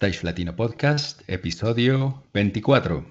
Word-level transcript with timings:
Stage 0.00 0.22
Latino 0.22 0.54
Podcast, 0.54 1.22
episodio 1.26 2.22
24. 2.32 3.04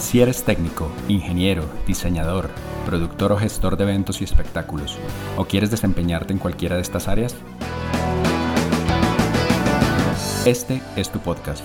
Si 0.00 0.20
eres 0.20 0.42
técnico, 0.42 0.90
ingeniero, 1.06 1.64
diseñador, 1.86 2.50
productor 2.84 3.30
o 3.30 3.36
gestor 3.36 3.76
de 3.76 3.84
eventos 3.84 4.20
y 4.20 4.24
espectáculos, 4.24 4.98
o 5.36 5.44
quieres 5.44 5.70
desempeñarte 5.70 6.32
en 6.32 6.40
cualquiera 6.40 6.74
de 6.74 6.82
estas 6.82 7.06
áreas, 7.06 7.36
este 10.44 10.82
es 10.96 11.08
tu 11.12 11.20
podcast. 11.20 11.64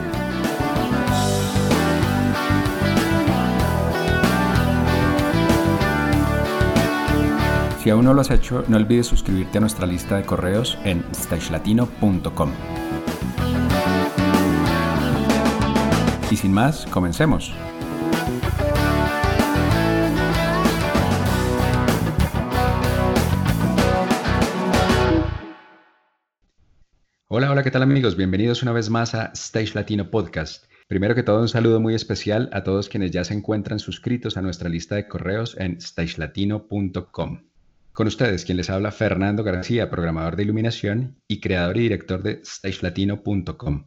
Si 7.81 7.89
aún 7.89 8.05
no 8.05 8.13
lo 8.13 8.21
has 8.21 8.29
hecho, 8.29 8.63
no 8.67 8.77
olvides 8.77 9.07
suscribirte 9.07 9.57
a 9.57 9.61
nuestra 9.61 9.87
lista 9.87 10.15
de 10.15 10.23
correos 10.23 10.77
en 10.83 11.03
stagelatino.com. 11.15 12.51
Y 16.29 16.35
sin 16.35 16.53
más, 16.53 16.85
comencemos. 16.85 17.51
Hola, 27.29 27.49
hola, 27.49 27.63
¿qué 27.63 27.71
tal 27.71 27.81
amigos? 27.81 28.15
Bienvenidos 28.15 28.61
una 28.61 28.73
vez 28.73 28.91
más 28.91 29.15
a 29.15 29.31
Stage 29.33 29.73
Latino 29.73 30.11
Podcast. 30.11 30.65
Primero 30.87 31.15
que 31.15 31.23
todo, 31.23 31.41
un 31.41 31.49
saludo 31.49 31.79
muy 31.79 31.95
especial 31.95 32.51
a 32.53 32.61
todos 32.61 32.89
quienes 32.89 33.09
ya 33.09 33.23
se 33.23 33.33
encuentran 33.33 33.79
suscritos 33.79 34.37
a 34.37 34.43
nuestra 34.43 34.69
lista 34.69 34.93
de 34.93 35.07
correos 35.07 35.57
en 35.57 35.81
stagelatino.com. 35.81 37.50
Con 37.93 38.07
ustedes, 38.07 38.45
quien 38.45 38.57
les 38.57 38.69
habla 38.69 38.91
Fernando 38.91 39.43
García, 39.43 39.89
programador 39.89 40.37
de 40.37 40.43
iluminación 40.43 41.17
y 41.27 41.41
creador 41.41 41.75
y 41.75 41.81
director 41.81 42.23
de 42.23 42.41
stagelatino.com. 42.45 43.85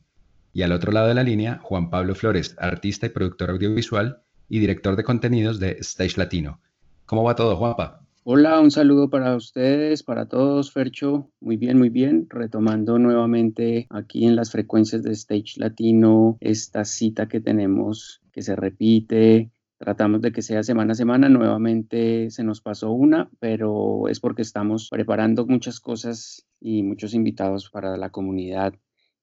Y 0.53 0.63
al 0.63 0.73
otro 0.73 0.93
lado 0.93 1.09
de 1.09 1.15
la 1.15 1.23
línea, 1.23 1.59
Juan 1.63 1.89
Pablo 1.89 2.15
Flores, 2.15 2.55
artista 2.59 3.07
y 3.07 3.09
productor 3.09 3.51
audiovisual 3.51 4.23
y 4.49 4.59
director 4.59 4.95
de 4.97 5.05
contenidos 5.05 5.59
de 5.59 5.79
Stage 5.81 6.19
Latino. 6.19 6.61
¿Cómo 7.07 7.25
va 7.25 7.35
todo, 7.35 7.57
Juanpa? 7.57 8.03
Hola, 8.25 8.61
un 8.61 8.71
saludo 8.71 9.09
para 9.09 9.37
ustedes, 9.37 10.03
para 10.03 10.27
todos, 10.27 10.71
Fercho. 10.71 11.31
Muy 11.41 11.57
bien, 11.57 11.79
muy 11.79 11.89
bien. 11.89 12.27
Retomando 12.29 12.99
nuevamente 12.99 13.87
aquí 13.89 14.27
en 14.27 14.37
las 14.37 14.51
frecuencias 14.51 15.03
de 15.03 15.13
Stage 15.13 15.55
Latino 15.57 16.37
esta 16.41 16.85
cita 16.85 17.27
que 17.27 17.41
tenemos 17.41 18.21
que 18.33 18.43
se 18.43 18.55
repite 18.55 19.51
Tratamos 19.85 20.23
de 20.23 20.33
que 20.33 20.41
sea 20.41 20.63
semana 20.63 20.93
a 20.93 20.95
semana, 20.95 21.29
nuevamente 21.29 22.31
se 22.31 22.43
nos 22.43 22.63
pasó 22.63 22.91
una, 22.91 23.29
pero 23.39 24.09
es 24.09 24.19
porque 24.19 24.41
estamos 24.41 24.89
preparando 24.91 25.45
muchas 25.45 25.79
cosas 25.79 26.47
y 26.59 26.83
muchos 26.83 27.13
invitados 27.13 27.69
para 27.69 27.99
la 27.99 28.09
comunidad. 28.09 28.73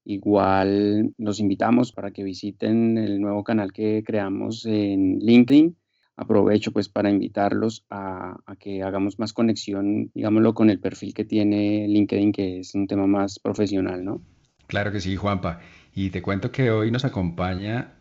Igual 0.04 1.14
los 1.18 1.40
invitamos 1.40 1.90
para 1.90 2.12
que 2.12 2.22
visiten 2.22 2.96
el 2.96 3.20
nuevo 3.20 3.42
canal 3.42 3.72
que 3.72 4.04
creamos 4.06 4.64
en 4.64 5.18
LinkedIn. 5.18 5.76
Aprovecho 6.16 6.70
pues 6.70 6.88
para 6.88 7.10
invitarlos 7.10 7.84
a, 7.90 8.36
a 8.46 8.54
que 8.54 8.84
hagamos 8.84 9.18
más 9.18 9.32
conexión, 9.32 10.12
digámoslo, 10.14 10.54
con 10.54 10.70
el 10.70 10.78
perfil 10.78 11.12
que 11.12 11.24
tiene 11.24 11.88
LinkedIn, 11.88 12.30
que 12.30 12.60
es 12.60 12.72
un 12.76 12.86
tema 12.86 13.08
más 13.08 13.40
profesional, 13.40 14.04
¿no? 14.04 14.22
Claro 14.68 14.92
que 14.92 15.00
sí, 15.00 15.16
Juanpa. 15.16 15.58
Y 15.92 16.10
te 16.10 16.22
cuento 16.22 16.52
que 16.52 16.70
hoy 16.70 16.92
nos 16.92 17.04
acompaña 17.04 17.94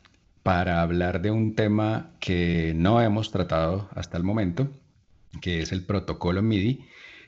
para 0.44 0.81
hablar 0.81 1.22
de 1.22 1.31
un 1.31 1.56
tema 1.56 2.12
que 2.19 2.74
no 2.75 3.02
hemos 3.02 3.31
tratado 3.31 3.90
hasta 3.96 4.18
el 4.18 4.24
momento, 4.24 4.69
que 5.41 5.62
es 5.62 5.72
el 5.72 5.85
protocolo 5.85 6.41
MIDI. 6.41 6.85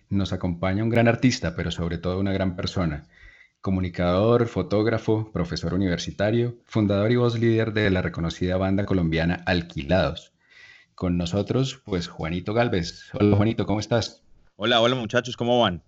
Nos 0.10 0.34
acompaña 0.34 0.84
un 0.84 0.90
gran 0.90 1.08
artista, 1.08 1.56
pero 1.56 1.72
sobre 1.72 1.98
todo 1.98 2.20
una 2.20 2.34
gran 2.34 2.56
persona. 2.56 3.08
Comunicador, 3.62 4.48
fotógrafo, 4.48 5.32
profesor 5.32 5.74
universitario, 5.74 6.58
fundador 6.66 7.12
y 7.12 7.16
voz 7.16 7.40
líder 7.40 7.74
de 7.74 7.90
la 7.90 8.02
reconocida 8.02 8.58
banda 8.58 8.86
colombiana 8.86 9.42
Alquilados. 9.46 10.34
Con 10.96 11.18
nosotros, 11.18 11.82
pues 11.86 12.08
Juanito 12.08 12.54
Galvez. 12.54 13.10
Hola 13.14 13.38
Juanito, 13.38 13.66
¿cómo 13.66 13.80
estás? 13.80 14.24
Hola, 14.56 14.82
hola 14.82 14.96
muchachos, 14.96 15.38
¿cómo 15.38 15.62
van? 15.62 15.82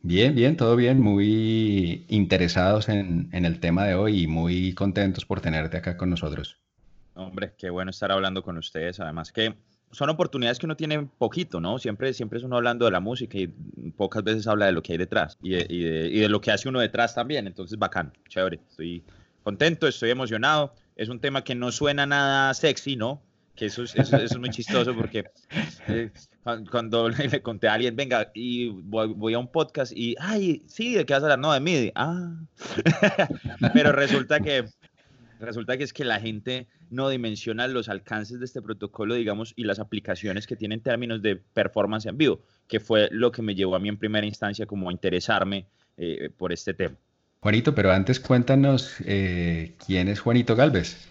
Bien, 0.00 0.34
bien, 0.34 0.56
todo 0.56 0.74
bien, 0.74 1.00
muy 1.00 2.06
interesados 2.08 2.88
en, 2.88 3.28
en, 3.32 3.44
el 3.44 3.60
tema 3.60 3.84
de 3.84 3.94
hoy 3.94 4.22
y 4.22 4.26
muy 4.26 4.74
contentos 4.74 5.24
por 5.24 5.40
tenerte 5.40 5.76
acá 5.76 5.96
con 5.96 6.10
nosotros. 6.10 6.61
Hombre, 7.14 7.54
qué 7.58 7.70
bueno 7.70 7.90
estar 7.90 8.10
hablando 8.10 8.42
con 8.42 8.56
ustedes. 8.56 9.00
Además 9.00 9.32
que 9.32 9.54
son 9.90 10.08
oportunidades 10.08 10.58
que 10.58 10.66
uno 10.66 10.76
tiene 10.76 11.08
poquito, 11.18 11.60
¿no? 11.60 11.78
Siempre, 11.78 12.14
siempre 12.14 12.38
es 12.38 12.44
uno 12.44 12.56
hablando 12.56 12.86
de 12.86 12.90
la 12.90 13.00
música 13.00 13.38
y 13.38 13.46
pocas 13.96 14.24
veces 14.24 14.46
habla 14.46 14.66
de 14.66 14.72
lo 14.72 14.82
que 14.82 14.92
hay 14.92 14.98
detrás 14.98 15.36
y 15.42 15.50
de, 15.50 15.66
y 15.68 15.82
de, 15.82 16.08
y 16.08 16.20
de 16.20 16.28
lo 16.28 16.40
que 16.40 16.50
hace 16.50 16.68
uno 16.68 16.80
detrás 16.80 17.14
también. 17.14 17.46
Entonces, 17.46 17.78
bacán, 17.78 18.12
chévere. 18.28 18.60
Estoy 18.70 19.04
contento, 19.42 19.86
estoy 19.86 20.10
emocionado. 20.10 20.74
Es 20.96 21.08
un 21.08 21.20
tema 21.20 21.44
que 21.44 21.54
no 21.54 21.70
suena 21.72 22.06
nada 22.06 22.54
sexy, 22.54 22.96
¿no? 22.96 23.22
Que 23.54 23.66
eso, 23.66 23.82
eso, 23.82 24.00
eso 24.00 24.16
es 24.16 24.38
muy 24.38 24.48
chistoso 24.48 24.94
porque 24.94 25.24
eh, 25.88 26.10
cuando 26.70 27.08
le 27.10 27.42
conté 27.42 27.68
a 27.68 27.74
alguien, 27.74 27.94
venga, 27.94 28.30
y 28.34 28.68
voy, 28.68 29.08
voy, 29.08 29.34
a 29.34 29.38
un 29.38 29.48
podcast 29.48 29.92
y, 29.94 30.16
ay, 30.18 30.62
sí, 30.66 30.94
¿de 30.94 31.04
qué 31.04 31.12
vas 31.12 31.22
a 31.22 31.26
hablar? 31.26 31.38
No, 31.38 31.52
de 31.52 31.60
MIDI. 31.60 31.92
Ah, 31.94 32.34
pero 33.74 33.92
resulta 33.92 34.40
que 34.40 34.64
resulta 35.46 35.76
que 35.76 35.84
es 35.84 35.92
que 35.92 36.04
la 36.04 36.20
gente 36.20 36.68
no 36.90 37.08
dimensiona 37.08 37.68
los 37.68 37.88
alcances 37.88 38.38
de 38.38 38.44
este 38.44 38.62
protocolo, 38.62 39.14
digamos, 39.14 39.52
y 39.56 39.64
las 39.64 39.78
aplicaciones 39.78 40.46
que 40.46 40.56
tiene 40.56 40.76
en 40.76 40.82
términos 40.82 41.22
de 41.22 41.36
performance 41.36 42.06
en 42.06 42.16
vivo, 42.16 42.40
que 42.68 42.80
fue 42.80 43.08
lo 43.10 43.32
que 43.32 43.42
me 43.42 43.54
llevó 43.54 43.76
a 43.76 43.78
mí 43.78 43.88
en 43.88 43.98
primera 43.98 44.26
instancia 44.26 44.66
como 44.66 44.88
a 44.88 44.92
interesarme 44.92 45.66
eh, 45.96 46.30
por 46.36 46.52
este 46.52 46.74
tema. 46.74 46.96
Juanito, 47.40 47.74
pero 47.74 47.90
antes 47.90 48.20
cuéntanos 48.20 48.94
eh, 49.04 49.74
quién 49.84 50.08
es 50.08 50.20
Juanito 50.20 50.54
Galvez. 50.54 51.08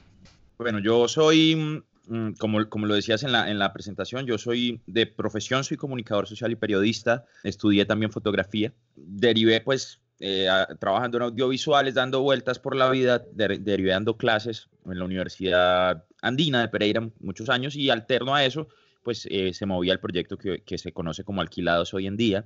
Bueno, 0.58 0.80
yo 0.80 1.08
soy, 1.08 1.56
mm, 1.56 2.16
mm, 2.16 2.34
como, 2.34 2.70
como 2.70 2.86
lo 2.86 2.96
decías 2.96 3.24
en 3.24 3.32
la, 3.32 3.50
en 3.50 3.60
la 3.60 3.74
presentación, 3.74 4.26
yo 4.26 4.38
soy 4.38 4.80
de 4.88 5.08
profesión, 5.08 5.64
soy 5.64 5.78
comunicador 5.78 6.28
social 6.28 6.52
y 6.52 6.56
periodista, 6.56 7.26
estudié 7.44 7.86
también 7.86 8.12
fotografía, 8.12 8.74
derivé 8.96 9.62
pues 9.62 10.01
eh, 10.22 10.48
trabajando 10.80 11.18
en 11.18 11.24
audiovisuales, 11.24 11.96
dando 11.96 12.22
vueltas 12.22 12.60
por 12.60 12.76
la 12.76 12.90
vida, 12.90 13.24
derivando 13.34 14.18
clases 14.18 14.70
en 14.86 15.00
la 15.00 15.06
Universidad 15.06 16.06
Andina 16.22 16.62
de 16.62 16.68
Pereira 16.68 17.10
muchos 17.20 17.50
años 17.50 17.76
y 17.76 17.90
alterno 17.90 18.36
a 18.36 18.46
eso, 18.46 18.68
pues 19.04 19.28
eh, 19.32 19.52
se 19.54 19.66
movía 19.66 19.94
el 19.94 20.00
proyecto 20.00 20.38
que, 20.38 20.62
que, 20.62 20.78
se 20.78 20.94
conoce 20.94 21.24
como 21.24 21.42
Alquilados 21.42 21.94
hoy 21.94 22.06
en 22.06 22.18
día. 22.18 22.46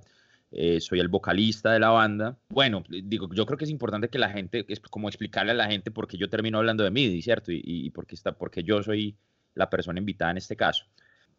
Eh, 0.52 0.80
soy 0.80 1.02
el 1.02 1.10
vocalista 1.10 1.74
de 1.74 1.80
la 1.80 1.90
banda. 1.90 2.38
Bueno, 2.48 2.84
digo, 2.88 3.28
yo 3.34 3.46
creo 3.46 3.58
que 3.58 3.66
es 3.66 3.72
importante 3.72 4.08
que 4.08 4.20
la 4.20 4.30
gente, 4.30 4.66
es 4.70 4.80
como 4.80 5.10
explicarle 5.10 5.52
a 5.52 5.56
la 5.56 5.68
gente 5.68 5.92
por 5.92 6.08
qué 6.08 6.18
yo 6.18 6.30
termino 6.30 6.60
hablando 6.60 6.86
de 6.86 6.92
MIDI, 6.92 7.22
¿cierto? 7.22 7.52
Y, 7.52 7.62
y 7.66 7.90
porque, 7.90 8.16
está, 8.16 8.32
porque 8.32 8.64
yo 8.64 8.82
soy 8.82 9.18
la 9.54 9.70
persona 9.70 10.00
invitada 10.00 10.32
en 10.32 10.38
este 10.38 10.56
caso. 10.56 10.86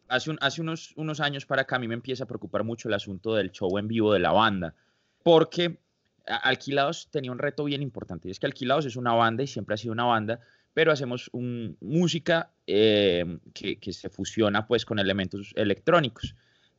Hace, 0.07 0.29
un, 0.29 0.37
hace 0.39 0.61
unos, 0.61 0.93
unos 0.97 1.19
años 1.19 1.47
para 1.47 1.63
acá 1.63 1.77
a 1.77 1.79
mí 1.79 1.87
me 1.87 1.95
empieza 1.95 2.25
a 2.25 2.27
preocupar 2.27 2.63
mucho 2.63 2.89
el 2.89 2.93
asunto 2.93 3.33
del 3.33 3.51
show 3.51 3.75
en 3.77 3.87
vivo 3.87 4.13
de 4.13 4.19
la 4.19 4.31
banda, 4.31 4.75
porque 5.23 5.79
Alquilados 6.27 7.07
tenía 7.09 7.31
un 7.31 7.39
reto 7.39 7.63
bien 7.63 7.81
importante, 7.81 8.27
y 8.27 8.31
es 8.31 8.39
que 8.39 8.45
Alquilados 8.45 8.85
es 8.85 8.95
una 8.95 9.13
banda 9.13 9.43
y 9.43 9.47
siempre 9.47 9.75
ha 9.75 9.77
sido 9.77 9.93
una 9.93 10.05
banda, 10.05 10.39
pero 10.73 10.91
hacemos 10.91 11.31
música 11.33 12.51
eh, 12.67 13.39
que, 13.53 13.93
se 13.93 14.09
fusiona 14.09 14.67
pues 14.67 14.85
con 14.85 14.99
elementos 14.99 15.51
electrónicos. 15.55 16.35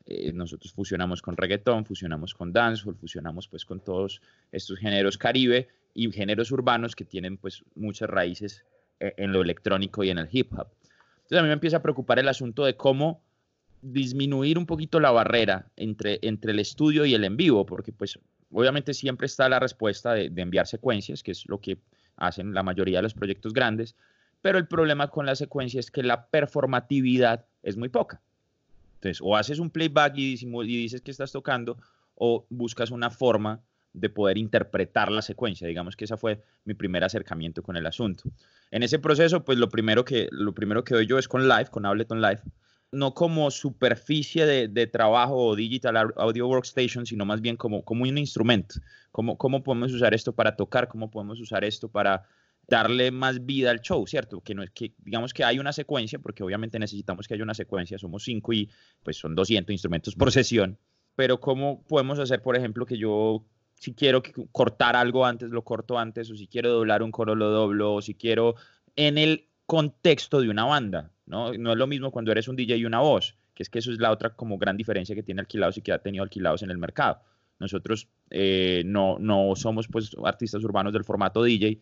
Eh, 0.07 0.33
nosotros 0.33 0.73
fusionamos 0.73 1.21
con 1.21 1.37
reggaetón, 1.37 1.85
fusionamos 1.85 2.33
con 2.33 2.53
dancehall, 2.53 2.95
fusionamos 2.95 3.49
pues 3.49 3.65
con 3.65 3.81
todos 3.81 4.23
estos 4.53 4.79
géneros 4.79 5.19
caribe 5.19 5.67
y 5.95 6.13
géneros 6.13 6.53
urbanos 6.53 6.95
que 6.95 7.05
tienen 7.05 7.39
pues 7.39 7.65
muchas 7.75 8.09
raíces 8.09 8.65
eh, 9.01 9.15
en 9.17 9.33
lo 9.33 9.43
electrónico 9.43 10.05
y 10.05 10.11
en 10.11 10.19
el 10.19 10.29
hip 10.31 10.53
hop. 10.53 10.69
Entonces 11.17 11.39
a 11.39 11.43
mí 11.43 11.49
me 11.49 11.55
empieza 11.55 11.79
a 11.79 11.83
preocupar 11.83 12.21
el 12.21 12.29
asunto 12.29 12.65
de 12.65 12.77
cómo 12.77 13.21
disminuir 13.83 14.59
un 14.59 14.67
poquito 14.67 15.01
la 15.01 15.11
barrera 15.11 15.67
entre, 15.77 16.21
entre 16.23 16.53
el 16.53 16.61
estudio 16.61 17.05
y 17.05 17.15
el 17.15 17.25
en 17.25 17.37
vivo, 17.37 17.67
porque 17.67 17.91
pues 17.93 18.19
Obviamente 18.51 18.95
siempre 18.95 19.27
está 19.27 19.49
la 19.49 19.59
respuesta 19.59 20.15
de, 20.15 20.33
enviar 20.37 20.67
secuencias, 20.67 21.23
que 21.23 21.33
es 21.33 21.47
lo 21.47 21.61
que 21.61 21.79
hacen 22.17 22.55
la 22.55 22.63
mayoría 22.63 22.99
de 22.99 23.03
los 23.03 23.15
proyectos 23.15 23.53
grandes, 23.53 23.95
pero 24.41 24.59
el 24.59 24.67
problema 24.67 25.09
con 25.09 25.27
la 25.27 25.35
secuencia 25.35 25.81
es 25.81 25.91
que 25.91 26.03
la 26.03 26.27
performatividad 26.27 27.47
es 27.63 27.77
muy 27.77 27.89
poca. 27.89 28.21
Entonces, 28.95 29.21
o 29.23 29.37
haces 29.37 29.59
un 29.59 29.71
playback 29.71 30.17
y, 30.17 30.35
y 30.35 30.77
dices 30.77 31.03
que 31.03 31.11
estás 31.11 31.33
tocando, 31.33 31.79
o 32.15 32.47
buscas 32.51 32.91
una 32.91 33.11
forma 33.11 33.61
de 33.93 34.11
poder 34.11 34.39
interpretar 34.39 35.11
la 35.11 35.23
secuencia. 35.23 35.67
Digamos 35.67 35.97
que 35.97 36.05
ese 36.05 36.17
fue 36.17 36.43
mi 36.65 36.75
primer 36.75 37.05
acercamiento 37.05 37.63
con 37.63 37.77
el 37.77 37.87
asunto. 37.87 38.25
En 38.71 38.83
ese 38.83 38.99
proceso, 38.99 39.45
pues 39.45 39.59
lo 39.59 39.69
primero 39.69 40.05
que, 40.05 40.29
lo 40.31 40.53
primero 40.53 40.85
que 40.85 40.95
doy 40.95 41.07
yo 41.07 41.19
es 41.19 41.29
con 41.29 41.49
Live, 41.49 41.67
con 41.71 41.87
Ableton 41.87 42.21
Live. 42.21 42.43
No 42.91 43.13
como 43.13 43.51
superficie 43.51 44.47
de, 44.47 44.87
trabajo 44.87 45.37
o 45.37 45.57
digital 45.57 46.13
audio 46.17 46.49
workstation, 46.49 47.05
sino 47.05 47.27
más 47.27 47.41
bien 47.41 47.57
como, 47.57 47.85
como 47.85 48.05
un 48.05 48.19
instrumento. 48.19 48.77
Cómo, 49.13 49.37
cómo 49.37 49.63
podemos 49.63 49.93
usar 49.93 50.15
esto 50.15 50.33
para 50.33 50.57
tocar, 50.57 50.89
cómo 50.89 51.11
podemos 51.11 51.41
usar 51.41 51.65
esto 51.65 51.89
para 51.89 52.25
darle 52.67 53.11
más 53.11 53.45
vida 53.45 53.71
al 53.71 53.81
show, 53.81 54.07
¿cierto? 54.07 54.41
Que 54.43 54.55
no 54.55 54.63
es 54.63 54.71
que, 54.71 54.93
digamos 54.99 55.33
que 55.33 55.43
hay 55.43 55.59
una 55.59 55.73
secuencia, 55.73 56.19
porque 56.19 56.43
obviamente 56.43 56.79
necesitamos 56.79 57.27
que 57.27 57.35
haya 57.35 57.43
una 57.43 57.55
secuencia, 57.55 57.99
somos 57.99 58.25
cinco 58.25 58.53
y 58.53 58.71
pues 59.03 59.17
son 59.17 59.35
200 59.35 59.73
instrumentos 59.73 60.15
por 60.15 60.31
sesión, 60.31 60.79
pero 61.17 61.41
¿cómo 61.41 61.83
podemos 61.89 62.19
hacer, 62.19 62.43
por 62.43 62.57
ejemplo, 62.57 62.85
que 62.85 62.99
yo 62.99 63.45
si 63.75 63.95
quiero 63.95 64.23
cortar 64.53 64.97
algo 64.97 65.25
antes, 65.25 65.51
lo 65.51 65.63
corto 65.63 65.99
antes, 65.99 66.31
o 66.31 66.37
si 66.37 66.47
quiero 66.47 66.71
doblar 66.71 67.03
un 67.03 67.11
coro, 67.11 67.35
lo 67.35 67.51
doblo, 67.51 67.95
o 67.95 68.03
si 68.03 68.15
quiero 68.15 68.57
en 68.97 69.19
el 69.19 69.49
contexto 69.67 70.41
de 70.41 70.51
una 70.51 70.65
banda, 70.65 71.11
¿no? 71.29 71.53
No 71.53 71.73
es 71.73 71.79
lo 71.79 71.87
mismo 71.87 72.11
cuando 72.11 72.33
eres 72.33 72.49
un 72.49 72.57
DJ 72.57 72.79
y 72.79 72.85
una 72.85 73.01
voz, 73.01 73.37
que 73.55 73.63
es 73.63 73.71
que 73.71 73.79
eso 73.79 73.93
es 73.93 73.99
la 73.99 74.11
otra 74.11 74.31
como 74.31 74.59
gran 74.59 74.77
diferencia 74.77 75.15
que 75.15 75.23
tiene 75.23 75.41
alquilados 75.41 75.77
y 75.79 75.83
que 75.83 75.93
ha 75.93 75.99
tenido 75.99 76.25
alquilados 76.25 76.63
en 76.63 76.71
el 76.71 76.79
mercado. 76.79 77.21
Nosotros 77.59 78.09
eh, 78.31 78.83
no, 78.87 79.19
no 79.19 79.53
somos 79.57 79.89
pues 79.89 80.11
artistas 80.25 80.63
urbanos 80.65 80.93
del 80.93 81.05
formato 81.05 81.43
DJ, 81.43 81.81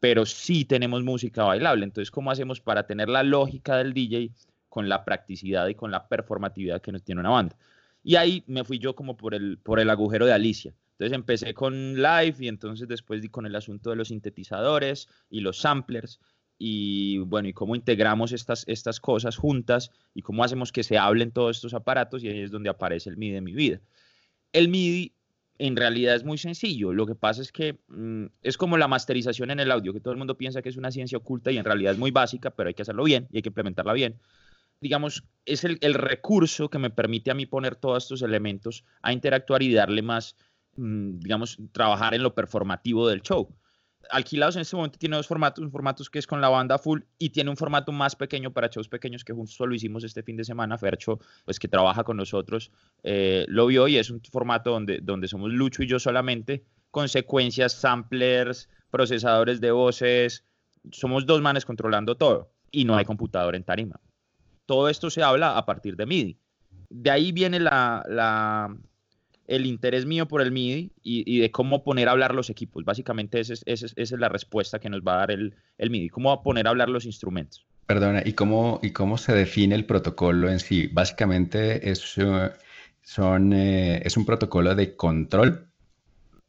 pero 0.00 0.26
sí 0.26 0.64
tenemos 0.64 1.02
música 1.04 1.44
bailable. 1.44 1.84
Entonces, 1.84 2.10
¿cómo 2.10 2.30
hacemos 2.30 2.60
para 2.60 2.86
tener 2.86 3.08
la 3.08 3.22
lógica 3.22 3.76
del 3.76 3.94
DJ 3.94 4.32
con 4.68 4.88
la 4.88 5.04
practicidad 5.04 5.68
y 5.68 5.74
con 5.74 5.90
la 5.90 6.08
performatividad 6.08 6.80
que 6.80 6.92
nos 6.92 7.02
tiene 7.02 7.20
una 7.20 7.30
banda? 7.30 7.56
Y 8.02 8.16
ahí 8.16 8.44
me 8.46 8.64
fui 8.64 8.78
yo 8.78 8.94
como 8.94 9.16
por 9.16 9.34
el, 9.34 9.58
por 9.58 9.80
el 9.80 9.88
agujero 9.88 10.26
de 10.26 10.32
Alicia. 10.32 10.74
Entonces 10.92 11.14
empecé 11.14 11.54
con 11.54 11.96
live 11.96 12.36
y 12.38 12.48
entonces 12.48 12.86
después 12.86 13.26
con 13.30 13.46
el 13.46 13.56
asunto 13.56 13.90
de 13.90 13.96
los 13.96 14.08
sintetizadores 14.08 15.08
y 15.28 15.40
los 15.40 15.58
samplers 15.58 16.20
y 16.58 17.18
bueno, 17.18 17.48
y 17.48 17.52
cómo 17.52 17.74
integramos 17.74 18.32
estas, 18.32 18.64
estas 18.68 19.00
cosas 19.00 19.36
juntas 19.36 19.90
y 20.14 20.22
cómo 20.22 20.44
hacemos 20.44 20.72
que 20.72 20.82
se 20.82 20.98
hablen 20.98 21.32
todos 21.32 21.56
estos 21.56 21.74
aparatos 21.74 22.22
y 22.22 22.28
ahí 22.28 22.40
es 22.40 22.50
donde 22.50 22.70
aparece 22.70 23.10
el 23.10 23.16
MIDI 23.16 23.32
de 23.32 23.40
mi 23.40 23.52
vida. 23.52 23.80
El 24.52 24.68
MIDI 24.68 25.12
en 25.58 25.76
realidad 25.76 26.14
es 26.14 26.24
muy 26.24 26.38
sencillo, 26.38 26.92
lo 26.92 27.06
que 27.06 27.14
pasa 27.14 27.42
es 27.42 27.52
que 27.52 27.78
mm, 27.88 28.26
es 28.42 28.56
como 28.56 28.76
la 28.76 28.88
masterización 28.88 29.50
en 29.50 29.60
el 29.60 29.70
audio, 29.70 29.92
que 29.92 30.00
todo 30.00 30.12
el 30.12 30.18
mundo 30.18 30.36
piensa 30.36 30.62
que 30.62 30.68
es 30.68 30.76
una 30.76 30.90
ciencia 30.90 31.18
oculta 31.18 31.52
y 31.52 31.58
en 31.58 31.64
realidad 31.64 31.92
es 31.92 31.98
muy 31.98 32.10
básica, 32.10 32.50
pero 32.50 32.68
hay 32.68 32.74
que 32.74 32.82
hacerlo 32.82 33.04
bien 33.04 33.28
y 33.30 33.36
hay 33.36 33.42
que 33.42 33.50
implementarla 33.50 33.92
bien. 33.92 34.20
Digamos, 34.80 35.24
es 35.46 35.64
el, 35.64 35.78
el 35.80 35.94
recurso 35.94 36.68
que 36.68 36.78
me 36.78 36.90
permite 36.90 37.30
a 37.30 37.34
mí 37.34 37.46
poner 37.46 37.76
todos 37.76 38.04
estos 38.04 38.22
elementos 38.22 38.84
a 39.02 39.12
interactuar 39.12 39.62
y 39.62 39.72
darle 39.72 40.02
más 40.02 40.36
Mm, 40.76 41.20
digamos, 41.20 41.58
trabajar 41.72 42.14
en 42.14 42.22
lo 42.22 42.34
performativo 42.34 43.08
del 43.08 43.22
show. 43.22 43.48
Alquilados 44.10 44.56
en 44.56 44.62
este 44.62 44.76
momento 44.76 44.98
tiene 44.98 45.16
dos 45.16 45.26
formatos, 45.26 45.64
un 45.64 45.70
formato 45.70 46.04
que 46.10 46.18
es 46.18 46.26
con 46.26 46.40
la 46.40 46.48
banda 46.48 46.78
full 46.78 47.00
y 47.18 47.30
tiene 47.30 47.50
un 47.50 47.56
formato 47.56 47.92
más 47.92 48.16
pequeño 48.16 48.52
para 48.52 48.68
shows 48.68 48.88
pequeños 48.88 49.24
que 49.24 49.32
justo 49.32 49.66
lo 49.66 49.74
hicimos 49.74 50.04
este 50.04 50.22
fin 50.22 50.36
de 50.36 50.44
semana. 50.44 50.78
Fercho, 50.78 51.18
pues 51.44 51.58
que 51.58 51.68
trabaja 51.68 52.04
con 52.04 52.16
nosotros, 52.16 52.70
eh, 53.02 53.44
lo 53.48 53.66
vio 53.66 53.88
y 53.88 53.96
es 53.96 54.10
un 54.10 54.20
formato 54.20 54.70
donde, 54.70 55.00
donde 55.02 55.28
somos 55.28 55.50
Lucho 55.52 55.82
y 55.82 55.86
yo 55.86 55.98
solamente, 55.98 56.64
con 56.90 57.08
secuencias, 57.08 57.72
samplers, 57.72 58.68
procesadores 58.90 59.60
de 59.60 59.70
voces. 59.70 60.44
Somos 60.90 61.26
dos 61.26 61.40
manes 61.40 61.64
controlando 61.64 62.16
todo 62.16 62.52
y 62.70 62.84
no 62.84 62.96
hay 62.96 63.04
computador 63.04 63.56
en 63.56 63.64
tarima. 63.64 64.00
Todo 64.66 64.88
esto 64.88 65.10
se 65.10 65.22
habla 65.22 65.56
a 65.56 65.66
partir 65.66 65.96
de 65.96 66.06
MIDI. 66.06 66.38
De 66.88 67.10
ahí 67.10 67.32
viene 67.32 67.60
la, 67.60 68.04
la 68.08 68.76
el 69.46 69.66
interés 69.66 70.06
mío 70.06 70.26
por 70.26 70.40
el 70.40 70.52
MIDI 70.52 70.90
y, 71.02 71.38
de 71.38 71.50
cómo 71.50 71.84
poner 71.84 72.08
a 72.08 72.12
hablar 72.12 72.34
los 72.34 72.50
equipos. 72.50 72.84
Básicamente 72.84 73.40
esa 73.40 73.54
es, 73.64 74.12
la 74.12 74.28
respuesta 74.28 74.78
que 74.78 74.88
nos 74.88 75.02
va 75.02 75.14
a 75.14 75.18
dar 75.18 75.30
el, 75.30 75.54
el, 75.78 75.90
MIDI, 75.90 76.08
cómo 76.08 76.42
poner 76.42 76.66
a 76.66 76.70
hablar 76.70 76.88
los 76.88 77.04
instrumentos. 77.04 77.66
Perdona, 77.86 78.22
¿y 78.24 78.32
cómo, 78.32 78.80
¿y 78.82 78.90
cómo 78.90 79.18
se 79.18 79.34
define 79.34 79.74
el 79.74 79.84
protocolo 79.84 80.50
en 80.50 80.60
sí? 80.60 80.88
Básicamente 80.92 81.90
es, 81.90 81.98
son, 83.02 83.52
eh, 83.52 84.00
es 84.04 84.16
un 84.16 84.24
protocolo 84.24 84.74
de 84.74 84.96
control. 84.96 85.68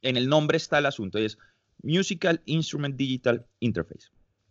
En 0.02 0.18
el 0.18 0.30
nombre 0.30 0.58
está 0.58 0.78
el 0.78 0.86
asunto, 0.86 1.18
es 1.18 1.38
Musical 1.84 2.42
Instrument 2.46 2.96
Digital 2.96 3.46
Interface. 3.60 4.10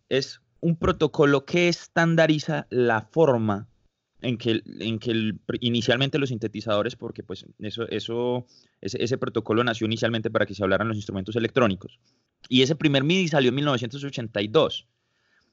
Es 0.09 0.41
un 0.59 0.75
protocolo 0.75 1.45
que 1.45 1.67
estandariza 1.67 2.67
la 2.69 3.01
forma 3.01 3.67
en 4.25 4.37
que, 4.37 4.63
en 4.79 4.97
que 4.97 5.33
inicialmente 5.61 6.17
los 6.17 6.29
sintetizadores, 6.29 6.95
porque 6.95 7.21
pues 7.21 7.45
eso, 7.59 7.87
eso, 7.89 8.47
ese, 8.81 9.17
protocolo 9.19 9.63
nació 9.63 9.85
inicialmente 9.85 10.31
para 10.31 10.47
que 10.47 10.55
se 10.55 10.63
hablaran 10.63 10.87
los 10.87 10.97
instrumentos 10.97 11.35
electrónicos. 11.35 11.99
Y 12.49 12.63
ese 12.63 12.75
primer 12.75 13.03
MIDI 13.03 13.27
salió 13.27 13.49
en 13.49 13.55
1982. 13.55 14.87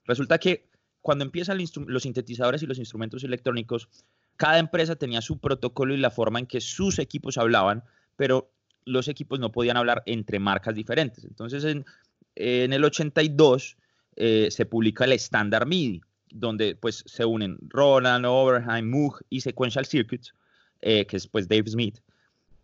Resulta 0.07 0.39
que 0.39 0.71
cuando 1.03 1.25
empiezan 1.25 1.59
los 1.87 2.03
sintetizadores 2.03 2.63
y 2.63 2.67
los 2.67 2.79
instrumentos 2.79 3.23
electrónicos, 3.25 3.89
cada 4.37 4.59
empresa 4.59 4.97
tenía 4.97 5.21
su 5.21 5.39
protocolo 5.39 5.93
y 5.93 5.99
la 5.99 6.11
forma 6.11 6.39
en 6.39 6.47
que 6.47 6.63
sus 6.63 6.99
equipos 6.99 7.37
hablaban, 7.37 7.85
pero 8.17 8.51
los 8.87 9.07
equipos 9.09 9.39
no 9.39 9.53
podían 9.53 9.77
hablar 9.77 10.03
entre 10.07 10.39
marcas 10.39 10.75
diferentes. 10.75 11.25
Entonces, 11.25 11.65
en, 11.65 11.85
en 12.37 12.73
el 12.73 12.85
82 12.85 13.77
eh, 14.17 14.49
se 14.51 14.65
publica 14.65 15.05
el 15.05 15.13
estándar 15.13 15.67
MIDI, 15.67 16.01
donde 16.33 16.75
pues 16.75 17.05
se 17.07 17.25
unen 17.25 17.59
Roland, 17.69 18.25
Overheim, 18.27 18.89
Moog 18.89 19.21
y 19.29 19.41
Sequential 19.41 19.87
Circuits, 19.87 20.35
eh, 20.81 21.07
que 21.07 21.17
es 21.17 21.27
pues 21.27 21.49
Dave 21.49 21.69
Smith, 21.69 21.99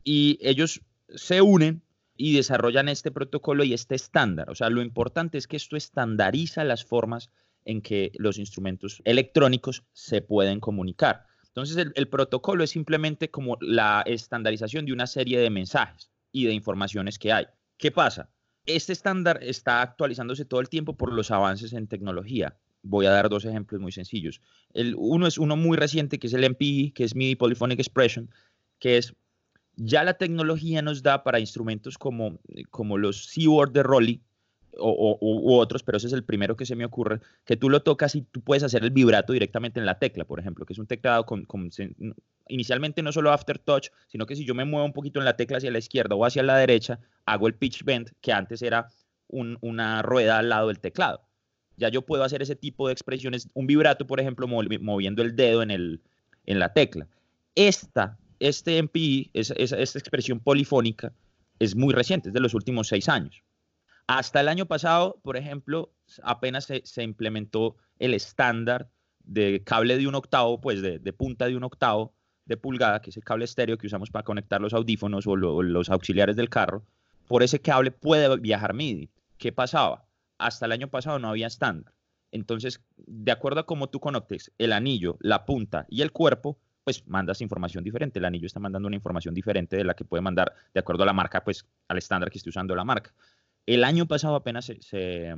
y 0.05 0.39
ellos 0.41 0.81
se 1.15 1.41
unen 1.43 1.83
y 2.17 2.35
desarrollan 2.35 2.89
este 2.89 3.11
protocolo 3.11 3.63
y 3.65 3.75
este 3.75 3.95
estándar. 3.95 4.51
O 4.51 4.55
sea, 4.55 4.71
lo 4.71 4.83
importante 4.83 5.39
es 5.39 5.47
que 5.47 5.57
esto 5.57 5.77
estandariza 5.77 6.65
las 6.65 6.85
formas 6.85 7.31
en 7.65 7.81
que 7.81 8.11
los 8.17 8.39
instrumentos 8.39 9.01
electrónicos 9.05 9.85
se 9.93 10.21
pueden 10.21 10.59
comunicar. 10.59 11.27
Entonces, 11.47 11.77
el, 11.77 11.93
el 11.95 12.09
protocolo 12.09 12.65
es 12.65 12.71
simplemente 12.71 13.31
como 13.31 13.57
la 13.61 14.03
estandarización 14.07 14.87
de 14.87 14.93
una 14.93 15.07
serie 15.07 15.39
de 15.39 15.51
mensajes 15.51 16.11
y 16.33 16.47
de 16.47 16.53
informaciones 16.53 17.19
que 17.19 17.33
hay. 17.33 17.47
¿Qué 17.77 17.91
pasa? 17.91 18.31
Este 18.67 18.93
estándar 18.93 19.39
está 19.43 19.81
actualizándose 19.81 20.45
todo 20.45 20.61
el 20.61 20.69
tiempo 20.69 20.97
por 20.97 21.13
los 21.13 21.31
avances 21.31 21.73
en 21.73 21.87
tecnología. 21.87 22.57
Voy 22.89 23.05
a 23.05 23.11
dar 23.11 23.29
dos 23.29 23.45
ejemplos 23.45 23.83
muy 23.83 23.93
sencillos. 23.93 24.41
El, 24.73 24.95
uno 24.97 25.27
es 25.27 25.37
uno 25.37 25.57
muy 25.57 25.77
reciente, 25.77 26.19
que 26.19 26.27
es 26.27 26.33
el 26.33 26.49
MPE, 26.49 26.93
que 26.95 27.05
es 27.05 27.15
MIDI 27.15 27.37
Polyphonic 27.37 27.79
Expression, 27.79 28.31
que 28.79 28.97
es 28.97 29.15
ya 29.77 30.05
la 30.05 30.15
tecnología 30.15 30.81
nos 30.81 31.03
da 31.03 31.23
para 31.23 31.39
instrumentos 31.39 31.99
como, 31.99 32.41
como 32.71 32.97
los 32.97 33.27
Seaward 33.27 33.73
de 33.73 33.83
Rolly 33.83 34.23
o, 34.81 35.19
u 35.21 35.55
otros, 35.55 35.83
pero 35.83 35.99
ese 35.99 36.07
es 36.07 36.13
el 36.15 36.25
primero 36.25 36.57
que 36.57 36.65
se 36.65 36.77
me 36.77 36.85
ocurre, 36.85 37.21
que 37.45 37.57
tú 37.57 37.69
lo 37.69 37.83
tocas 37.83 38.15
y 38.15 38.23
tú 38.23 38.41
puedes 38.41 38.63
hacer 38.63 38.83
el 38.83 38.91
vibrato 38.91 39.33
directamente 39.33 39.81
en 39.81 39.87
la 39.87 39.99
tecla, 39.99 40.25
por 40.25 40.41
ejemplo, 40.41 40.65
que 40.65 40.73
es 40.73 40.79
un 40.79 40.87
teclado 40.87 41.27
con, 41.27 41.45
con 41.45 41.71
inicialmente 42.49 43.03
no 43.03 43.13
solo 43.13 43.33
aftertouch, 43.33 43.91
sino 44.07 44.25
que 44.25 44.35
si 44.35 44.45
yo 44.45 44.55
me 44.55 44.65
muevo 44.65 44.87
un 44.87 44.93
poquito 44.93 45.19
en 45.19 45.27
la 45.27 45.37
tecla 45.37 45.59
hacia 45.59 45.71
la 45.71 45.79
izquierda 45.79 46.15
o 46.15 46.25
hacia 46.25 46.43
la 46.43 46.57
derecha, 46.57 47.01
hago 47.27 47.49
el 47.49 47.55
pitch 47.55 47.85
bend, 47.85 48.13
que 48.21 48.33
antes 48.33 48.63
era 48.63 48.89
una 49.29 50.01
rueda 50.01 50.39
al 50.39 50.49
lado 50.49 50.69
del 50.69 50.81
teclado 50.81 51.28
ya 51.79 51.89
yo 51.89 52.03
puedo 52.03 52.25
hacer 52.25 52.43
ese 52.43 52.57
tipo 52.57 52.89
de 52.89 52.93
expresiones, 52.93 53.49
un 53.55 53.67
vibrato, 53.67 54.07
por 54.07 54.21
ejemplo, 54.21 54.47
moviendo 54.47 55.23
el 55.23 55.37
dedo 55.37 55.63
en, 55.63 55.71
el, 55.71 56.03
en 56.45 56.59
la 56.59 56.73
tecla. 56.73 57.07
Esta, 57.55 58.19
este 58.41 58.83
MPI, 58.83 59.31
esa, 59.33 59.55
esta 59.55 59.99
expresión 59.99 60.41
polifónica, 60.41 61.13
es 61.59 61.75
muy 61.75 61.95
reciente, 61.95 62.29
es 62.29 62.35
de 62.35 62.41
los 62.41 62.55
últimos 62.55 62.89
seis 62.89 63.09
años. 63.09 63.43
Hasta 64.07 64.41
el 64.41 64.49
año 64.49 64.67
pasado, 64.67 65.21
por 65.23 65.37
ejemplo, 65.37 65.93
apenas 66.23 66.67
se, 66.67 67.03
implementó 67.03 67.77
el 67.99 68.15
estándar 68.15 68.91
de 69.23 69.63
cable 69.65 69.99
de 69.99 70.09
un 70.09 70.15
octavo, 70.15 70.61
pues 70.61 70.83
de, 70.83 71.13
punta 71.13 71.47
de 71.47 71.57
un 71.57 71.65
octavo 71.65 72.15
de 72.47 72.57
pulgada, 72.57 73.01
que 73.03 73.11
es 73.11 73.17
el 73.17 73.25
cable 73.25 73.45
estéreo 73.45 73.77
que 73.77 73.87
usamos 73.87 74.11
para 74.11 74.25
conectar 74.25 74.61
los 74.61 74.73
audífonos 74.73 75.27
o 75.27 75.37
los 75.37 75.91
auxiliares 75.91 76.37
del 76.37 76.49
carro. 76.49 76.85
Por 77.27 77.43
ese 77.43 77.61
cable 77.61 77.91
puede 77.91 78.35
viajar 78.39 78.73
MIDI. 78.73 79.11
¿Qué 79.37 79.53
pasaba? 79.53 80.08
Hasta 80.39 80.67
el 80.67 80.73
año 80.73 80.89
pasado 80.89 81.19
no 81.19 81.29
había 81.29 81.47
estándar. 81.47 81.93
Entonces, 82.31 82.81
de 82.97 83.33
acuerdo 83.33 83.61
a 83.61 83.67
cómo 83.67 83.89
tú 83.89 84.01
conectes 84.01 84.53
el 84.59 84.73
anillo, 84.73 85.17
la 85.21 85.45
punta 85.47 85.87
y 85.89 86.03
el 86.03 86.13
cuerpo, 86.13 86.59
pues 86.85 87.07
mandas 87.07 87.41
información 87.41 87.85
diferente. 87.85 88.19
El 88.19 88.25
anillo 88.25 88.47
está 88.47 88.61
mandando 88.61 88.87
una 88.87 88.97
información 88.97 89.35
diferente 89.35 89.77
de 89.77 89.85
la 89.85 89.95
que 89.95 90.05
puede 90.05 90.23
mandar 90.23 90.55
de 90.73 90.81
acuerdo 90.81 91.03
a 91.03 91.07
la 91.07 91.13
marca, 91.13 91.45
pues 91.45 91.67
al 91.89 91.99
estándar 91.99 92.31
que 92.31 92.39
esté 92.39 92.51
usando 92.51 92.75
la 92.75 92.85
marca. 92.85 93.13
El 93.67 93.85
año 93.85 94.07
pasado 94.07 94.37
apenas 94.37 94.67
se, 94.67 94.81
se, 94.81 95.35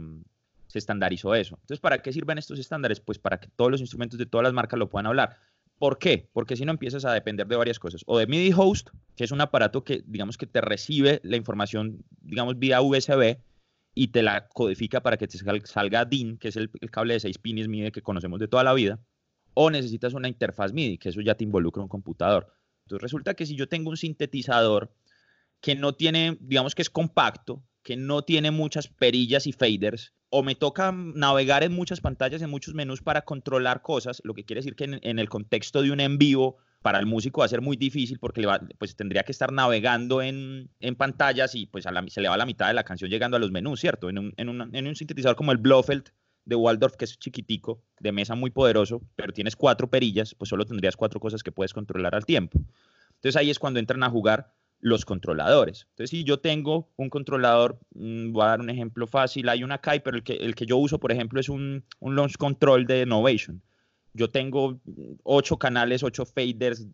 estandarizó 0.72 1.34
eso. 1.34 1.56
Entonces, 1.56 1.80
¿para 1.80 1.98
qué 1.98 2.12
sirven 2.12 2.38
estos 2.38 2.58
estándares? 2.58 3.00
Pues 3.00 3.18
para 3.18 3.40
que 3.40 3.48
todos 3.48 3.70
los 3.70 3.80
instrumentos 3.80 4.18
de 4.18 4.26
todas 4.26 4.44
las 4.44 4.52
marcas 4.52 4.78
lo 4.78 4.88
puedan 4.88 5.06
hablar. 5.06 5.38
¿Por 5.78 5.98
qué? 5.98 6.28
Porque 6.32 6.56
si 6.56 6.64
no 6.64 6.72
empiezas 6.72 7.04
a 7.04 7.12
depender 7.12 7.46
de 7.46 7.56
varias 7.56 7.78
cosas. 7.78 8.04
O 8.06 8.18
de 8.18 8.26
MIDI 8.26 8.52
host, 8.56 8.90
que 9.16 9.24
es 9.24 9.32
un 9.32 9.40
aparato 9.40 9.82
que, 9.82 10.04
digamos, 10.06 10.36
que 10.36 10.46
te 10.46 10.60
recibe 10.60 11.20
la 11.24 11.36
información, 11.36 12.04
digamos, 12.20 12.58
vía 12.58 12.80
USB 12.82 13.38
y 13.94 14.08
te 14.08 14.22
la 14.22 14.48
codifica 14.48 15.02
para 15.02 15.16
que 15.16 15.26
te 15.26 15.38
salga 15.38 16.04
DIN, 16.04 16.38
que 16.38 16.48
es 16.48 16.56
el, 16.56 16.70
cable 16.90 17.14
de 17.14 17.20
6 17.20 17.38
pines 17.38 17.68
MIDI 17.68 17.90
que 17.90 18.02
conocemos 18.02 18.38
de 18.38 18.48
toda 18.48 18.64
la 18.64 18.72
vida, 18.72 19.00
o 19.54 19.70
necesitas 19.70 20.14
una 20.14 20.28
interfaz 20.28 20.72
MIDI, 20.72 20.98
que 20.98 21.08
eso 21.08 21.20
ya 21.20 21.34
te 21.34 21.44
involucra 21.44 21.82
un 21.82 21.88
computador. 21.88 22.54
Entonces 22.84 23.02
resulta 23.02 23.34
que 23.34 23.46
si 23.46 23.56
yo 23.56 23.68
tengo 23.68 23.90
un 23.90 23.96
sintetizador 23.96 24.92
que 25.60 25.74
no 25.74 25.94
tiene, 25.94 26.38
digamos 26.40 26.74
que 26.74 26.82
es 26.82 26.90
compacto, 26.90 27.62
que 27.82 27.96
no 27.96 28.22
tiene 28.22 28.50
muchas 28.50 28.88
perillas 28.88 29.46
y 29.46 29.52
faders, 29.52 30.12
o 30.28 30.42
me 30.42 30.54
toca 30.54 30.92
navegar 30.92 31.64
en 31.64 31.72
muchas 31.72 32.00
pantallas, 32.00 32.42
en 32.42 32.50
muchos 32.50 32.74
menús 32.74 33.02
para 33.02 33.22
controlar 33.22 33.82
cosas, 33.82 34.20
lo 34.24 34.34
que 34.34 34.44
quiere 34.44 34.60
decir 34.60 34.76
que 34.76 34.84
en, 34.84 35.18
el 35.18 35.28
contexto 35.28 35.82
de 35.82 35.90
un 35.90 36.00
en 36.00 36.18
vivo, 36.18 36.58
para 36.82 36.98
el 36.98 37.06
músico 37.06 37.40
va 37.40 37.44
a 37.44 37.48
ser 37.48 37.60
muy 37.60 37.76
difícil 37.76 38.18
porque 38.18 38.46
pues 38.78 38.96
tendría 38.96 39.22
que 39.22 39.32
estar 39.32 39.52
navegando 39.52 40.22
en, 40.22 40.70
pantallas 40.96 41.54
y 41.54 41.66
pues 41.66 41.84
se 42.08 42.20
le 42.20 42.28
va 42.28 42.36
la 42.36 42.46
mitad 42.46 42.68
de 42.68 42.74
la 42.74 42.84
canción 42.84 43.10
llegando 43.10 43.36
a 43.36 43.40
los 43.40 43.50
menús, 43.50 43.80
¿cierto? 43.80 44.08
En 44.08 44.18
un, 44.18 44.34
en 44.36 44.86
un 44.86 44.96
sintetizador 44.96 45.36
como 45.36 45.52
el 45.52 45.58
Blofeld 45.58 46.10
de 46.44 46.56
Waldorf, 46.56 46.96
que 46.96 47.04
es 47.04 47.18
chiquitico, 47.18 47.82
de 48.00 48.12
mesa 48.12 48.34
muy 48.34 48.50
poderoso, 48.50 49.02
pero 49.14 49.32
tienes 49.32 49.56
cuatro 49.56 49.88
perillas, 49.88 50.34
pues 50.34 50.48
solo 50.48 50.64
tendrías 50.64 50.96
cuatro 50.96 51.20
cosas 51.20 51.42
que 51.42 51.52
puedes 51.52 51.72
controlar 51.72 52.14
al 52.14 52.24
tiempo. 52.24 52.58
Entonces 53.14 53.36
ahí 53.36 53.50
es 53.50 53.58
cuando 53.58 53.78
entran 53.78 54.02
a 54.02 54.10
jugar 54.10 54.52
los 54.80 55.04
controladores. 55.04 55.86
Entonces, 55.90 56.10
si 56.10 56.24
yo 56.24 56.40
tengo 56.40 56.90
un 56.96 57.10
controlador, 57.10 57.78
mm, 57.94 58.32
voy 58.32 58.42
a 58.44 58.48
dar 58.48 58.60
un 58.60 58.70
ejemplo 58.70 59.06
fácil, 59.06 59.48
hay 59.48 59.62
una 59.62 59.76
acá, 59.76 59.92
pero 60.02 60.16
el 60.16 60.22
que, 60.22 60.34
el 60.34 60.54
que 60.54 60.66
yo 60.66 60.78
uso, 60.78 60.98
por 60.98 61.12
ejemplo, 61.12 61.38
es 61.38 61.50
un, 61.50 61.84
un 61.98 62.16
launch 62.16 62.36
control 62.38 62.86
de 62.86 63.02
Innovation. 63.02 63.62
Yo 64.12 64.30
tengo 64.30 64.80
ocho 65.22 65.58
canales, 65.58 66.02
ocho 66.02 66.24
faders, 66.24 66.86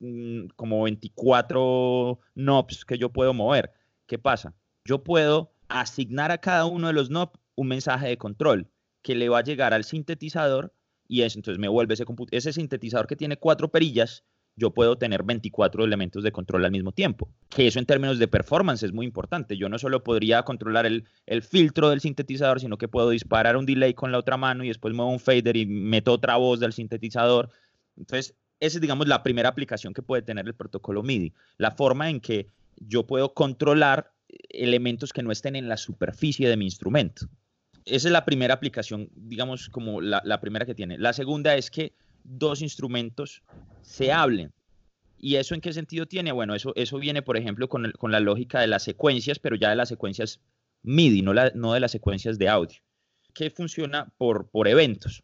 mm, 0.00 0.46
como 0.56 0.82
24 0.82 2.18
knobs 2.34 2.84
que 2.84 2.98
yo 2.98 3.10
puedo 3.10 3.32
mover. 3.32 3.72
¿Qué 4.06 4.18
pasa? 4.18 4.54
Yo 4.84 5.02
puedo 5.04 5.52
asignar 5.68 6.30
a 6.30 6.38
cada 6.38 6.66
uno 6.66 6.88
de 6.88 6.92
los 6.92 7.08
knobs 7.08 7.38
un 7.56 7.68
mensaje 7.68 8.08
de 8.08 8.18
control 8.18 8.68
que 9.02 9.14
le 9.14 9.28
va 9.28 9.38
a 9.38 9.44
llegar 9.44 9.72
al 9.72 9.84
sintetizador 9.84 10.74
y 11.06 11.22
entonces 11.22 11.58
me 11.58 11.68
vuelve 11.68 11.94
ese, 11.94 12.04
ese 12.30 12.52
sintetizador 12.52 13.06
que 13.06 13.16
tiene 13.16 13.36
cuatro 13.36 13.70
perillas, 13.70 14.24
yo 14.56 14.70
puedo 14.72 14.96
tener 14.96 15.24
24 15.24 15.84
elementos 15.84 16.22
de 16.22 16.32
control 16.32 16.64
al 16.64 16.70
mismo 16.70 16.92
tiempo. 16.92 17.28
Que 17.48 17.66
eso 17.66 17.78
en 17.78 17.86
términos 17.86 18.18
de 18.18 18.28
performance 18.28 18.82
es 18.82 18.92
muy 18.92 19.06
importante. 19.06 19.56
Yo 19.56 19.68
no 19.68 19.78
solo 19.78 20.04
podría 20.04 20.42
controlar 20.42 20.86
el, 20.86 21.04
filtro 21.42 21.90
del 21.90 22.00
sintetizador, 22.00 22.60
sino 22.60 22.78
que 22.78 22.88
puedo 22.88 23.10
disparar 23.10 23.56
un 23.56 23.66
delay 23.66 23.94
con 23.94 24.12
la 24.12 24.18
otra 24.18 24.36
mano 24.36 24.64
y 24.64 24.68
después 24.68 24.94
muevo 24.94 25.10
un 25.10 25.20
fader 25.20 25.56
y 25.56 25.66
meto 25.66 26.12
otra 26.12 26.36
voz 26.36 26.60
del 26.60 26.72
sintetizador. 26.72 27.50
Entonces, 27.96 28.36
esa 28.60 28.78
es, 28.78 28.80
digamos, 28.80 29.08
la 29.08 29.22
primera 29.22 29.48
aplicación 29.48 29.92
que 29.92 30.02
puede 30.02 30.22
tener 30.22 30.46
el 30.46 30.54
protocolo 30.54 31.02
MIDI. 31.02 31.32
La 31.58 31.72
forma 31.72 32.08
en 32.08 32.20
que 32.20 32.48
yo 32.76 33.06
puedo 33.06 33.34
controlar 33.34 34.12
elementos 34.48 35.12
que 35.12 35.22
no 35.22 35.32
estén 35.32 35.56
en 35.56 35.68
la 35.68 35.76
superficie 35.76 36.48
de 36.48 36.56
mi 36.56 36.64
instrumento. 36.64 37.26
Esa 37.84 38.08
es 38.08 38.12
la 38.12 38.24
primera 38.24 38.54
aplicación, 38.54 39.10
digamos, 39.14 39.68
como 39.68 40.00
la, 40.00 40.22
la 40.24 40.40
primera 40.40 40.64
que 40.64 40.74
tiene. 40.74 40.96
La 40.96 41.12
segunda 41.12 41.54
es 41.56 41.70
que 41.70 41.92
dos 42.22 42.62
instrumentos 42.62 43.42
se 43.84 44.12
hablen. 44.12 44.52
¿Y 45.18 45.36
eso 45.36 45.54
en 45.54 45.60
qué 45.60 45.72
sentido 45.72 46.06
tiene? 46.06 46.32
Bueno, 46.32 46.54
eso, 46.54 46.72
eso 46.74 46.98
viene, 46.98 47.22
por 47.22 47.36
ejemplo, 47.36 47.68
con, 47.68 47.92
la 48.02 48.20
lógica 48.20 48.60
de 48.60 48.66
las 48.66 48.82
secuencias, 48.82 49.38
pero 49.38 49.56
ya 49.56 49.70
de 49.70 49.76
las 49.76 49.88
secuencias 49.88 50.40
MIDI, 50.82 51.22
no, 51.22 51.32
no 51.54 51.72
de 51.72 51.80
las 51.80 51.92
secuencias 51.92 52.38
de 52.38 52.48
audio, 52.48 52.78
que 53.32 53.50
funciona 53.50 54.12
por, 54.18 54.50
por 54.50 54.68
eventos. 54.68 55.22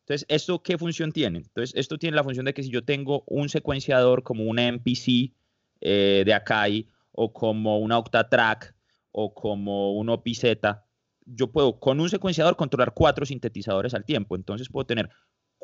Entonces, 0.00 0.24
¿esto 0.28 0.62
qué 0.62 0.78
función 0.78 1.10
tiene? 1.10 1.38
Entonces, 1.38 1.74
esto 1.74 1.98
tiene 1.98 2.16
la 2.16 2.22
función 2.22 2.46
de 2.46 2.54
que 2.54 2.62
si 2.62 2.70
yo 2.70 2.84
tengo 2.84 3.24
un 3.26 3.48
secuenciador 3.48 4.22
como 4.22 4.44
una 4.44 4.70
MPC 4.70 5.32
eh, 5.80 6.22
de 6.24 6.32
Akai 6.32 6.88
o 7.12 7.32
como 7.32 7.78
una 7.78 7.98
Octatrack 7.98 8.74
o 9.10 9.34
como 9.34 9.94
un 9.94 10.08
OPZ, 10.08 10.44
yo 11.26 11.50
puedo 11.50 11.80
con 11.80 11.98
un 11.98 12.08
secuenciador 12.08 12.56
controlar 12.56 12.94
cuatro 12.94 13.26
sintetizadores 13.26 13.94
al 13.94 14.04
tiempo. 14.04 14.36
Entonces, 14.36 14.68
puedo 14.68 14.86
tener 14.86 15.10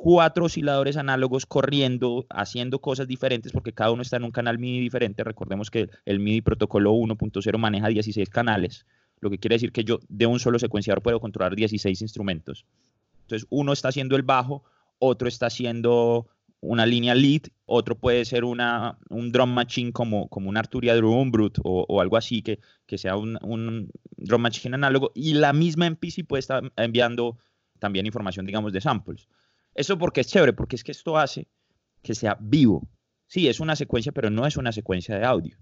cuatro 0.03 0.47
osciladores 0.47 0.97
análogos 0.97 1.47
corriendo, 1.47 2.27
haciendo 2.29 2.81
cosas 2.81 3.07
diferentes, 3.07 3.53
porque 3.53 3.73
cada 3.73 3.93
uno 3.93 4.03
está 4.03 4.17
en 4.17 4.25
un 4.25 4.33
canal 4.33 4.59
MIDI 4.59 4.81
diferente. 4.81 5.23
Recordemos 5.23 5.71
que 5.71 5.91
el 6.05 6.19
MIDI 6.19 6.41
protocolo 6.41 6.93
1.0 6.93 7.57
maneja 7.57 7.87
16 7.87 8.29
canales, 8.29 8.85
lo 9.21 9.31
que 9.31 9.39
quiere 9.39 9.55
decir 9.55 9.71
que 9.71 9.85
yo 9.85 10.01
de 10.09 10.27
un 10.27 10.41
solo 10.41 10.59
secuenciador 10.59 11.03
puedo 11.03 11.21
controlar 11.21 11.55
16 11.55 12.03
instrumentos. 12.03 12.67
Entonces, 13.21 13.47
uno 13.49 13.73
está 13.73 13.91
haciendo 13.91 14.17
el 14.17 14.25
bajo, 14.25 14.65
otro 14.99 15.29
está 15.29 15.47
haciendo 15.47 16.27
una 16.59 16.85
línea 16.85 17.15
lead, 17.15 17.43
otro 17.65 17.97
puede 17.97 18.25
ser 18.25 18.43
una, 18.43 18.99
un 19.09 19.31
drum 19.31 19.51
machine 19.55 19.93
como, 19.93 20.29
como 20.29 20.49
un 20.49 20.57
Arturia 20.57 20.97
Drum 20.97 21.31
Brute 21.31 21.61
o, 21.63 21.87
o, 21.89 22.01
algo 22.01 22.17
así, 22.17 22.43
que, 22.43 22.59
que 22.87 22.99
sea 22.99 23.17
un, 23.17 23.39
un, 23.43 23.89
drum 24.17 24.43
machine 24.43 24.75
análogo, 24.75 25.13
y 25.15 25.35
la 25.35 25.53
misma 25.53 25.89
MPC 25.89 26.27
puede 26.27 26.41
estar 26.41 26.73
enviando 26.75 27.39
también 27.79 28.05
información, 28.05 28.47
digamos, 28.47 28.73
de 28.73 28.81
samples. 28.81 29.29
Eso 29.75 29.99
porque 29.99 30.21
es 30.21 30.29
chévere, 30.29 30.53
porque 30.53 30.77
es 30.77 30.85
que 30.85 30.93
esto 30.93 31.17
hace 31.17 31.49
que 32.03 32.15
sea 32.15 32.37
vivo. 32.41 32.89
Sí, 33.27 33.49
es 33.49 33.61
una 33.61 33.77
secuencia, 33.77 34.13
pero 34.13 34.29
no 34.29 34.47
es 34.47 34.57
una 34.57 34.73
secuencia 34.73 35.19
de 35.19 35.25
audio. 35.25 35.57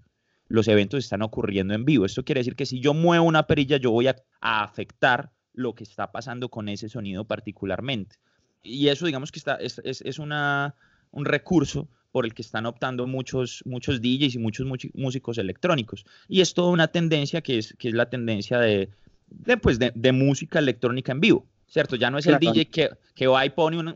Los 0.47 0.67
eventos 0.67 1.03
están 1.03 1.21
ocurriendo 1.21 1.73
en 1.73 1.85
vivo. 1.85 2.05
Esto 2.05 2.25
quiere 2.25 2.39
decir 2.39 2.55
que 2.55 2.65
si 2.65 2.81
yo 2.81 2.93
muevo 2.93 3.25
una 3.25 3.47
perilla, 3.47 3.77
yo 3.77 3.91
voy 3.91 4.07
a, 4.07 4.15
afectar 4.41 5.31
lo 5.53 5.75
que 5.75 5.83
está 5.83 6.11
pasando 6.11 6.49
con 6.49 6.67
ese 6.67 6.89
sonido 6.89 7.25
particularmente. 7.25 8.17
Y 8.63 8.89
eso, 8.89 9.05
digamos 9.05 9.31
que 9.31 9.39
está, 9.39 9.55
es, 9.55 9.79
es, 9.83 10.19
una, 10.19 10.75
un 11.11 11.25
recurso 11.25 11.87
por 12.11 12.25
el 12.25 12.33
que 12.33 12.41
están 12.41 12.65
optando 12.65 13.07
muchos, 13.07 13.63
muchos 13.65 14.01
DJs 14.01 14.35
y 14.35 14.39
muchos 14.39 14.67
músicos 14.93 15.37
electrónicos. 15.37 16.05
Y 16.27 16.41
es 16.41 16.53
toda 16.53 16.71
una 16.71 16.89
tendencia 16.89 17.41
que 17.41 17.57
es, 17.57 17.73
que 17.79 17.87
es 17.87 17.93
la 17.93 18.09
tendencia 18.09 18.59
de, 18.59 18.89
de, 19.29 19.57
pues 19.57 19.79
de, 19.79 19.93
de 19.95 20.11
música 20.11 20.59
electrónica 20.59 21.13
en 21.13 21.21
vivo. 21.21 21.47
¿Cierto? 21.71 21.95
Ya 21.95 22.11
no 22.11 22.17
es 22.17 22.27
el 22.27 22.37
DJ 22.37 22.69
que, 22.69 22.89
que, 23.15 23.27
va 23.27 23.45
y 23.45 23.49
pone 23.49 23.79
un, 23.79 23.87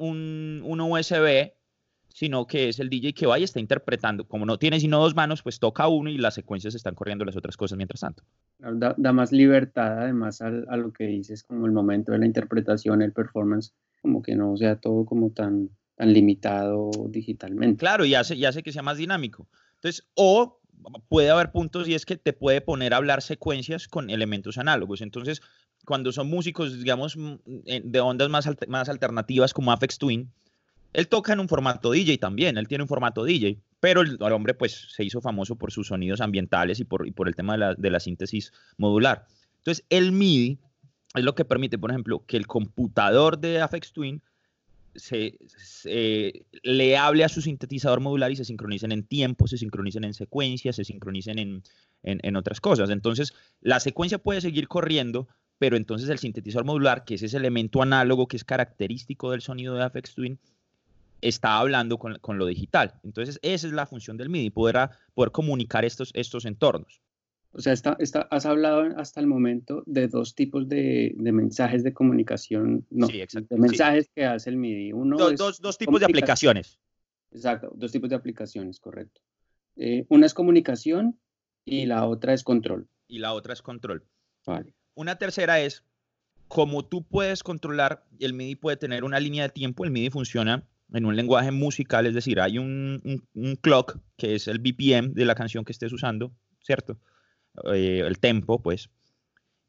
un, 0.63 0.81
USB, 0.81 1.51
sino 2.07 2.47
que 2.47 2.69
es 2.69 2.79
el 2.79 2.89
DJ 2.89 3.13
que 3.13 3.27
va 3.27 3.37
y 3.37 3.43
está 3.43 3.59
interpretando. 3.59 4.25
Como 4.27 4.45
no 4.45 4.57
tiene 4.57 4.79
sino 4.79 4.99
dos 4.99 5.13
manos, 5.13 5.43
pues 5.43 5.59
toca 5.59 5.87
uno 5.89 6.09
y 6.09 6.17
las 6.17 6.33
secuencias 6.33 6.73
están 6.73 6.95
corriendo 6.95 7.25
las 7.25 7.35
otras 7.35 7.57
cosas 7.57 7.75
mientras 7.75 7.99
tanto. 7.99 8.23
Da, 8.59 8.95
da 8.97 9.11
más 9.11 9.33
libertad, 9.33 9.99
además, 9.99 10.41
a, 10.41 10.47
a, 10.47 10.77
lo 10.77 10.93
que 10.93 11.05
dices, 11.05 11.43
como 11.43 11.65
el 11.65 11.73
momento 11.73 12.13
de 12.13 12.19
la 12.19 12.25
interpretación, 12.25 13.01
el 13.01 13.11
performance, 13.11 13.73
como 14.01 14.21
que 14.21 14.35
no 14.35 14.55
sea 14.55 14.77
todo 14.77 15.05
como 15.05 15.31
tan, 15.31 15.69
tan 15.95 16.13
limitado 16.13 16.91
digitalmente. 17.09 17.77
Claro, 17.77 18.05
y 18.05 18.15
hace, 18.15 18.35
y 18.35 18.45
hace 18.45 18.63
que 18.63 18.71
sea 18.71 18.83
más 18.83 18.97
dinámico. 18.97 19.49
Entonces, 19.75 20.07
o 20.13 20.61
puede 21.09 21.29
haber 21.29 21.51
puntos 21.51 21.87
y 21.87 21.93
es 21.93 22.05
que 22.05 22.15
te 22.15 22.33
puede 22.33 22.61
poner 22.61 22.93
a 22.93 22.97
hablar 22.97 23.21
secuencias 23.21 23.87
con 23.87 24.09
elementos 24.09 24.57
análogos. 24.57 25.01
Entonces, 25.01 25.41
cuando 25.85 26.11
son 26.11 26.27
músicos, 26.27 26.77
digamos, 26.79 27.17
de 27.45 27.99
ondas 27.99 28.29
más, 28.29 28.49
más 28.67 28.89
alternativas 28.89 29.53
como 29.53 29.71
Afex 29.71 29.97
Twin, 29.97 30.31
él 30.93 31.07
toca 31.07 31.33
en 31.33 31.39
un 31.39 31.49
formato 31.49 31.91
DJ 31.91 32.17
también, 32.17 32.57
él 32.57 32.67
tiene 32.67 32.83
un 32.83 32.87
formato 32.87 33.23
DJ, 33.23 33.59
pero 33.79 34.01
el, 34.01 34.21
hombre 34.21 34.53
pues 34.53 34.87
se 34.93 35.03
hizo 35.03 35.21
famoso 35.21 35.57
por 35.57 35.71
sus 35.71 35.87
sonidos 35.87 36.21
ambientales 36.21 36.79
y 36.79 36.85
por, 36.85 37.05
y 37.05 37.11
por 37.11 37.27
el 37.27 37.35
tema 37.35 37.53
de 37.53 37.59
la, 37.59 37.75
de 37.75 37.89
la 37.89 37.99
síntesis 37.99 38.53
modular. 38.77 39.27
Entonces, 39.57 39.85
el 39.89 40.11
MIDI 40.11 40.57
es 41.15 41.23
lo 41.23 41.35
que 41.35 41.43
permite, 41.43 41.77
por 41.77 41.91
ejemplo, 41.91 42.23
que 42.25 42.37
el 42.37 42.47
computador 42.47 43.39
de 43.39 43.61
Afex 43.61 43.91
Twin 43.91 44.21
se, 44.95 45.37
le 46.63 46.97
hable 46.97 47.23
a 47.23 47.29
su 47.29 47.41
sintetizador 47.41 47.99
modular 47.99 48.31
y 48.31 48.35
se 48.35 48.45
sincronicen 48.45 48.91
en 48.91 49.03
tiempo, 49.03 49.47
se 49.47 49.57
sincronicen 49.57 50.03
en 50.03 50.13
secuencias, 50.13 50.77
se 50.77 50.85
sincronicen 50.85 51.39
en, 51.39 51.63
en, 52.03 52.19
en, 52.23 52.35
otras 52.35 52.61
cosas. 52.61 52.89
Entonces, 52.89 53.33
la 53.61 53.79
secuencia 53.79 54.17
puede 54.17 54.41
seguir 54.41 54.67
corriendo, 54.67 55.27
pero 55.57 55.77
entonces 55.77 56.09
el 56.09 56.19
sintetizador 56.19 56.65
modular, 56.65 57.05
que 57.05 57.15
es 57.15 57.23
ese 57.23 57.37
elemento 57.37 57.81
análogo 57.81 58.27
que 58.27 58.37
es 58.37 58.43
característico 58.43 59.31
del 59.31 59.41
sonido 59.41 59.75
de 59.75 59.83
Afex 59.83 60.13
Twin, 60.13 60.39
está 61.21 61.57
hablando 61.57 61.97
con, 61.97 62.17
con, 62.19 62.37
lo 62.37 62.45
digital. 62.45 62.99
Entonces, 63.03 63.39
esa 63.41 63.67
es 63.67 63.73
la 63.73 63.85
función 63.85 64.17
del 64.17 64.29
MIDI, 64.29 64.49
poder, 64.49 64.89
poder 65.13 65.31
comunicar 65.31 65.85
estos, 65.85 66.11
estos 66.13 66.45
entornos. 66.45 67.01
O 67.51 67.61
sea, 67.61 67.71
está, 67.71 67.95
está, 67.99 68.27
has 68.31 68.45
hablado 68.45 68.83
hasta 68.97 69.21
el 69.21 69.27
momento 69.27 69.81
de 69.85 70.09
dos 70.09 70.35
tipos 70.35 70.67
de, 70.67 71.13
de 71.15 71.31
mensajes 71.31 71.85
de 71.85 71.93
comunicación, 71.93 72.85
no, 72.89 73.07
sí, 73.07 73.19
de 73.19 73.57
mensajes 73.57 74.09
que 74.13 74.25
hace 74.25 74.49
el 74.49 74.57
MIDI. 74.57 74.91
Uno 74.91 75.15
dos, 75.15 75.61
dos, 75.61 75.77
tipos 75.77 76.01
de 76.01 76.05
aplicaciones. 76.05 76.77
Exacto, 77.31 77.71
dos 77.73 77.93
tipos 77.93 78.09
de 78.09 78.17
aplicaciones, 78.17 78.81
correcto. 78.81 79.21
Eh, 79.77 80.05
una 80.09 80.25
es 80.25 80.33
comunicación 80.33 81.17
y 81.63 81.85
la 81.85 82.05
otra 82.05 82.33
es 82.33 82.43
control. 82.43 82.89
Y 83.07 83.19
la 83.19 83.31
otra 83.31 83.53
es 83.53 83.61
control. 83.61 84.05
Vale. 84.45 84.73
Una 84.95 85.17
tercera 85.17 85.59
es, 85.59 85.83
como 86.47 86.85
tú 86.85 87.03
puedes 87.03 87.43
controlar, 87.43 88.05
el 88.19 88.33
MIDI 88.33 88.55
puede 88.55 88.77
tener 88.77 89.03
una 89.03 89.19
línea 89.19 89.43
de 89.43 89.49
tiempo, 89.49 89.83
el 89.83 89.91
MIDI 89.91 90.09
funciona 90.09 90.63
en 90.93 91.05
un 91.05 91.15
lenguaje 91.15 91.51
musical, 91.51 92.05
es 92.05 92.13
decir, 92.13 92.39
hay 92.39 92.57
un, 92.57 93.21
clock, 93.61 93.97
que 94.17 94.35
es 94.35 94.47
el 94.47 94.59
BPM 94.59 95.13
de 95.13 95.25
la 95.25 95.35
canción 95.35 95.65
que 95.65 95.71
estés 95.71 95.91
usando, 95.91 96.31
¿cierto? 96.61 96.97
Eh, 97.73 98.03
el 98.05 98.19
tempo, 98.19 98.61
pues. 98.61 98.89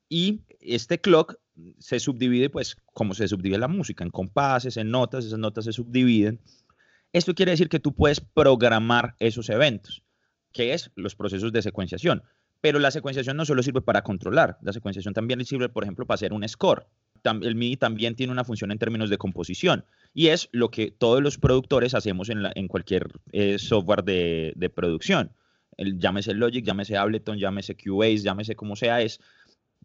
Y 0.09 0.43
este 0.61 1.01
clock 1.01 1.37
se 1.79 1.99
subdivide, 1.99 2.51
pues, 2.51 2.77
como 2.93 3.15
se 3.15 3.29
subdivide 3.29 3.59
la 3.59 3.69
música, 3.69 4.05
en 4.05 4.11
compases, 4.11 4.77
en 4.77 4.91
notas, 4.91 5.25
esas 5.25 5.39
notas 5.39 5.65
se 5.65 5.73
subdividen. 5.73 6.41
Esto 7.13 7.35
quiere 7.35 7.53
decir 7.53 7.69
que 7.69 7.81
tú 7.81 7.95
puedes 7.95 8.21
programar 8.21 9.17
esos 9.19 9.49
eventos, 9.49 10.03
que 10.53 10.75
es 10.75 10.91
los 10.95 11.17
procesos 11.17 11.53
de 11.53 11.63
secuenciación. 11.63 12.23
Pero 12.67 12.81
la 12.81 12.91
secuenciación 12.91 13.37
no 13.37 13.45
solo 13.45 13.63
sirve 13.63 13.81
para 13.81 14.03
controlar, 14.03 14.59
la 14.61 14.73
secuenciación 14.73 15.15
también 15.15 15.45
sirve, 15.45 15.69
por 15.69 15.85
ejemplo, 15.85 16.05
para 16.05 16.17
hacer 16.17 16.33
un 16.33 16.43
score. 16.49 16.89
El 17.23 17.55
MIDI 17.55 17.77
también 17.77 18.17
tiene 18.17 18.33
una 18.33 18.43
función 18.43 18.73
en 18.73 18.79
términos 18.81 19.09
de 19.09 19.19
composición 19.19 19.85
y 20.13 20.29
es 20.29 20.49
lo 20.51 20.69
que 20.73 20.91
todos 20.91 21.23
los 21.23 21.39
productores 21.39 21.95
hacemos 21.95 22.29
en, 22.29 22.67
cualquier 22.67 23.07
eh, 23.31 23.61
software 23.61 24.03
de, 24.03 24.73
producción. 24.75 25.31
llámese 25.79 26.35
Logic, 26.35 26.65
llámese 26.65 26.97
Ableton, 26.97 27.39
llámese 27.39 27.77
Cubase, 27.77 28.25
llámese 28.25 28.57
como 28.57 28.75
sea, 28.75 29.01
es 29.01 29.21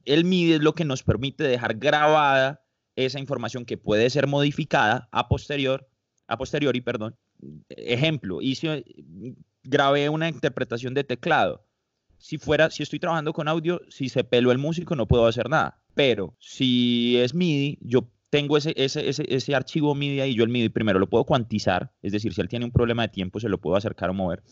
el 0.05 0.25
MIDI 0.25 0.53
es 0.53 0.61
lo 0.61 0.73
que 0.73 0.83
nos 0.83 1.03
permite 1.03 1.43
dejar 1.43 1.75
grabada 1.75 2.63
esa 2.95 3.19
información 3.19 3.63
que 3.63 3.77
puede 3.77 4.09
ser 4.09 4.25
modificada 4.25 5.07
a 5.11 5.27
posterior, 5.27 5.87
a 6.25 6.35
posteriori, 6.35 6.81
perdón. 6.81 7.15
Ejemplo, 7.69 8.41
hice, 8.41 8.83
grabé 9.61 10.09
una 10.09 10.29
interpretación 10.29 10.95
de 10.95 11.03
teclado. 11.03 11.63
Si 12.21 12.37
fuera, 12.37 12.69
si 12.69 12.83
estoy 12.83 12.99
trabajando 12.99 13.33
con 13.33 13.47
audio, 13.47 13.81
si 13.89 14.07
se 14.07 14.23
peló 14.23 14.51
el 14.51 14.59
músico 14.59 14.95
no 14.95 15.07
puedo 15.07 15.25
hacer 15.25 15.49
nada. 15.49 15.81
Pero 15.95 16.35
si 16.39 17.17
es 17.17 17.33
MIDI, 17.33 17.79
yo 17.81 18.07
tengo 18.29 18.57
ese, 18.57 18.75
ese, 18.77 19.09
ese, 19.09 19.25
ese 19.27 19.55
archivo 19.55 19.95
MIDI 19.95 20.21
ahí, 20.21 20.35
yo 20.35 20.43
el 20.43 20.49
MIDI 20.51 20.69
primero 20.69 20.99
lo 20.99 21.09
puedo 21.09 21.25
cuantizar, 21.25 21.91
es 22.03 22.11
decir, 22.11 22.31
si 22.33 22.39
él 22.39 22.47
tiene 22.47 22.65
un 22.65 22.71
problema 22.71 23.01
de 23.01 23.07
tiempo, 23.09 23.39
se 23.39 23.49
lo 23.49 23.59
puedo 23.59 23.75
acercar 23.75 24.11
o 24.11 24.13
mover. 24.13 24.43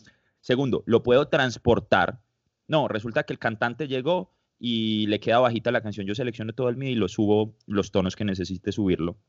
Segundo, 0.41 0.83
lo 0.87 1.03
puedo 1.03 1.27
transportar. 1.27 2.21
No, 2.67 2.87
resulta 2.87 3.23
que 3.23 3.33
el 3.33 3.39
cantante 3.39 3.87
llegó 3.87 4.33
y 4.57 5.05
le 5.05 5.19
queda 5.19 5.37
bajita 5.37 5.71
la 5.71 5.81
canción. 5.81 6.07
Yo 6.07 6.15
selecciono 6.15 6.53
todo 6.53 6.69
el 6.69 6.75
MIDI 6.75 6.93
y 6.93 6.95
lo 6.95 7.07
subo 7.07 7.55
los 7.67 7.91
tonos 7.91 8.15
que 8.15 8.25
necesite 8.25 8.71
subirlo 8.71 9.19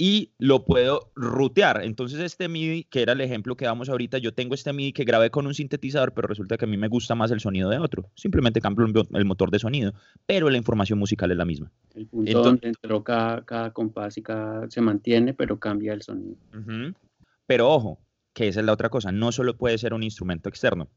y 0.00 0.32
lo 0.38 0.64
puedo 0.64 1.12
rutear. 1.14 1.82
Entonces 1.84 2.20
este 2.20 2.48
MIDI, 2.48 2.84
que 2.84 3.02
era 3.02 3.12
el 3.12 3.20
ejemplo 3.20 3.54
que 3.54 3.66
damos 3.66 3.90
ahorita, 3.90 4.16
yo 4.16 4.32
tengo 4.32 4.54
este 4.54 4.72
MIDI 4.72 4.94
que 4.94 5.04
grabé 5.04 5.30
con 5.30 5.46
un 5.46 5.52
sintetizador, 5.52 6.14
pero 6.14 6.26
resulta 6.26 6.56
que 6.56 6.64
a 6.64 6.68
mí 6.68 6.78
me 6.78 6.88
gusta 6.88 7.14
más 7.14 7.30
el 7.32 7.40
sonido 7.40 7.68
de 7.68 7.78
otro. 7.78 8.08
Simplemente 8.14 8.62
cambio 8.62 8.86
el 9.12 9.24
motor 9.26 9.50
de 9.50 9.58
sonido, 9.58 9.92
pero 10.24 10.48
la 10.48 10.56
información 10.56 10.98
musical 10.98 11.30
es 11.32 11.36
la 11.36 11.44
misma. 11.44 11.70
El 11.94 12.06
punto 12.06 12.42
donde 12.42 12.68
entró 12.68 13.04
cada, 13.04 13.44
cada, 13.44 13.74
compás 13.74 14.16
y 14.16 14.22
cada 14.22 14.70
se 14.70 14.80
mantiene, 14.80 15.34
pero 15.34 15.60
cambia 15.60 15.92
el 15.92 16.00
sonido. 16.00 16.36
Pero 17.46 17.68
ojo, 17.68 18.00
que 18.32 18.48
esa 18.48 18.60
es 18.60 18.66
la 18.66 18.72
otra 18.72 18.88
cosa, 18.88 19.12
no 19.12 19.32
solo 19.32 19.58
puede 19.58 19.76
ser 19.76 19.92
un 19.92 20.02
instrumento 20.02 20.48
externo. 20.48 20.88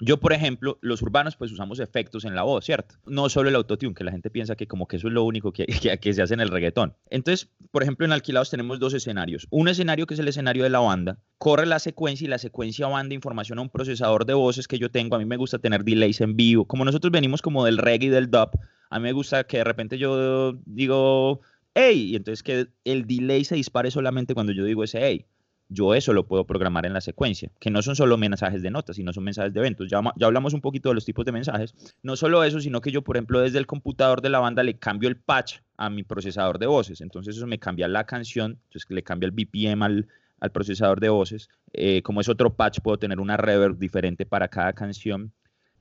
Yo, 0.00 0.18
por 0.18 0.32
ejemplo, 0.32 0.78
los 0.80 1.00
urbanos 1.02 1.36
pues 1.36 1.52
usamos 1.52 1.78
efectos 1.78 2.24
en 2.24 2.34
la 2.34 2.42
voz, 2.42 2.64
¿cierto? 2.64 2.96
No 3.06 3.28
solo 3.28 3.48
el 3.48 3.54
autotune, 3.54 3.94
que 3.94 4.04
la 4.04 4.10
gente 4.10 4.30
piensa 4.30 4.56
que 4.56 4.66
como 4.66 4.88
que 4.88 4.96
eso 4.96 5.08
es 5.08 5.14
lo 5.14 5.22
único 5.22 5.52
que, 5.52 5.66
se 6.12 6.22
hace 6.22 6.34
en 6.34 6.40
el 6.40 6.48
reggaetón. 6.48 6.94
Entonces, 7.10 7.48
por 7.70 7.82
ejemplo, 7.82 8.06
en 8.06 8.12
alquilados 8.12 8.50
tenemos 8.50 8.80
dos 8.80 8.94
escenarios. 8.94 9.46
Un 9.50 9.68
escenario 9.68 10.06
que 10.06 10.14
es 10.14 10.20
el 10.20 10.28
escenario 10.28 10.64
de 10.64 10.70
la 10.70 10.80
banda, 10.80 11.18
corre 11.38 11.66
la 11.66 11.78
secuencia 11.78 12.24
y 12.24 12.28
la 12.28 12.38
secuencia 12.38 12.88
manda 12.88 13.14
información 13.14 13.58
a 13.58 13.62
un 13.62 13.70
procesador 13.70 14.26
de 14.26 14.34
voces 14.34 14.66
que 14.66 14.78
yo 14.78 14.90
tengo. 14.90 15.16
A 15.16 15.18
mí 15.18 15.24
me 15.24 15.36
gusta 15.36 15.58
tener 15.58 15.84
delays 15.84 16.20
en 16.20 16.36
vivo. 16.36 16.64
Como 16.66 16.84
nosotros 16.84 17.12
venimos 17.12 17.42
como 17.42 17.64
del 17.64 17.78
reggae 17.78 18.06
y 18.06 18.10
del 18.10 18.30
dub, 18.30 18.50
a 18.90 18.98
mí 18.98 19.04
me 19.04 19.12
gusta 19.12 19.44
que 19.44 19.58
de 19.58 19.64
repente 19.64 19.98
yo 19.98 20.54
digo, 20.66 21.40
hey, 21.74 22.10
y 22.10 22.16
entonces 22.16 22.42
que 22.42 22.66
el 22.84 23.06
delay 23.06 23.44
se 23.44 23.54
dispare 23.54 23.90
solamente 23.90 24.34
cuando 24.34 24.52
yo 24.52 24.64
digo 24.64 24.84
ese 24.84 25.00
hey 25.00 25.26
yo 25.72 25.94
eso 25.94 26.12
lo 26.12 26.26
puedo 26.26 26.44
programar 26.44 26.86
en 26.86 26.92
la 26.92 27.00
secuencia, 27.00 27.50
que 27.58 27.70
no 27.70 27.82
son 27.82 27.96
solo 27.96 28.16
mensajes 28.16 28.62
de 28.62 28.70
notas, 28.70 28.96
sino 28.96 29.12
son 29.12 29.24
mensajes 29.24 29.52
de 29.52 29.60
eventos. 29.60 29.88
Ya, 29.90 30.00
ya, 30.16 30.26
hablamos 30.26 30.54
un 30.54 30.60
poquito 30.60 30.88
de 30.88 30.94
los 30.94 31.04
tipos 31.04 31.24
de 31.24 31.32
mensajes. 31.32 31.74
No 32.02 32.16
solo 32.16 32.44
eso, 32.44 32.60
sino 32.60 32.80
que 32.80 32.90
yo, 32.90 33.02
por 33.02 33.16
ejemplo, 33.16 33.40
desde 33.40 33.58
el 33.58 33.66
computador 33.66 34.20
de 34.22 34.28
la 34.28 34.38
banda 34.38 34.62
le 34.62 34.78
cambio 34.78 35.08
el 35.08 35.16
patch 35.16 35.58
a 35.76 35.90
mi 35.90 36.02
procesador 36.02 36.58
de 36.58 36.66
voces. 36.66 37.00
Entonces 37.00 37.36
eso 37.36 37.46
me 37.46 37.58
cambia 37.58 37.88
la 37.88 38.04
canción, 38.04 38.58
entonces 38.64 38.90
le 38.90 39.02
cambia 39.02 39.26
el 39.26 39.32
BPM 39.32 39.82
al, 39.82 40.08
al 40.40 40.52
procesador 40.52 41.00
de 41.00 41.08
voces. 41.08 41.48
Eh, 41.72 42.02
como 42.02 42.20
es 42.20 42.28
otro 42.28 42.54
patch, 42.54 42.80
puedo 42.80 42.98
tener 42.98 43.20
una 43.20 43.36
reverb 43.36 43.78
diferente 43.78 44.26
para 44.26 44.48
cada 44.48 44.72
canción. 44.72 45.32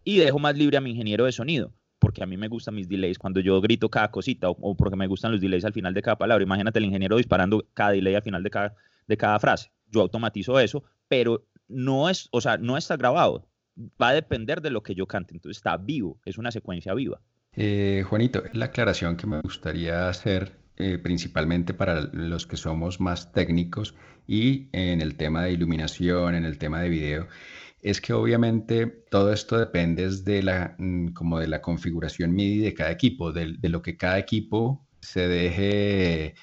Y 0.04 0.18
dejo 0.18 0.40
más 0.40 0.56
libre 0.56 0.78
a 0.78 0.82
mi 0.82 0.92
ingeniero 0.92 1.26
de 1.26 1.32
sonido 1.32 1.74
porque 2.00 2.24
a 2.24 2.26
mí 2.26 2.36
me 2.36 2.48
gustan 2.48 2.74
mis 2.74 2.90
delays 2.90 3.20
cuando 3.20 3.40
yo 3.42 3.62
grito 3.62 3.88
cada 3.88 4.10
cosita 4.10 4.50
o, 4.50 4.58
o, 4.60 4.76
porque 4.76 4.96
me 4.96 5.06
gustan 5.06 5.32
los 5.32 5.40
delays 5.40 5.64
al 5.66 5.72
final 5.72 5.94
de 5.94 6.02
cada 6.02 6.18
palabra. 6.18 6.44
Imagínate 6.44 6.80
el 6.80 6.86
ingeniero 6.86 7.16
disparando 7.16 7.64
cada 7.76 7.92
delay 7.92 8.16
al 8.16 8.24
final 8.24 8.42
de 8.42 8.50
cada, 8.50 8.76
de 9.08 9.18
cada 9.18 9.38
frase 9.40 9.72
yo 9.92 10.02
automatizo 10.02 10.60
eso, 10.60 10.84
pero 11.08 11.46
no 11.68 12.10
es, 12.10 12.30
o 12.32 12.42
sea, 12.42 12.58
no 12.58 12.78
está 12.78 12.98
grabado. 12.98 13.48
Va 14.02 14.10
a 14.10 14.14
depender 14.14 14.62
de 14.62 14.70
lo 14.70 14.84
que 14.84 14.96
yo 14.96 15.08
cante. 15.08 15.34
Entonces 15.34 15.58
está 15.58 15.78
vivo, 15.78 16.20
es 16.26 16.38
una 16.38 16.52
secuencia 16.52 16.94
viva. 16.94 17.22
Eh, 17.54 18.04
Juanito, 18.08 18.44
la 18.54 18.66
aclaración 18.66 19.18
que 19.18 19.28
me 19.28 19.42
gustaría 19.42 20.08
hacer 20.08 20.58
eh, 20.78 20.98
principalmente 20.98 21.74
para 21.74 22.02
los 22.14 22.48
que 22.48 22.58
somos 22.58 23.00
más 23.00 23.32
técnicos 23.34 23.94
y 24.26 24.70
en 24.72 25.02
el 25.02 25.16
tema 25.16 25.44
de 25.44 25.52
iluminación, 25.52 26.36
en 26.36 26.46
el 26.46 26.58
tema 26.58 26.82
de 26.82 26.90
video, 26.90 27.28
es 27.82 28.00
que 28.00 28.14
obviamente 28.14 28.88
todo 28.88 29.34
esto 29.34 29.58
depende 29.58 30.10
de 30.10 30.44
la, 30.44 30.76
mm, 30.78 31.10
como 31.10 31.40
de 31.40 31.48
la 31.48 31.62
configuración 31.62 32.34
MIDI 32.34 32.60
de 32.60 32.74
cada 32.74 32.92
equipo, 32.92 33.32
de, 33.32 33.56
de 33.60 33.70
lo 33.70 33.82
que 33.82 33.98
cada 33.98 34.18
equipo 34.20 34.88
se 35.02 35.28
deje 35.28 36.36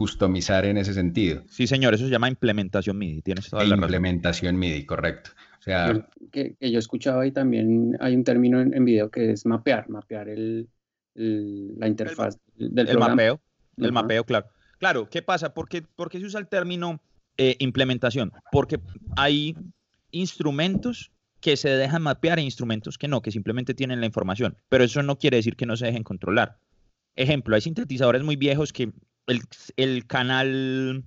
customizar 0.00 0.64
en 0.64 0.78
ese 0.78 0.94
sentido. 0.94 1.42
Sí, 1.50 1.66
señor, 1.66 1.92
eso 1.92 2.06
se 2.06 2.10
llama 2.10 2.26
implementación 2.26 2.96
MIDI, 2.96 3.20
tienes 3.20 3.50
toda 3.50 3.64
la 3.64 3.74
Implementación 3.74 4.58
MIDI, 4.58 4.86
correcto. 4.86 5.32
O 5.58 5.62
sea, 5.62 6.08
que, 6.32 6.56
yo 6.58 6.78
escuchaba 6.78 7.26
y 7.26 7.32
también 7.32 7.98
hay 8.00 8.14
un 8.14 8.24
término 8.24 8.62
en, 8.62 8.82
video 8.86 9.10
que 9.10 9.32
es 9.32 9.44
mapear, 9.44 9.90
mapear 9.90 10.30
el, 10.30 10.70
la 11.12 11.86
interfaz 11.86 12.38
el, 12.56 12.74
del 12.74 12.88
el 12.88 12.98
mapeo, 12.98 13.42
el 13.76 13.92
mapeo, 13.92 14.24
claro. 14.24 14.46
Claro, 14.78 15.10
¿qué 15.10 15.20
pasa? 15.20 15.52
¿Por 15.52 15.68
qué, 15.68 15.84
se 16.12 16.24
usa 16.24 16.40
el 16.40 16.48
término 16.48 17.02
eh, 17.36 17.56
implementación? 17.58 18.32
Porque 18.52 18.80
hay 19.18 19.54
instrumentos 20.12 21.12
que 21.42 21.58
se 21.58 21.68
dejan 21.68 22.00
mapear 22.00 22.38
e 22.38 22.42
instrumentos 22.42 22.96
que 22.96 23.06
no, 23.06 23.20
que 23.20 23.32
simplemente 23.32 23.74
tienen 23.74 24.00
la 24.00 24.06
información, 24.06 24.56
pero 24.70 24.82
eso 24.82 25.02
no 25.02 25.18
quiere 25.18 25.36
decir 25.36 25.56
que 25.56 25.66
no 25.66 25.76
se 25.76 25.84
dejen 25.84 26.04
controlar. 26.04 26.58
Ejemplo, 27.16 27.54
hay 27.54 27.60
sintetizadores 27.60 28.22
muy 28.22 28.36
viejos 28.36 28.72
que 28.72 28.94
el, 29.26 30.06
canal, 30.06 31.04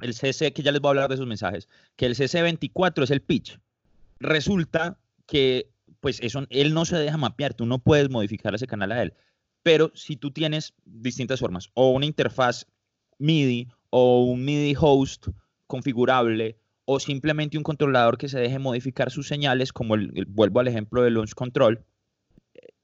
el 0.00 0.14
CC, 0.14 0.52
que 0.52 0.62
ya 0.62 0.72
les 0.72 0.80
voy 0.80 0.88
a 0.88 0.90
hablar 0.90 1.08
de 1.08 1.16
esos 1.16 1.26
mensajes, 1.26 1.68
que 1.96 2.06
el 2.06 2.14
CC24 2.14 3.02
es 3.02 3.10
el 3.10 3.22
pitch. 3.22 3.58
Resulta 4.20 4.98
que, 5.26 5.70
pues, 6.00 6.20
eso, 6.20 6.46
él 6.50 6.74
no 6.74 6.84
se 6.84 6.96
deja 6.96 7.16
mapear, 7.16 7.54
tú 7.54 7.66
no 7.66 7.78
puedes 7.78 8.10
modificar 8.10 8.54
ese 8.54 8.66
canal 8.66 8.92
a 8.92 9.02
él. 9.02 9.14
Pero 9.62 9.92
si 9.94 10.16
tú 10.16 10.30
tienes 10.30 10.74
distintas 10.84 11.40
formas, 11.40 11.68
o 11.74 11.90
una 11.90 12.06
interfaz 12.06 12.66
MIDI, 13.18 13.68
o 13.90 14.24
un 14.24 14.44
MIDI 14.44 14.74
host 14.78 15.28
configurable, 15.66 16.58
o 16.84 17.00
simplemente 17.00 17.58
un 17.58 17.64
controlador 17.64 18.16
que 18.16 18.28
se 18.28 18.40
deje 18.40 18.58
modificar 18.58 19.10
sus 19.10 19.28
señales, 19.28 19.72
como 19.72 19.94
el, 19.94 20.24
vuelvo 20.26 20.60
al 20.60 20.68
ejemplo 20.68 21.02
del 21.02 21.14
launch 21.14 21.34
control, 21.34 21.84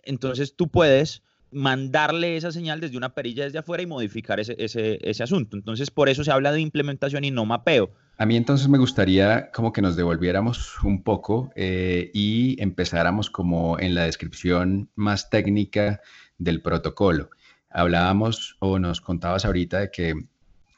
entonces 0.02 0.54
tú 0.54 0.68
puedes 0.68 1.22
mandarle 1.54 2.36
esa 2.36 2.52
señal 2.52 2.80
desde 2.80 2.96
una 2.96 3.14
perilla 3.14 3.44
desde 3.44 3.58
afuera 3.58 3.82
y 3.82 3.86
modificar 3.86 4.40
ese, 4.40 4.56
ese, 4.58 4.98
ese, 5.02 5.22
asunto. 5.22 5.56
Entonces, 5.56 5.90
por 5.90 6.08
eso 6.08 6.24
se 6.24 6.32
habla 6.32 6.52
de 6.52 6.60
implementación 6.60 7.24
y 7.24 7.30
no 7.30 7.44
mapeo. 7.44 7.92
A 8.16 8.26
mí 8.26 8.36
entonces 8.36 8.68
me 8.68 8.78
gustaría 8.78 9.50
como 9.52 9.72
que 9.72 9.82
nos 9.82 9.96
devolviéramos 9.96 10.82
un 10.82 11.02
poco 11.02 11.50
eh, 11.56 12.10
y 12.14 12.60
empezáramos 12.62 13.28
como 13.30 13.78
en 13.78 13.94
la 13.94 14.04
descripción 14.04 14.90
más 14.94 15.30
técnica 15.30 16.00
del 16.38 16.62
protocolo. 16.62 17.30
Hablábamos 17.70 18.56
o 18.60 18.78
nos 18.78 19.00
contabas 19.00 19.44
ahorita 19.44 19.80
de 19.80 19.90
que 19.90 20.14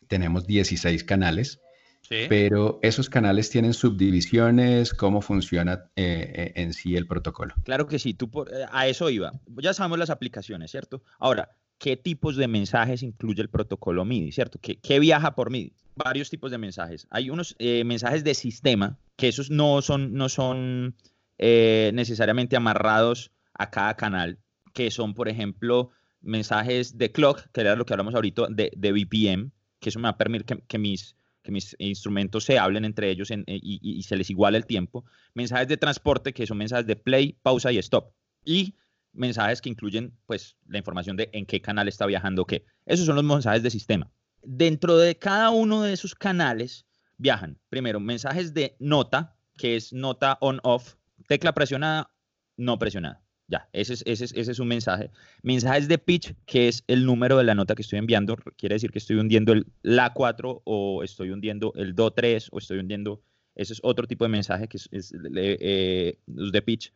tenemos 0.07 0.47
16 0.47 1.05
canales 1.05 1.61
pero 2.09 2.79
esos 2.83 3.09
canales 3.09 3.51
tienen 3.51 3.75
subdivisiones, 3.75 4.93
¿cómo 4.95 5.21
funciona 5.21 5.91
eh, 5.97 6.33
eh, 6.35 6.53
en 6.57 6.73
sí 6.73 6.97
el 6.97 7.07
protocolo? 7.07 7.55
Claro 7.65 7.87
que 7.87 7.99
sí, 7.99 8.15
tú 8.15 8.31
eh, 8.51 8.65
a 8.71 8.87
eso 8.87 9.11
iba. 9.11 9.33
Ya 9.57 9.75
sabemos 9.75 9.99
las 9.99 10.11
aplicaciones, 10.11 10.71
¿cierto? 10.71 11.03
Ahora, 11.19 11.57
¿qué 11.79 11.97
tipos 11.97 12.37
de 12.37 12.49
mensajes 12.49 13.03
incluye 13.03 13.43
el 13.43 13.51
protocolo 13.51 14.05
MIDI, 14.05 14.33
¿cierto? 14.33 14.59
¿Qué, 14.61 15.01
viaja 15.01 15.35
por 15.35 15.51
MIDI? 15.51 15.73
Varios 15.97 16.31
tipos 16.31 16.51
de 16.51 16.59
mensajes. 16.59 17.07
Hay 17.11 17.31
unos 17.31 17.57
mensajes 17.59 18.23
de 18.23 18.35
sistema, 18.35 18.99
que 19.17 19.29
esos 19.29 19.51
no 19.51 19.81
son, 19.81 20.13
no 20.13 20.29
son 20.29 20.95
necesariamente 21.39 22.57
amarrados 22.57 23.33
a 23.55 23.71
cada 23.71 23.97
canal, 23.97 24.39
que 24.75 24.91
son, 24.91 25.15
por 25.15 25.29
ejemplo, 25.29 25.91
mensajes 26.21 26.99
de 26.99 27.13
clock, 27.13 27.47
que 27.53 27.63
era 27.63 27.77
lo 27.77 27.87
que 27.87 27.95
hablamos 27.95 28.15
ahorita, 28.15 28.49
de, 28.51 28.73
de 28.77 28.93
BPM, 28.93 29.53
que 29.81 29.89
eso 29.89 29.99
me 29.99 30.05
va 30.05 30.11
a 30.11 30.19
permitir 30.19 30.63
que 30.67 30.79
mis 30.79 31.17
que 31.47 31.53
mis 31.53 31.77
instrumentos 31.79 32.45
se 32.45 32.59
hablen 32.59 32.85
entre 32.85 33.09
ellos 33.09 33.31
eh, 33.31 33.45
y, 33.47 34.03
se 34.03 34.17
les 34.17 34.29
iguale 34.29 34.59
el 34.59 34.67
tiempo. 34.67 35.05
Mensajes 35.33 35.69
de 35.69 35.77
transporte, 35.77 36.35
que 36.35 36.47
son 36.47 36.59
mensajes 36.59 36.87
de 36.87 36.97
play, 36.97 37.39
pausa 37.43 37.71
y 37.71 37.79
stop. 37.79 38.13
Y 38.45 38.75
mensajes 39.13 39.63
que 39.63 39.69
incluyen 39.69 40.19
pues 40.27 40.57
la 40.67 40.79
información 40.79 41.17
de 41.17 41.31
en 41.33 41.47
qué 41.47 41.63
canal 41.63 41.87
está 41.89 42.05
viajando 42.05 42.45
qué. 42.45 42.67
Esos 42.85 43.07
son 43.07 43.15
los 43.15 43.25
mensajes 43.25 43.63
de 43.63 43.71
sistema. 43.71 44.11
Dentro 44.43 44.99
de 44.99 45.17
cada 45.17 45.51
uno 45.51 45.83
de 45.83 45.93
esos 45.93 46.15
canales 46.15 46.85
viajan 47.17 47.59
primero 47.69 48.01
mensajes 48.01 48.53
de 48.53 48.77
nota, 48.81 49.37
que 49.57 49.77
es 49.77 49.93
nota 49.93 50.37
on-off, 50.41 50.97
tecla 51.29 51.55
presionada, 51.55 52.11
no 52.57 52.79
presionada. 52.79 53.23
Ya, 53.49 53.69
ese 53.73 53.95
es, 53.95 54.03
ese, 54.07 54.25
ese 54.25 54.53
es 54.53 54.59
un 54.59 54.69
mensaje. 54.69 55.11
Mensajes 55.43 55.87
de 55.87 55.99
pitch, 55.99 56.35
que 56.47 56.67
es 56.67 56.83
el 56.89 57.07
número 57.07 57.39
de 57.39 57.45
la 57.45 57.55
nota 57.55 57.75
que 57.75 57.83
estoy 57.83 57.99
enviando. 57.99 58.37
Quiere 58.57 58.75
decir 58.75 58.91
que 58.91 58.99
estoy 58.99 59.17
hundiendo 59.17 59.53
el 59.53 59.67
La4 59.85 60.63
o 60.65 61.03
estoy 61.05 61.31
hundiendo 61.31 61.73
el 61.77 61.95
Do3 61.95 62.49
o 62.51 62.59
estoy 62.59 62.79
hundiendo... 62.79 63.23
Ese 63.55 63.73
es 63.73 63.81
otro 63.83 64.07
tipo 64.07 64.25
de 64.25 64.29
mensaje 64.29 64.69
que 64.69 64.77
es, 64.77 64.89
eh, 64.93 66.19
los 66.27 66.53
de 66.53 66.63
pitch. 66.63 66.93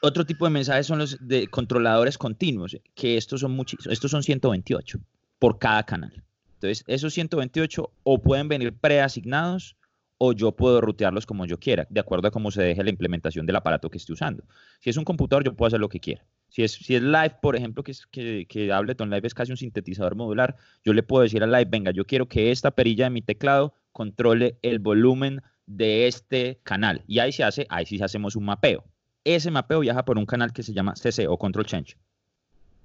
Otro 0.00 0.24
tipo 0.24 0.46
de 0.46 0.50
mensajes 0.50 0.86
son 0.86 0.98
los 0.98 1.16
de 1.20 1.46
controladores 1.46 2.18
continuos, 2.18 2.76
que 2.94 3.16
estos 3.16 3.40
son, 3.40 3.64
estos 3.88 4.10
son 4.10 4.22
128 4.22 4.98
por 5.38 5.58
cada 5.58 5.84
canal. 5.84 6.24
Entonces, 6.54 6.84
esos 6.88 7.14
128 7.14 7.92
o 8.02 8.22
pueden 8.22 8.48
venir 8.48 8.72
preasignados 8.72 9.76
o 10.24 10.32
yo 10.32 10.52
puedo 10.52 10.80
rutearlos 10.80 11.26
como 11.26 11.46
yo 11.46 11.58
quiera, 11.58 11.84
de 11.90 11.98
acuerdo 11.98 12.28
a 12.28 12.30
cómo 12.30 12.52
se 12.52 12.62
deje 12.62 12.84
la 12.84 12.90
implementación 12.90 13.44
del 13.44 13.56
aparato 13.56 13.90
que 13.90 13.98
esté 13.98 14.12
usando. 14.12 14.44
Si 14.78 14.88
es 14.88 14.96
un 14.96 15.02
computador, 15.02 15.42
yo 15.42 15.56
puedo 15.56 15.66
hacer 15.66 15.80
lo 15.80 15.88
que 15.88 15.98
quiera. 15.98 16.24
Si 16.48 16.62
es, 16.62 16.70
si 16.70 16.94
es 16.94 17.02
Live, 17.02 17.38
por 17.42 17.56
ejemplo, 17.56 17.82
que, 17.82 17.90
es, 17.90 18.06
que, 18.06 18.72
Ableton 18.72 19.10
Live 19.10 19.26
es 19.26 19.34
casi 19.34 19.50
un 19.50 19.56
sintetizador 19.56 20.14
modular, 20.14 20.54
yo 20.84 20.92
le 20.92 21.02
puedo 21.02 21.24
decir 21.24 21.42
a 21.42 21.48
Live, 21.48 21.64
venga, 21.64 21.90
yo 21.90 22.04
quiero 22.04 22.28
que 22.28 22.52
esta 22.52 22.70
perilla 22.70 23.06
de 23.06 23.10
mi 23.10 23.20
teclado 23.20 23.74
controle 23.90 24.58
el 24.62 24.78
volumen 24.78 25.42
de 25.66 26.06
este 26.06 26.60
canal. 26.62 27.02
Y 27.08 27.18
ahí 27.18 27.32
se 27.32 27.42
hace, 27.42 27.66
ahí 27.68 27.84
sí 27.84 28.00
hacemos 28.00 28.36
un 28.36 28.44
mapeo. 28.44 28.84
Ese 29.24 29.50
mapeo 29.50 29.80
viaja 29.80 30.04
por 30.04 30.18
un 30.18 30.26
canal 30.26 30.52
que 30.52 30.62
se 30.62 30.72
llama 30.72 30.94
CC 30.94 31.26
o 31.26 31.36
Control 31.36 31.66
Change. 31.66 31.96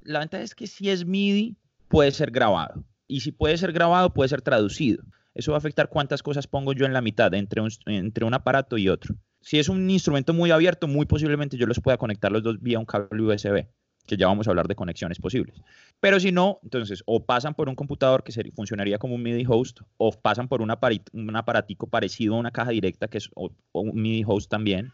La 0.02 0.18
ventaja 0.18 0.44
es 0.44 0.56
que 0.56 0.66
si 0.66 0.90
es 0.90 1.06
MIDI, 1.06 1.56
puede 1.88 2.10
ser 2.10 2.32
grabado. 2.32 2.84
Y 3.08 3.20
si 3.20 3.32
puede 3.32 3.58
ser 3.58 3.74
grabado, 3.74 4.12
puede 4.12 4.30
ser 4.30 4.42
traducido. 4.42 5.04
Eso 5.38 5.52
va 5.52 5.58
a 5.58 5.60
afectar 5.60 5.88
cuántas 5.88 6.24
cosas 6.24 6.48
pongo 6.48 6.74
yo 6.74 6.88
en 6.88 6.94
la 6.94 7.02
mitad 7.02 7.32
entre 7.36 7.62
un, 7.62 7.70
entre 7.86 8.26
un 8.26 8.34
aparato 8.34 8.76
y 8.76 8.90
otro. 8.90 9.16
Si 9.40 9.60
es 9.60 9.70
un 9.70 9.88
instrumento 9.88 10.34
muy 10.34 10.50
abierto, 10.50 10.88
muy 10.88 11.06
posiblemente 11.06 11.58
yo 11.58 11.68
los 11.68 11.80
pueda 11.80 11.98
conectar 11.98 12.32
los 12.32 12.42
dos 12.42 12.60
vía 12.60 12.80
un 12.80 12.86
cable 12.86 13.22
USB, 13.22 13.68
que 14.08 14.18
ya 14.18 14.26
vamos 14.26 14.48
a 14.48 14.50
hablar 14.50 14.68
de 14.68 14.74
conexiones 14.74 15.20
posibles. 15.20 15.62
Pero 16.00 16.20
si 16.20 16.32
no, 16.32 16.60
entonces 16.64 17.04
o 17.06 17.24
pasan 17.24 17.54
por 17.54 17.70
un 17.70 17.76
computador 17.76 18.24
que 18.24 18.34
funcionaría 18.56 18.98
como 18.98 19.14
un 19.14 19.22
MIDI 19.22 19.46
host, 19.48 19.82
o 19.98 20.12
pasan 20.12 20.48
por 20.48 20.64
un, 20.64 20.74
un 21.14 21.36
aparatico 21.36 21.86
parecido 21.86 22.34
a 22.34 22.40
una 22.40 22.50
caja 22.50 22.72
directa, 22.72 23.08
que 23.08 23.20
es 23.20 23.30
un 23.36 23.92
MIDI 23.94 24.24
host 24.26 24.50
también, 24.50 24.92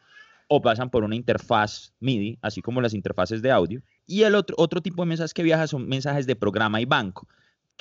o 0.50 0.62
pasan 0.62 0.90
por 0.90 1.06
una 1.06 1.16
interfaz 1.16 1.94
MIDI, 2.02 2.38
así 2.42 2.62
como 2.62 2.82
las 2.82 2.94
interfaces 2.94 3.42
de 3.42 3.50
audio. 3.50 3.82
Y 4.06 4.24
el 4.24 4.36
otro, 4.36 4.58
otro 4.60 4.82
tipo 4.82 5.04
de 5.04 5.08
mensajes 5.08 5.34
que 5.34 5.44
viaja 5.44 5.68
son 5.68 5.88
mensajes 5.88 6.28
de 6.28 6.36
programa 6.36 6.82
y 6.82 6.86
banco, 6.86 7.30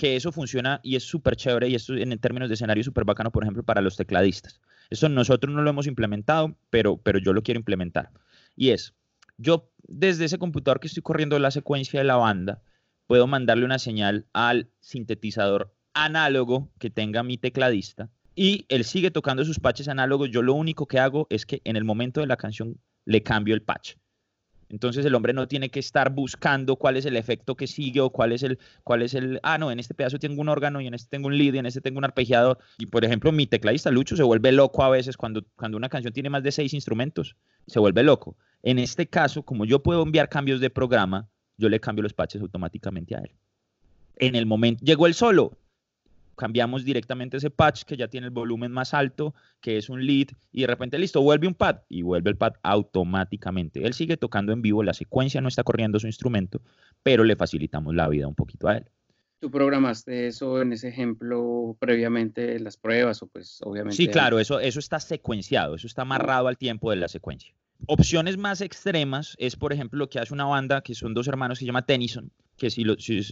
que 0.02 0.16
eso 0.16 0.32
funciona 0.32 0.80
y 0.82 0.96
es 0.96 1.04
súper 1.04 1.36
chévere 1.36 1.68
y 1.68 1.76
esto 1.76 1.94
en 1.94 2.18
términos 2.18 2.48
de 2.48 2.54
escenario 2.54 2.82
súper 2.82 3.04
bacano, 3.04 3.30
por 3.30 3.44
ejemplo, 3.44 3.62
para 3.62 3.80
los 3.80 3.96
tecladistas. 3.96 4.60
Eso 4.90 5.08
nosotros 5.08 5.54
no 5.54 5.62
lo 5.62 5.70
hemos 5.70 5.86
implementado, 5.86 6.56
pero, 6.70 6.96
pero 6.96 7.20
yo 7.20 7.32
lo 7.32 7.44
quiero 7.44 7.60
implementar. 7.60 8.10
Y 8.56 8.70
es, 8.70 8.94
yo 9.38 9.70
desde 9.86 10.24
ese 10.24 10.38
computador 10.38 10.80
que 10.80 10.88
estoy 10.88 11.04
corriendo 11.04 11.38
la 11.38 11.52
secuencia 11.52 12.00
de 12.00 12.04
la 12.04 12.16
banda, 12.16 12.62
puedo 13.06 13.28
mandarle 13.28 13.64
una 13.64 13.78
señal 13.78 14.26
al 14.32 14.70
sintetizador 14.80 15.72
análogo 15.94 16.72
que 16.80 16.90
tenga 16.90 17.22
mi 17.22 17.38
tecladista 17.38 18.10
y 18.34 18.66
él 18.70 18.82
sigue 18.82 19.12
tocando 19.12 19.44
sus 19.44 19.60
patches 19.60 19.86
análogos. 19.86 20.30
Yo 20.32 20.42
lo 20.42 20.54
único 20.54 20.86
que 20.86 20.98
hago 20.98 21.28
es 21.30 21.46
que 21.46 21.62
en 21.62 21.76
el 21.76 21.84
momento 21.84 22.20
de 22.20 22.26
la 22.26 22.36
canción 22.36 22.80
le 23.04 23.22
cambio 23.22 23.54
el 23.54 23.62
patch. 23.62 23.94
Entonces 24.72 25.04
el 25.04 25.14
hombre 25.14 25.34
no 25.34 25.46
tiene 25.46 25.68
que 25.68 25.80
estar 25.80 26.14
buscando 26.14 26.76
cuál 26.76 26.96
es 26.96 27.04
el 27.04 27.18
efecto 27.18 27.56
que 27.56 27.66
sigue 27.66 28.00
o 28.00 28.08
cuál 28.08 28.32
es 28.32 28.42
el, 28.42 28.58
cuál 28.84 29.02
es 29.02 29.12
el, 29.12 29.38
ah, 29.42 29.58
no, 29.58 29.70
en 29.70 29.78
este 29.78 29.92
pedazo 29.92 30.18
tengo 30.18 30.40
un 30.40 30.48
órgano 30.48 30.80
y 30.80 30.86
en 30.86 30.94
este 30.94 31.10
tengo 31.10 31.26
un 31.26 31.36
lead 31.36 31.52
y 31.52 31.58
en 31.58 31.66
este 31.66 31.82
tengo 31.82 31.98
un 31.98 32.04
arpegiado. 32.04 32.58
Y 32.78 32.86
por 32.86 33.04
ejemplo, 33.04 33.30
mi 33.32 33.46
tecladista 33.46 33.90
Lucho 33.90 34.16
se 34.16 34.22
vuelve 34.22 34.50
loco 34.50 34.82
a 34.82 34.88
veces 34.88 35.18
cuando, 35.18 35.44
cuando 35.56 35.76
una 35.76 35.90
canción 35.90 36.14
tiene 36.14 36.30
más 36.30 36.42
de 36.42 36.52
seis 36.52 36.72
instrumentos, 36.72 37.36
se 37.66 37.80
vuelve 37.80 38.02
loco. 38.02 38.34
En 38.62 38.78
este 38.78 39.06
caso, 39.06 39.42
como 39.42 39.66
yo 39.66 39.82
puedo 39.82 40.02
enviar 40.02 40.30
cambios 40.30 40.58
de 40.58 40.70
programa, 40.70 41.28
yo 41.58 41.68
le 41.68 41.78
cambio 41.78 42.02
los 42.02 42.14
patches 42.14 42.40
automáticamente 42.40 43.14
a 43.14 43.18
él. 43.18 43.32
En 44.16 44.36
el 44.36 44.46
momento, 44.46 44.82
llegó 44.82 45.06
el 45.06 45.12
solo, 45.12 45.58
cambiamos 46.36 46.84
directamente 46.84 47.36
ese 47.36 47.50
patch 47.50 47.82
que 47.84 47.96
ya 47.96 48.08
tiene 48.08 48.26
el 48.26 48.32
volumen 48.32 48.72
más 48.72 48.94
alto, 48.94 49.34
que 49.60 49.76
es 49.76 49.88
un 49.88 50.04
lead, 50.04 50.28
y 50.52 50.62
de 50.62 50.66
repente 50.66 50.98
listo, 50.98 51.22
vuelve 51.22 51.46
un 51.46 51.54
pad 51.54 51.80
y 51.88 52.02
vuelve 52.02 52.30
el 52.30 52.36
pad 52.36 52.54
automáticamente. 52.62 53.84
Él 53.86 53.94
sigue 53.94 54.16
tocando 54.16 54.52
en 54.52 54.62
vivo, 54.62 54.82
la 54.82 54.94
secuencia 54.94 55.40
no 55.40 55.48
está 55.48 55.62
corriendo 55.62 55.98
su 55.98 56.06
instrumento, 56.06 56.60
pero 57.02 57.24
le 57.24 57.36
facilitamos 57.36 57.94
la 57.94 58.08
vida 58.08 58.26
un 58.26 58.34
poquito 58.34 58.68
a 58.68 58.78
él. 58.78 58.84
¿Tú 59.40 59.50
programaste 59.50 60.28
eso 60.28 60.62
en 60.62 60.72
ese 60.72 60.88
ejemplo 60.88 61.76
previamente 61.80 62.60
las 62.60 62.76
pruebas 62.76 63.22
o 63.22 63.26
pues 63.26 63.58
obviamente? 63.64 63.96
Sí, 63.96 64.06
claro, 64.06 64.38
eso, 64.38 64.60
eso 64.60 64.78
está 64.78 65.00
secuenciado, 65.00 65.74
eso 65.74 65.88
está 65.88 66.02
amarrado 66.02 66.46
al 66.46 66.56
tiempo 66.56 66.90
de 66.90 66.96
la 66.96 67.08
secuencia. 67.08 67.52
Opciones 67.88 68.38
más 68.38 68.60
extremas 68.60 69.34
es, 69.40 69.56
por 69.56 69.72
ejemplo, 69.72 69.98
lo 69.98 70.08
que 70.08 70.20
hace 70.20 70.32
una 70.32 70.44
banda 70.44 70.82
que 70.82 70.94
son 70.94 71.14
dos 71.14 71.26
hermanos 71.26 71.58
que 71.58 71.64
se 71.64 71.66
llama 71.66 71.84
Tennyson, 71.84 72.30
que 72.62 72.70
si, 72.70 72.84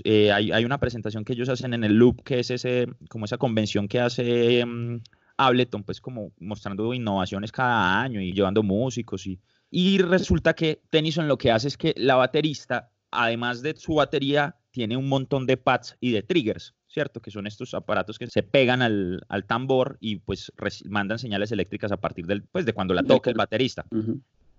eh, 0.03 0.33
hay, 0.33 0.65
una 0.65 0.79
presentación 0.79 1.25
que 1.25 1.35
ellos 1.35 1.49
hacen 1.49 1.73
en 1.73 1.85
el 1.85 1.95
Loop, 1.95 2.25
que 2.25 2.41
es 2.41 2.51
ese, 2.51 2.89
como 3.09 3.27
esa 3.27 3.39
convención 3.39 3.87
que 3.87 4.01
hace 4.01 4.65
um, 4.65 5.01
Ableton, 5.37 5.85
pues 5.85 6.01
como 6.01 6.33
mostrando 6.41 6.93
innovaciones 6.93 7.53
cada 7.53 8.03
año 8.03 8.21
y 8.21 8.33
llevando 8.33 8.65
músicos. 8.65 9.29
Y, 9.29 9.39
y 9.71 9.99
resulta 9.99 10.55
que 10.55 10.83
Tennyson 10.91 11.29
lo 11.29 11.39
que 11.39 11.53
hace 11.53 11.69
es 11.69 11.77
que 11.77 11.95
la 11.97 12.17
baterista, 12.17 12.91
además 13.13 13.63
de 13.63 13.77
su 13.77 13.95
batería, 13.95 14.57
tiene 14.73 14.97
un 14.97 15.09
montón 15.09 15.47
de 15.47 15.57
pads 15.57 15.97
y 16.01 16.11
de 16.11 16.25
triggers. 16.25 16.75
¿cierto? 16.89 17.23
Que 17.23 17.31
son 17.31 17.47
estos 17.47 17.73
aparatos 17.75 18.19
que 18.19 18.27
se 18.27 18.43
pegan 18.43 18.83
al, 18.83 19.25
al 19.29 19.45
tambor 19.45 19.97
y 20.01 20.17
pues 20.17 20.51
mandan 20.89 21.21
señales 21.21 21.53
eléctricas 21.53 21.93
a 21.93 21.99
partir 21.99 22.27
del, 22.27 22.43
pues, 22.43 22.67
de 22.67 22.73
cuando 22.73 22.95
la 22.95 23.05
toca 23.05 23.31
el 23.31 23.37
baterista 23.37 23.87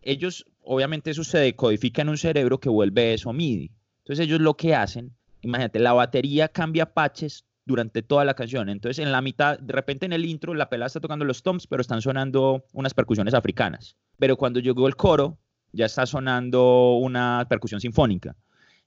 ellos, 0.01 0.45
obviamente 0.63 1.11
eso 1.11 1.23
se 1.23 1.37
decodifica 1.37 2.01
en 2.01 2.09
un 2.09 2.17
cerebro 2.17 2.59
que 2.59 2.69
vuelve 2.69 3.13
eso 3.13 3.31
MIDI. 3.33 3.71
Entonces 4.03 4.25
ellos 4.25 4.41
lo 4.41 4.55
que 4.55 4.75
hacen, 4.75 5.15
imagínate, 5.41 5.79
la 5.79 5.93
batería 5.93 6.47
cambia 6.47 6.93
patches 6.93 7.45
durante 7.65 8.01
toda 8.01 8.25
la 8.25 8.33
canción. 8.33 8.69
Entonces 8.69 8.99
en 8.99 9.11
la 9.11 9.21
mitad, 9.21 9.59
de 9.59 9.73
repente 9.73 10.05
en 10.05 10.13
el 10.13 10.25
intro, 10.25 10.53
la 10.53 10.69
pelada 10.69 10.87
está 10.87 10.99
tocando 10.99 11.25
los 11.25 11.43
toms, 11.43 11.67
pero 11.67 11.81
están 11.81 12.01
sonando 12.01 12.65
unas 12.73 12.93
percusiones 12.93 13.33
africanas. 13.33 13.95
Pero 14.17 14.37
cuando 14.37 14.59
llegó 14.59 14.87
el 14.87 14.95
coro, 14.95 15.37
ya 15.71 15.85
está 15.85 16.05
sonando 16.05 16.95
una 16.95 17.45
percusión 17.49 17.79
sinfónica. 17.79 18.35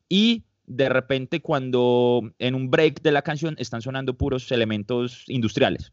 Y 0.08 0.44
de 0.66 0.88
repente 0.88 1.40
cuando 1.40 2.22
en 2.38 2.54
un 2.54 2.70
break 2.70 3.02
de 3.02 3.12
la 3.12 3.22
canción 3.22 3.54
están 3.58 3.82
sonando 3.82 4.14
puros 4.14 4.50
elementos 4.50 5.24
industriales. 5.28 5.92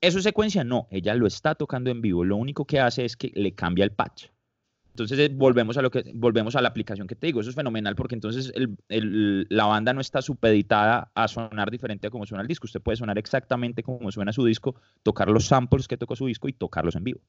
¿Eso 0.00 0.18
es 0.18 0.24
secuencia? 0.24 0.64
No, 0.64 0.88
ella 0.90 1.14
lo 1.14 1.26
está 1.26 1.54
tocando 1.54 1.90
en 1.90 2.02
vivo. 2.02 2.24
Lo 2.24 2.36
único 2.36 2.64
que 2.64 2.80
hace 2.80 3.04
es 3.04 3.16
que 3.16 3.30
le 3.34 3.54
cambia 3.54 3.84
el 3.84 3.92
patch. 3.92 4.26
Entonces 4.92 5.18
eh, 5.18 5.30
volvemos 5.34 5.76
a 5.78 5.82
lo 5.82 5.90
que 5.90 6.04
volvemos 6.14 6.54
a 6.54 6.60
la 6.60 6.68
aplicación 6.68 7.06
que 7.06 7.14
te 7.14 7.26
digo. 7.26 7.40
Eso 7.40 7.50
es 7.50 7.56
fenomenal 7.56 7.96
porque 7.96 8.14
entonces 8.14 8.52
la 8.88 9.64
banda 9.66 9.92
no 9.92 10.00
está 10.00 10.22
supeditada 10.22 11.10
a 11.14 11.28
sonar 11.28 11.70
diferente 11.70 12.06
a 12.06 12.10
como 12.10 12.26
suena 12.26 12.42
el 12.42 12.48
disco. 12.48 12.66
Usted 12.66 12.80
puede 12.80 12.96
sonar 12.96 13.18
exactamente 13.18 13.82
como 13.82 14.10
suena 14.12 14.32
su 14.32 14.44
disco, 14.44 14.74
tocar 15.02 15.28
los 15.28 15.46
samples 15.46 15.88
que 15.88 15.96
tocó 15.96 16.16
su 16.16 16.26
disco 16.26 16.48
y 16.48 16.52
tocarlos 16.52 16.94
en 16.96 17.04
vivo. 17.04 17.20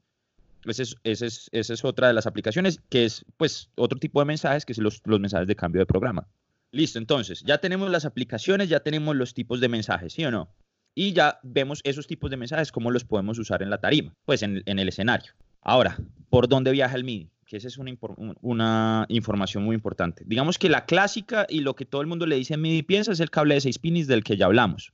Esa 0.65 0.83
es, 0.83 0.95
es, 1.03 1.49
es, 1.51 1.85
otra 1.85 2.07
de 2.07 2.13
las 2.13 2.25
aplicaciones 2.25 2.81
que 2.89 3.05
es 3.05 3.25
pues 3.37 3.69
otro 3.75 3.99
tipo 3.99 4.19
de 4.21 4.25
mensajes 4.25 4.65
que 4.65 4.71
es 4.71 4.77
los, 4.77 5.01
los 5.05 5.19
mensajes 5.19 5.47
de 5.47 5.55
cambio 5.55 5.81
de 5.81 5.85
programa. 5.85 6.27
Listo, 6.71 6.99
entonces 6.99 7.43
ya 7.43 7.59
tenemos 7.59 7.89
las 7.91 8.05
aplicaciones, 8.05 8.69
ya 8.69 8.79
tenemos 8.79 9.15
los 9.15 9.33
tipos 9.33 9.59
de 9.59 9.69
mensajes, 9.69 10.13
¿sí 10.13 10.25
o 10.25 10.31
no? 10.31 10.49
y 10.95 11.13
ya 11.13 11.39
vemos 11.43 11.81
esos 11.83 12.07
tipos 12.07 12.29
de 12.29 12.37
mensajes, 12.37 12.71
cómo 12.71 12.91
los 12.91 13.03
podemos 13.03 13.39
usar 13.39 13.63
en 13.63 13.69
la 13.69 13.79
tarima, 13.79 14.13
pues 14.25 14.43
en, 14.43 14.63
el 14.65 14.87
escenario. 14.87 15.33
Ahora, 15.61 15.97
¿por 16.29 16.47
dónde 16.47 16.71
viaja 16.71 16.95
el 16.95 17.03
MIDI? 17.03 17.29
Que 17.45 17.57
esa 17.57 17.67
es 17.67 17.77
una, 17.77 17.93
una, 18.41 19.05
información 19.09 19.63
muy 19.63 19.75
importante. 19.75 20.23
Digamos 20.25 20.57
que 20.57 20.69
la 20.69 20.85
clásica 20.85 21.45
y 21.49 21.59
lo 21.59 21.75
que 21.75 21.85
todo 21.85 22.01
el 22.01 22.07
mundo 22.07 22.25
le 22.25 22.35
dice 22.35 22.53
en 22.53 22.61
MIDI 22.61 22.83
piensa 22.83 23.11
es 23.11 23.19
el 23.19 23.29
cable 23.29 23.55
de 23.55 23.61
6 23.61 23.79
pines 23.79 24.07
del 24.07 24.23
que 24.23 24.37
ya 24.37 24.45
hablamos. 24.45 24.93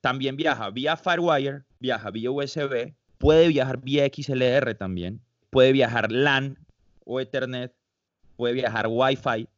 También 0.00 0.36
viaja 0.36 0.70
vía 0.70 0.96
Firewire, 0.96 1.64
viaja 1.78 2.10
vía 2.10 2.30
USB, 2.30 2.94
puede 3.18 3.48
viajar 3.48 3.80
vía 3.82 4.06
XLR 4.06 4.74
también, 4.74 5.20
puede 5.50 5.72
viajar 5.72 6.10
LAN 6.10 6.58
o 7.04 7.20
Ethernet, 7.20 7.74
puede 8.36 8.54
viajar 8.54 8.86
Wi-Fi 8.88 9.48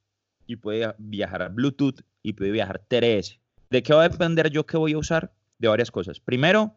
y 0.47 0.57
puede 0.57 0.95
viajar 0.99 1.53
Bluetooth 1.53 2.01
y 2.23 2.33
puede 2.33 2.51
viajar 2.51 2.81
TRS. 2.89 3.39
¿De 3.71 3.83
qué 3.83 3.95
va 3.95 4.05
a 4.05 4.09
depender 4.09 4.51
yo 4.51 4.67
qué 4.67 4.77
voy 4.77 4.93
a 4.93 4.99
usar? 4.99 5.33
de 5.63 5.69
varias 5.69 5.91
cosas. 5.91 6.21
Primero, 6.21 6.77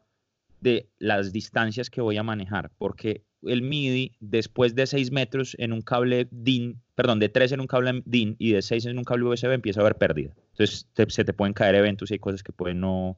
de 0.62 0.90
las 1.00 1.34
distancias 1.34 1.90
que 1.90 2.02
voy 2.02 2.18
a 2.18 2.24
manejar, 2.24 2.72
porque 2.78 3.26
el 3.46 3.62
MIDI, 3.62 4.14
después 4.20 4.76
de 4.76 4.88
6 4.88 5.12
metros 5.12 5.56
en 5.60 5.74
un 5.74 5.82
cable 5.82 6.28
DIN, 6.32 6.82
perdón, 6.96 7.20
de 7.20 7.30
3 7.30 7.54
en 7.54 7.62
un 7.62 7.68
cable 7.68 8.04
DIN 8.06 8.36
y 8.40 8.52
de 8.52 8.62
6 8.62 8.86
en 8.86 8.98
un 8.98 9.04
cable 9.04 9.26
USB, 9.26 9.52
empieza 9.52 9.80
a 9.80 9.84
haber 9.84 9.96
pérdida. 9.96 10.34
Entonces, 10.52 10.88
se 11.10 11.26
te 11.26 11.34
pueden 11.34 11.54
caer 11.54 11.76
eventos 11.76 12.12
y 12.12 12.16
hay 12.16 12.20
cosas 12.20 12.44
que 12.44 12.52
pueden 12.52 12.80
no, 12.80 13.18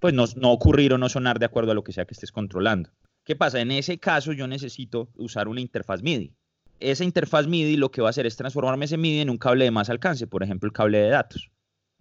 pues 0.00 0.14
no, 0.14 0.24
no 0.36 0.52
ocurrir 0.52 0.92
o 0.92 0.98
no 0.98 1.08
sonar 1.08 1.38
de 1.38 1.46
acuerdo 1.46 1.72
a 1.72 1.74
lo 1.74 1.84
que 1.84 1.92
sea 1.92 2.04
que 2.04 2.14
estés 2.14 2.32
controlando. 2.32 2.90
¿Qué 3.24 3.36
pasa? 3.36 3.60
En 3.60 3.70
ese 3.70 3.98
caso, 3.98 4.32
yo 4.32 4.46
necesito 4.46 5.10
usar 5.16 5.48
una 5.48 5.60
interfaz 5.60 6.02
MIDI. 6.02 6.32
Esa 6.80 7.04
interfaz 7.04 7.46
MIDI 7.46 7.76
lo 7.76 7.90
que 7.90 8.00
va 8.00 8.08
a 8.08 8.10
hacer 8.10 8.26
es 8.26 8.36
transformarme 8.36 8.84
ese 8.84 8.96
MIDI 8.96 9.20
en 9.20 9.30
un 9.30 9.38
cable 9.38 9.64
de 9.64 9.70
más 9.70 9.90
alcance, 9.90 10.26
por 10.26 10.42
ejemplo, 10.42 10.66
el 10.66 10.72
cable 10.72 10.98
de 10.98 11.08
datos 11.08 11.50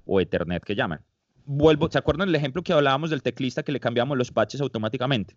o 0.05 0.21
Ethernet 0.21 0.63
que 0.63 0.75
llaman 0.75 1.03
vuelvo, 1.47 1.89
¿se 1.89 1.97
acuerdan 1.97 2.27
del 2.27 2.35
ejemplo 2.35 2.61
que 2.61 2.73
hablábamos 2.73 3.09
del 3.09 3.23
teclista 3.23 3.63
que 3.63 3.71
le 3.71 3.79
cambiamos 3.79 4.17
los 4.17 4.31
patches 4.31 4.61
automáticamente? 4.61 5.33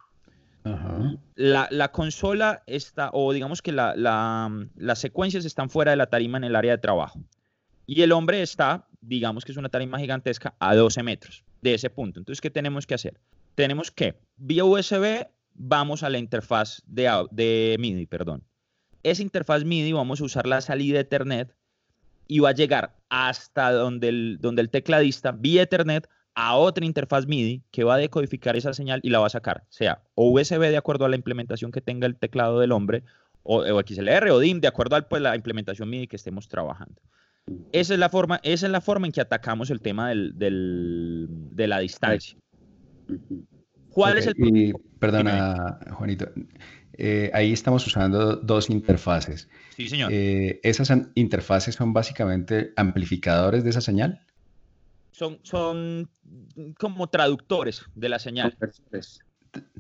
La, 1.35 1.93
consola 1.93 2.63
está, 2.67 3.11
o 3.13 3.33
digamos 3.33 3.63
que 3.63 3.73
la, 3.73 3.95
las 4.77 4.99
secuencias 4.99 5.45
están 5.45 5.71
fuera 5.71 5.93
de 5.93 5.97
la 5.97 6.07
tarima 6.07 6.39
en 6.39 6.45
el 6.45 6.57
área 6.57 6.73
de 6.73 6.79
trabajo. 6.79 7.21
Y 7.87 8.03
el 8.03 8.13
hombre 8.13 8.43
está, 8.43 8.87
digamos 9.01 9.45
que 9.45 9.53
es 9.53 9.59
una 9.59 9.69
tarima 9.69 9.99
gigantesca, 9.99 10.55
a 10.59 10.75
12 10.75 11.03
metros 11.03 11.45
de 11.63 11.75
ese 11.75 11.91
punto. 11.91 12.21
Entonces, 12.21 12.41
¿qué 12.41 12.51
tenemos 12.51 12.87
que 12.87 12.95
hacer? 12.95 13.19
Tenemos 13.55 13.91
que, 13.91 14.21
vía 14.37 14.65
USB, 14.65 15.27
vamos 15.55 16.03
a 16.03 16.11
la 16.11 16.19
interfaz 16.19 16.83
de, 16.87 17.11
de 17.31 17.77
MIDI, 17.79 18.07
perdón. 18.07 18.45
Esa 19.03 19.23
interfaz 19.23 19.65
MIDI 19.65 19.93
vamos 19.93 20.21
a 20.21 20.25
usar 20.25 20.47
la 20.47 20.61
salida 20.61 21.01
Ethernet 21.01 21.55
y 22.29 22.39
va 22.39 22.51
a 22.51 22.55
llegar 22.55 22.97
hasta 23.09 23.73
donde 23.73 24.09
el, 24.09 24.39
donde 24.41 24.63
el 24.63 24.71
tecladista, 24.71 25.33
vía 25.33 25.63
Ethernet, 25.63 26.09
a 26.35 26.57
otra 26.57 26.85
interfaz 26.85 27.27
MIDI 27.27 27.63
que 27.71 27.85
va 27.85 27.95
a 27.95 27.99
decodificar 27.99 28.57
esa 28.57 28.73
señal 28.73 29.01
y 29.03 29.11
la 29.11 29.19
va 29.19 29.27
a 29.27 29.31
sacar, 29.31 29.65
sea 29.69 30.03
o 30.15 30.31
USB 30.31 30.61
de 30.61 30.77
acuerdo 30.77 31.05
a 31.05 31.09
la 31.09 31.17
implementación 31.17 31.73
que 31.73 31.81
tenga 31.81 32.07
el 32.07 32.17
teclado 32.17 32.61
del 32.61 32.73
hombre, 32.73 33.05
o, 33.43 33.65
XLR 33.83 34.31
o 34.31 34.39
DIM 34.39 34.61
de 34.61 34.69
acuerdo 34.69 34.97
a 34.97 35.03
pues, 35.03 35.23
la 35.23 35.35
implementación 35.35 35.89
MIDI 35.89 36.07
que 36.07 36.17
estemos 36.17 36.49
trabajando. 36.49 37.01
Esa 37.73 37.95
es 37.95 38.01
la 38.01 38.09
forma, 38.09 38.41
esa 38.43 38.67
es 38.67 38.73
la 38.73 38.81
forma 38.81 39.07
en 39.07 39.13
que 39.13 39.21
atacamos 39.21 39.71
el 39.71 39.81
tema 39.81 40.11
del, 40.11 40.35
de 40.37 41.67
la 41.67 41.81
distancia. 41.81 42.37
¿Cuál 43.89 44.19
es 44.19 44.27
el 44.27 44.35
y, 44.37 44.73
Perdona, 44.99 45.81
Juanito. 45.93 46.31
Eh, 46.93 47.31
ahí 47.33 47.53
estamos 47.53 47.87
usando 47.87 48.37
dos 48.37 48.69
interfaces. 48.69 49.49
Sí, 49.75 49.89
señor. 49.89 50.13
Eh, 50.13 50.61
¿Esas 50.63 50.93
interfaces 51.15 51.75
son 51.75 51.93
básicamente 51.93 52.73
amplificadores 52.77 53.65
de 53.65 53.71
esa 53.71 53.81
señal? 53.81 54.21
Son, 55.11 55.39
son 55.43 56.09
como 56.79 57.09
traductores 57.09 57.85
de 57.95 58.09
la 58.09 58.19
señal. 58.19 58.57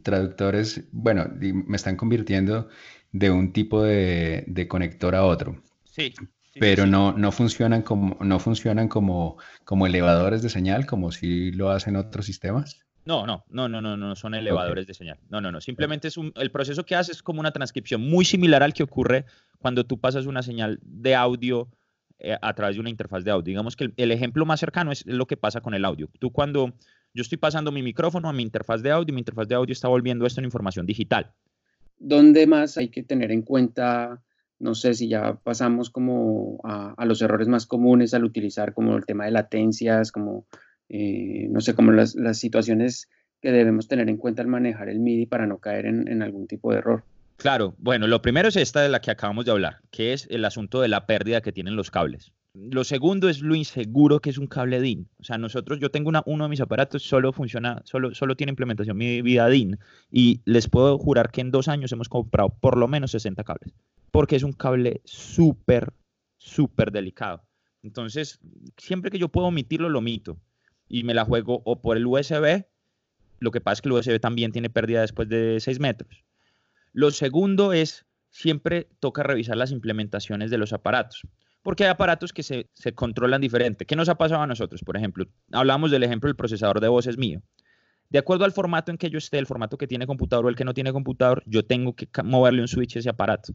Traductores, 0.02 0.84
bueno, 0.90 1.26
me 1.38 1.76
están 1.76 1.96
convirtiendo 1.96 2.68
de 3.12 3.30
un 3.30 3.52
tipo 3.52 3.82
de, 3.82 4.66
conector 4.68 5.14
a 5.14 5.24
otro. 5.24 5.62
Sí. 5.84 6.12
pero 6.58 6.86
No, 6.86 7.12
no 7.12 7.32
funcionan, 7.32 7.82
como, 7.82 8.16
no 8.20 8.38
funcionan 8.38 8.88
como, 8.88 9.38
como 9.64 9.86
elevadores 9.86 10.42
de 10.42 10.48
señal, 10.48 10.86
como 10.86 11.12
si 11.12 11.52
lo 11.52 11.70
hacen 11.70 11.96
otros 11.96 12.26
sistemas. 12.26 12.84
No, 13.04 13.26
no, 13.26 13.44
no, 13.48 13.68
no, 13.68 13.80
no, 13.80 13.96
no 13.96 14.14
son 14.14 14.34
elevadores 14.34 14.86
de 14.86 14.94
señal. 14.94 15.18
No, 15.30 15.40
no, 15.40 15.50
no. 15.50 15.60
Simplemente 15.60 16.08
es 16.08 16.16
un, 16.16 16.32
el 16.36 16.50
proceso 16.50 16.84
que 16.84 16.94
hace 16.94 17.12
es 17.12 17.22
como 17.22 17.40
una 17.40 17.50
transcripción 17.50 18.02
muy 18.02 18.24
similar 18.24 18.62
al 18.62 18.74
que 18.74 18.82
ocurre 18.82 19.24
cuando 19.58 19.84
tú 19.84 19.98
pasas 19.98 20.26
una 20.26 20.42
señal 20.42 20.78
de 20.82 21.14
audio 21.14 21.68
a 22.40 22.54
través 22.54 22.76
de 22.76 22.80
una 22.80 22.90
interfaz 22.90 23.24
de 23.24 23.30
audio. 23.30 23.44
Digamos 23.44 23.76
que 23.76 23.92
el, 23.96 24.12
ejemplo 24.12 24.44
más 24.44 24.60
cercano 24.60 24.92
es 24.92 25.06
lo 25.06 25.26
que 25.26 25.36
pasa 25.36 25.60
con 25.60 25.74
el 25.74 25.84
audio. 25.84 26.08
Tú 26.18 26.30
cuando 26.30 26.74
yo 27.14 27.22
estoy 27.22 27.38
pasando 27.38 27.72
mi 27.72 27.82
micrófono 27.82 28.28
a 28.28 28.32
mi 28.32 28.42
interfaz 28.42 28.82
de 28.82 28.90
audio, 28.90 29.14
mi 29.14 29.20
interfaz 29.20 29.48
de 29.48 29.54
audio 29.54 29.72
está 29.72 29.88
volviendo 29.88 30.26
esto 30.26 30.40
en 30.40 30.44
información 30.44 30.86
digital. 30.86 31.32
¿Dónde 31.98 32.46
más 32.46 32.78
hay 32.78 32.88
que 32.88 33.02
tener 33.02 33.30
en 33.30 33.42
cuenta, 33.42 34.22
no 34.58 34.74
sé 34.74 34.94
si 34.94 35.08
ya 35.08 35.34
pasamos 35.34 35.90
como 35.90 36.60
a, 36.64 37.04
los 37.04 37.20
errores 37.20 37.48
más 37.48 37.66
comunes 37.66 38.14
al 38.14 38.24
utilizar 38.24 38.72
como 38.72 38.96
el 38.96 39.04
tema 39.04 39.26
de 39.26 39.32
latencias, 39.32 40.12
como 40.12 40.46
eh, 40.88 41.46
no 41.50 41.60
sé, 41.60 41.74
como 41.74 41.92
las, 41.92 42.16
situaciones 42.32 43.08
que 43.40 43.52
debemos 43.52 43.86
tener 43.86 44.08
en 44.08 44.16
cuenta 44.16 44.42
al 44.42 44.48
manejar 44.48 44.88
el 44.88 44.98
MIDI 44.98 45.26
para 45.26 45.46
no 45.46 45.58
caer 45.58 45.86
en, 45.86 46.22
algún 46.22 46.46
tipo 46.46 46.72
de 46.72 46.78
error. 46.78 47.04
Claro, 47.40 47.74
bueno, 47.78 48.06
lo 48.06 48.20
primero 48.20 48.48
es 48.48 48.56
esta 48.56 48.82
de 48.82 48.90
la 48.90 49.00
que 49.00 49.10
acabamos 49.10 49.46
de 49.46 49.50
hablar, 49.50 49.80
que 49.90 50.12
es 50.12 50.26
el 50.28 50.44
asunto 50.44 50.82
de 50.82 50.88
la 50.88 51.06
pérdida 51.06 51.40
que 51.40 51.52
tienen 51.52 51.74
los 51.74 51.90
cables. 51.90 52.34
Lo 52.52 52.84
segundo 52.84 53.30
es 53.30 53.40
lo 53.40 53.54
inseguro 53.54 54.20
que 54.20 54.28
es 54.28 54.36
un 54.36 54.46
cable 54.46 54.78
DIN. 54.78 55.08
O 55.18 55.24
sea, 55.24 55.38
nosotros, 55.38 55.78
yo 55.80 55.90
tengo 55.90 56.10
una, 56.10 56.22
uno 56.26 56.44
de 56.44 56.50
mis 56.50 56.60
aparatos, 56.60 57.02
solo 57.02 57.32
funciona, 57.32 57.80
solo, 57.86 58.14
solo 58.14 58.36
tiene 58.36 58.50
implementación 58.50 58.94
mi 58.94 59.22
vida 59.22 59.48
DIN. 59.48 59.78
Y 60.10 60.42
les 60.44 60.68
puedo 60.68 60.98
jurar 60.98 61.30
que 61.30 61.40
en 61.40 61.50
dos 61.50 61.68
años 61.68 61.92
hemos 61.92 62.10
comprado 62.10 62.50
por 62.60 62.76
lo 62.76 62.88
menos 62.88 63.12
60 63.12 63.42
cables. 63.42 63.72
Porque 64.10 64.36
es 64.36 64.42
un 64.42 64.52
cable 64.52 65.00
súper, 65.06 65.94
súper 66.36 66.92
delicado. 66.92 67.42
Entonces, 67.82 68.38
siempre 68.76 69.10
que 69.10 69.18
yo 69.18 69.30
puedo 69.30 69.46
omitirlo, 69.46 69.88
lo 69.88 70.00
omito 70.00 70.36
y 70.90 71.04
me 71.04 71.14
la 71.14 71.24
juego 71.24 71.62
o 71.64 71.80
por 71.80 71.96
el 71.96 72.06
USB. 72.06 72.66
Lo 73.38 73.50
que 73.50 73.62
pasa 73.62 73.74
es 73.74 73.80
que 73.80 73.88
el 73.88 73.94
USB 73.94 74.20
también 74.20 74.52
tiene 74.52 74.68
pérdida 74.68 75.00
después 75.00 75.26
de 75.26 75.58
6 75.58 75.80
metros. 75.80 76.22
Lo 76.92 77.10
segundo 77.10 77.72
es, 77.72 78.06
siempre 78.30 78.88
toca 79.00 79.22
revisar 79.22 79.56
las 79.56 79.72
implementaciones 79.72 80.50
de 80.50 80.58
los 80.58 80.72
aparatos, 80.72 81.22
porque 81.62 81.84
hay 81.84 81.90
aparatos 81.90 82.32
que 82.32 82.42
se, 82.42 82.68
se 82.74 82.92
controlan 82.94 83.40
diferente. 83.40 83.86
¿Qué 83.86 83.96
nos 83.96 84.08
ha 84.08 84.16
pasado 84.16 84.42
a 84.42 84.46
nosotros? 84.46 84.82
Por 84.82 84.96
ejemplo, 84.96 85.26
hablamos 85.52 85.90
del 85.90 86.02
ejemplo 86.02 86.28
del 86.28 86.36
procesador 86.36 86.80
de 86.80 86.88
voces 86.88 87.18
mío. 87.18 87.42
De 88.08 88.18
acuerdo 88.18 88.44
al 88.44 88.52
formato 88.52 88.90
en 88.90 88.98
que 88.98 89.08
yo 89.08 89.18
esté, 89.18 89.38
el 89.38 89.46
formato 89.46 89.78
que 89.78 89.86
tiene 89.86 90.06
computador 90.06 90.46
o 90.46 90.48
el 90.48 90.56
que 90.56 90.64
no 90.64 90.74
tiene 90.74 90.92
computador, 90.92 91.44
yo 91.46 91.64
tengo 91.64 91.94
que 91.94 92.08
moverle 92.24 92.60
un 92.60 92.68
switch 92.68 92.96
a 92.96 92.98
ese 92.98 93.08
aparato. 93.08 93.52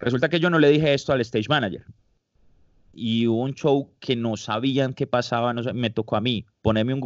Resulta 0.00 0.28
que 0.28 0.40
yo 0.40 0.50
no 0.50 0.58
le 0.58 0.68
dije 0.68 0.92
esto 0.94 1.12
al 1.12 1.20
Stage 1.20 1.46
Manager 1.48 1.84
y 2.92 3.26
hubo 3.26 3.42
un 3.42 3.54
show 3.54 3.90
que 4.00 4.16
no 4.16 4.36
sabían 4.36 4.92
qué 4.92 5.06
pasaba, 5.06 5.52
me 5.54 5.90
tocó 5.90 6.16
a 6.16 6.20
mí 6.20 6.44
ponerme 6.60 6.94
un, 6.94 7.02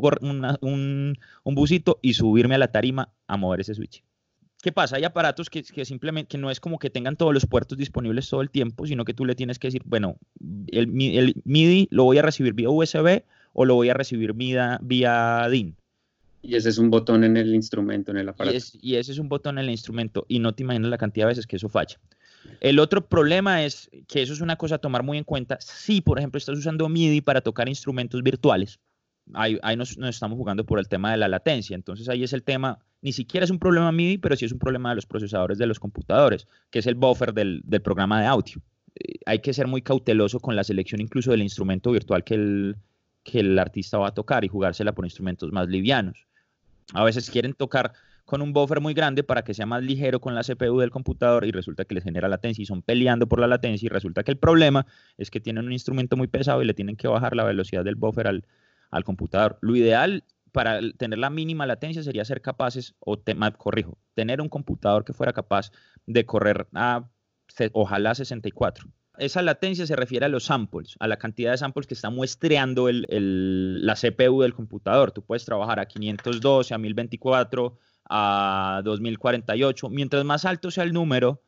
un, 0.61 1.18
un, 1.44 1.55
busito 1.55 1.99
y 2.03 2.14
subirme 2.14 2.57
a 2.57 2.59
la 2.59 2.72
tarima 2.72 3.12
a 3.27 3.37
mover 3.37 3.61
ese 3.61 3.75
switch. 3.75 4.03
¿Qué 4.66 4.72
pasa? 4.72 4.96
Hay 4.96 5.05
aparatos 5.05 5.48
que, 5.48 5.62
que, 5.62 5.85
simplemente 5.85 6.26
que 6.26 6.38
no 6.38 6.50
es 6.50 6.59
como 6.59 6.81
que 6.81 6.90
tengan 6.90 7.14
todos 7.14 7.33
los 7.33 7.46
puertos 7.46 7.79
disponibles 7.79 8.29
todo 8.29 8.40
el 8.40 8.50
tiempo, 8.50 8.85
sino 8.85 9.05
que 9.05 9.14
tú 9.14 9.24
le 9.24 9.37
tienes 9.37 9.61
que 9.61 9.68
decir, 9.68 9.83
bueno, 9.85 10.16
el, 10.66 10.90
el 11.00 11.40
MIDI 11.44 11.87
lo 11.92 12.02
voy 12.02 12.18
a 12.18 12.22
recibir 12.22 12.52
vía 12.52 12.68
USB 12.68 13.22
o 13.52 13.64
lo 13.64 13.76
voy 13.76 13.90
a 13.90 13.94
recibir 13.94 14.33
vía, 14.33 14.81
vía 14.83 15.46
DIN. 15.48 15.76
Y 16.42 16.57
ese 16.57 16.70
es 16.70 16.79
un 16.79 16.90
botón 16.90 17.22
en 17.22 17.37
el 17.37 17.55
instrumento, 17.55 18.11
en 18.11 18.16
el 18.16 18.29
aparato. 18.29 18.57
Y, 18.57 18.94
y, 18.94 18.96
ese 18.96 19.12
es 19.12 19.20
un 19.20 19.29
botón 19.29 19.57
en 19.59 19.66
el 19.66 19.70
instrumento 19.70 20.26
y 20.26 20.40
no 20.40 20.52
te 20.52 20.64
imaginas 20.64 20.90
la 20.90 20.98
cantidad 20.98 21.26
de 21.26 21.29
veces 21.29 21.46
que 21.46 21.55
eso 21.55 21.68
falla. 21.68 22.00
El 22.61 22.81
otro 22.81 23.07
problema 23.07 23.64
es 23.64 23.88
que 24.09 24.20
eso 24.20 24.33
es 24.33 24.40
una 24.40 24.57
cosa 24.57 24.74
a 24.74 24.79
tomar 24.79 25.05
muy 25.05 25.16
en 25.16 25.22
cuenta. 25.22 25.59
Si, 25.61 26.00
por 26.00 26.18
ejemplo, 26.18 26.38
estás 26.38 26.59
usando 26.59 26.88
MIDI 26.88 27.20
para 27.20 27.40
tocar 27.40 27.68
instrumentos 27.68 28.20
virtuales, 28.20 28.81
ahí, 29.34 29.76
nos, 29.76 29.96
estamos 29.98 30.36
jugando 30.36 30.64
por 30.64 30.78
el 30.78 30.88
tema 30.88 31.10
de 31.10 31.16
la 31.16 31.28
latencia. 31.28 31.74
Entonces 31.74 32.08
ahí 32.08 32.22
es 32.24 32.32
el 32.32 32.42
tema, 32.42 32.78
ni 33.02 33.12
siquiera 33.12 33.44
es 33.44 33.50
un 33.50 33.58
problema 33.58 33.92
MIDI, 33.92 34.18
pero 34.18 34.36
sí 34.36 34.44
es 34.44 34.52
un 34.52 34.58
problema 34.58 34.90
de 34.90 34.96
los 34.96 35.06
procesadores 35.06 35.58
de 35.58 35.66
los 35.66 35.80
computadores, 35.80 36.46
que 36.70 36.78
es 36.78 36.86
el 36.86 36.94
buffer 36.94 37.32
del, 37.32 37.62
programa 37.82 38.20
de 38.20 38.26
audio. 38.26 38.60
Eh, 38.94 39.18
hay 39.26 39.40
que 39.40 39.52
ser 39.52 39.66
muy 39.66 39.82
cauteloso 39.82 40.40
con 40.40 40.56
la 40.56 40.64
selección 40.64 41.00
incluso 41.00 41.30
del 41.30 41.42
instrumento 41.42 41.92
virtual 41.92 42.24
que 42.24 42.34
el, 42.34 42.76
que 43.24 43.40
el 43.40 43.58
artista 43.58 43.98
va 43.98 44.08
a 44.08 44.14
tocar 44.14 44.44
y 44.44 44.48
jugársela 44.48 44.92
por 44.92 45.04
instrumentos 45.04 45.52
más 45.52 45.68
livianos. 45.68 46.26
A 46.94 47.04
veces 47.04 47.30
quieren 47.30 47.52
tocar 47.52 47.92
con 48.24 48.42
un 48.42 48.52
buffer 48.52 48.80
muy 48.80 48.92
grande 48.92 49.22
para 49.22 49.42
que 49.42 49.54
sea 49.54 49.66
más 49.66 49.82
ligero 49.82 50.20
con 50.20 50.34
la 50.34 50.42
CPU 50.42 50.80
del 50.80 50.90
computador 50.90 51.44
y 51.44 51.52
resulta 51.52 51.84
que 51.84 51.94
les 51.94 52.02
genera 52.02 52.28
latencia 52.28 52.62
y 52.62 52.66
son 52.66 52.82
peleando 52.82 53.28
por 53.28 53.38
la 53.38 53.46
latencia 53.46 53.86
y 53.86 53.88
resulta 53.88 54.24
que 54.24 54.32
el 54.32 54.36
problema 54.36 54.86
es 55.16 55.30
que 55.30 55.40
tienen 55.40 55.66
un 55.66 55.72
instrumento 55.72 56.16
muy 56.16 56.26
pesado 56.26 56.60
y 56.60 56.64
le 56.64 56.74
tienen 56.74 56.96
que 56.96 57.06
bajar 57.06 57.36
la 57.36 57.44
velocidad 57.44 57.84
del 57.84 57.94
buffer 57.94 58.26
al, 58.26 58.44
al 58.90 59.05
computador. 59.05 59.59
Lo 59.61 59.77
ideal 59.77 60.25
para 60.53 60.81
tener 60.96 61.18
la 61.18 61.31
mínima 61.31 61.66
latencia 61.66 62.03
sería 62.03 62.25
ser 62.25 62.40
capaces, 62.40 62.94
o 63.01 63.18
te, 63.18 63.37
corrijo, 63.59 63.99
tener 64.14 64.40
un 64.40 64.49
computador 64.49 65.05
que 65.05 65.12
fuera 65.12 65.33
capaz 65.33 65.70
de 66.07 66.25
correr 66.25 66.66
a 66.75 67.09
ojalá 67.72 68.14
64. 68.14 68.88
Esa 69.18 69.42
latencia 69.42 69.87
se 69.87 69.96
refiere 69.96 70.27
a 70.27 70.29
los 70.29 70.44
samples, 70.44 70.96
a 70.99 71.09
la 71.09 71.16
cantidad 71.16 71.51
de 71.51 71.59
samples 71.59 71.87
que 71.87 71.94
está 71.94 72.11
muestreando 72.11 72.88
el, 72.88 73.07
el, 73.09 73.85
la 73.85 73.94
CPU 73.94 74.42
del 74.42 74.55
computador. 74.55 75.12
Tú 75.12 75.22
puedes 75.22 75.44
trabajar 75.44 75.81
a 75.81 75.87
512, 75.87 76.75
a 76.75 76.79
1024, 76.79 77.79
a 78.09 78.83
2048. 78.85 79.88
Mientras 79.88 80.25
más 80.25 80.44
alto 80.44 80.70
sea 80.70 80.85
el 80.85 80.92
número, 80.92 81.42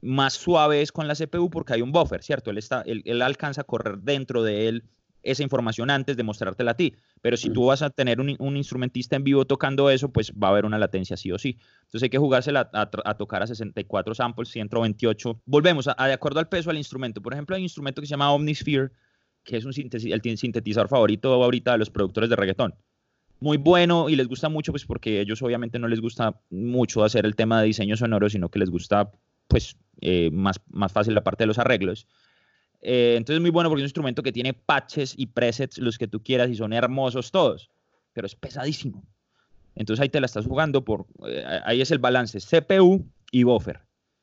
más 0.00 0.34
suave 0.34 0.82
es 0.82 0.92
con 0.92 1.08
la 1.08 1.14
CPU 1.14 1.50
porque 1.50 1.74
hay 1.74 1.82
un 1.82 1.92
buffer, 1.92 2.22
¿cierto? 2.22 2.50
Él, 2.50 2.58
está, 2.58 2.82
él, 2.86 3.22
alcanza 3.22 3.62
a 3.62 3.64
correr 3.64 3.98
dentro 3.98 4.42
de 4.42 4.68
él 4.68 4.84
esa 5.24 5.42
información 5.42 5.90
antes 5.90 6.16
de 6.16 6.22
mostrártela 6.22 6.72
a 6.72 6.76
ti. 6.76 6.94
Pero 7.20 7.36
si 7.36 7.50
tú 7.50 7.66
vas 7.66 7.82
a 7.82 7.90
tener 7.90 8.20
un, 8.20 8.56
instrumentista 8.56 9.16
en 9.16 9.24
vivo 9.24 9.44
tocando 9.44 9.90
eso, 9.90 10.12
pues 10.12 10.32
va 10.32 10.48
a 10.48 10.50
haber 10.50 10.64
una 10.64 10.78
latencia 10.78 11.16
sí 11.16 11.32
o 11.32 11.38
sí. 11.38 11.58
Entonces 11.82 12.04
hay 12.04 12.10
que 12.10 12.18
jugársela 12.18 12.70
a, 12.72 13.14
tocar 13.16 13.42
a 13.42 13.46
64 13.46 14.14
samples, 14.14 14.48
128. 14.50 15.42
Volvemos, 15.46 15.88
a, 15.88 16.06
de 16.06 16.12
acuerdo 16.12 16.40
al 16.40 16.48
peso 16.48 16.70
del 16.70 16.78
instrumento. 16.78 17.20
Por 17.20 17.32
ejemplo, 17.32 17.56
hay 17.56 17.62
un 17.62 17.64
instrumento 17.64 18.00
que 18.00 18.06
se 18.06 18.12
llama 18.12 18.32
Omnisphere, 18.32 18.90
que 19.42 19.56
es 19.56 19.64
un 19.64 19.72
el 19.74 20.38
sintetizador 20.38 20.88
favorito 20.88 21.32
ahorita 21.32 21.72
de 21.72 21.78
los 21.78 21.90
productores 21.90 22.30
de 22.30 22.36
reggaetón 22.36 22.74
muy 23.40 23.58
bueno 23.58 24.08
y 24.08 24.16
les 24.16 24.26
gusta 24.26 24.48
mucho, 24.48 24.72
pues 24.72 24.86
porque 24.86 25.20
ellos 25.20 25.42
obviamente 25.42 25.78
no 25.78 25.86
les 25.86 26.00
gusta 26.00 26.40
mucho 26.50 27.04
hacer 27.04 27.26
el 27.26 27.36
tema 27.36 27.60
de 27.60 27.66
diseño 27.66 27.94
sonoro, 27.96 28.30
sino 28.30 28.48
que 28.48 28.58
les 28.58 28.70
gusta 28.70 29.12
pues 29.48 29.76
eh, 30.00 30.30
más, 30.32 30.60
más 30.70 30.92
fácil 30.92 31.14
la 31.14 31.22
parte 31.22 31.44
de 31.44 31.48
los 31.48 31.58
arreglos. 31.58 32.06
Eh, 32.84 33.14
entonces 33.16 33.36
es 33.36 33.40
muy 33.40 33.50
bueno 33.50 33.70
porque 33.70 33.80
es 33.80 33.84
un 33.84 33.86
instrumento 33.86 34.22
que 34.22 34.30
tiene 34.30 34.52
patches 34.52 35.14
y 35.16 35.26
presets, 35.26 35.78
los 35.78 35.96
que 35.96 36.06
tú 36.06 36.22
quieras, 36.22 36.50
y 36.50 36.54
son 36.54 36.74
hermosos 36.74 37.32
todos, 37.32 37.70
pero 38.12 38.26
es 38.26 38.36
pesadísimo. 38.36 39.02
Entonces 39.74 40.02
ahí 40.02 40.10
te 40.10 40.20
la 40.20 40.26
estás 40.26 40.46
jugando 40.46 40.84
por, 40.84 41.06
eh, 41.26 41.42
ahí 41.64 41.80
es 41.80 41.90
el 41.90 41.98
balance, 41.98 42.38
CPU 42.38 43.04
y 43.32 43.42
buffer. 43.42 43.80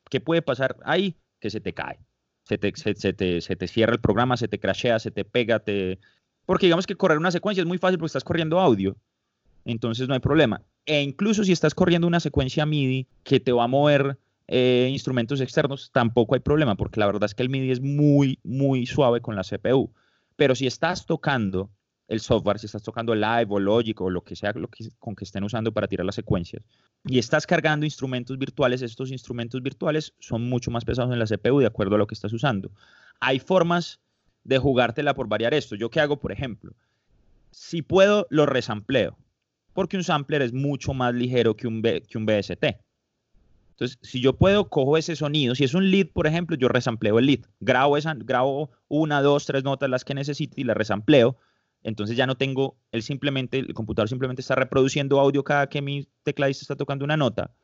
¿Qué 0.10 0.22
puede 0.22 0.44
pasar 0.44 0.78
ahí? 0.86 1.18
Que 1.40 1.50
se 1.50 1.60
te 1.60 1.74
cae. 1.74 2.00
Se 2.44 2.58
te, 2.58 2.72
se, 2.76 3.14
te, 3.14 3.42
se 3.42 3.56
te 3.56 3.68
cierra 3.68 3.94
el 3.94 4.00
programa, 4.00 4.38
se 4.38 4.48
te 4.48 4.60
crashea, 4.60 5.00
se 5.00 5.10
te 5.10 5.26
pega, 5.26 5.60
te, 5.60 6.00
porque 6.46 6.68
digamos 6.68 6.86
que 6.86 6.96
correr 6.96 7.18
una 7.18 7.32
secuencia 7.32 7.62
es 7.62 7.68
muy 7.68 7.80
fácil 7.80 7.98
porque 7.98 8.08
estás 8.08 8.24
corriendo 8.24 8.60
audio. 8.60 8.96
Entonces 9.66 10.08
no 10.08 10.14
hay 10.14 10.20
problema. 10.20 10.62
E 10.86 11.02
incluso 11.02 11.44
si 11.44 11.52
estás 11.52 11.74
corriendo 11.74 12.08
una 12.08 12.20
secuencia 12.20 12.66
MIDI 12.66 13.08
que 13.24 13.40
te 13.40 13.52
va 13.52 13.64
a 13.64 13.68
mover 13.68 14.20
eh, 14.48 14.90
instrumentos 14.92 15.42
externos, 15.42 15.92
tampoco 15.92 16.36
hay 16.36 16.42
problema, 16.42 16.76
porque 16.76 17.00
la 17.00 17.06
verdad 17.06 17.26
es 17.26 17.36
que 17.36 17.44
el 17.44 17.50
MIDI 17.50 17.72
es 17.72 17.82
muy, 17.82 18.40
muy 18.44 18.86
suave 18.86 19.22
con 19.22 19.36
la 19.36 19.44
CPU. 19.44 19.94
Pero 20.36 20.56
si 20.56 20.68
estás 20.68 21.06
tocando 21.06 21.70
el 22.08 22.20
software, 22.20 22.60
si 22.60 22.66
estás 22.66 22.84
tocando 22.84 23.16
Live 23.16 23.48
o 23.50 23.60
Logic 23.60 24.00
o 24.02 24.10
lo 24.10 24.24
que 24.24 24.36
sea 24.36 24.52
lo 24.54 24.68
que, 24.68 24.90
con 25.00 25.16
que 25.16 25.24
estén 25.24 25.46
usando 25.46 25.72
para 25.72 25.88
tirar 25.88 26.06
las 26.06 26.16
secuencias, 26.16 26.64
y 27.06 27.20
estás 27.20 27.48
cargando 27.48 27.86
instrumentos 27.86 28.38
virtuales, 28.38 28.82
estos 28.82 29.12
instrumentos 29.12 29.62
virtuales 29.64 30.14
son 30.20 30.50
mucho 30.50 30.72
más 30.72 30.84
pesados 30.84 31.14
en 31.14 31.20
la 31.20 31.26
CPU 31.26 31.60
de 31.60 31.68
acuerdo 31.68 31.96
a 31.96 31.98
lo 31.98 32.08
que 32.08 32.16
estás 32.16 32.34
usando. 32.34 32.72
Hay 33.22 33.40
formas 33.40 34.02
de 34.44 34.58
jugártela 34.58 35.14
por 35.14 35.28
variar 35.28 35.54
esto. 35.54 35.76
¿Yo 35.76 35.90
qué 35.90 36.00
hago, 36.00 36.20
por 36.20 36.32
ejemplo? 36.32 36.74
Si 37.52 37.82
puedo, 37.82 38.28
lo 38.30 38.46
resampleo, 38.46 39.18
porque 39.74 39.98
un 39.98 40.04
sampler 40.04 40.42
es 40.42 40.54
mucho 40.54 40.94
más 40.94 41.14
ligero 41.14 41.56
que 41.56 41.68
un, 41.68 41.82
que 41.82 42.18
un 42.18 42.26
BST. 42.26 42.66
Entonces, 43.82 43.98
si 44.04 44.22
yo 44.22 44.38
puedo, 44.38 44.70
cojo 44.70 44.96
ese 44.96 45.16
sonido. 45.16 45.56
Si 45.56 45.64
es 45.64 45.74
un 45.74 45.90
lead, 45.90 46.10
por 46.14 46.28
ejemplo, 46.28 46.56
yo 46.56 46.68
resampleo 46.68 47.18
el 47.18 47.26
lead. 47.26 47.40
Grabo, 47.62 47.98
esa, 47.98 48.14
grabo 48.14 48.70
una, 48.88 49.24
dos, 49.24 49.48
tres 49.48 49.64
notas 49.64 49.90
las 49.90 50.06
que 50.06 50.14
necesito 50.14 50.62
y 50.62 50.66
las 50.66 50.78
resampleo. 50.78 51.36
Entonces 51.82 52.16
ya 52.16 52.28
no 52.28 52.36
tengo, 52.36 52.78
el 52.92 53.02
simplemente, 53.02 53.58
el 53.58 53.74
computador 53.74 54.08
simplemente 54.08 54.42
está 54.42 54.54
reproduciendo 54.54 55.20
audio 55.20 55.44
cada 55.44 55.68
que 55.68 55.82
mi 55.82 56.08
tecladista 56.22 56.62
está 56.62 56.76
tocando 56.76 57.04
una 57.06 57.18
nota 57.18 57.56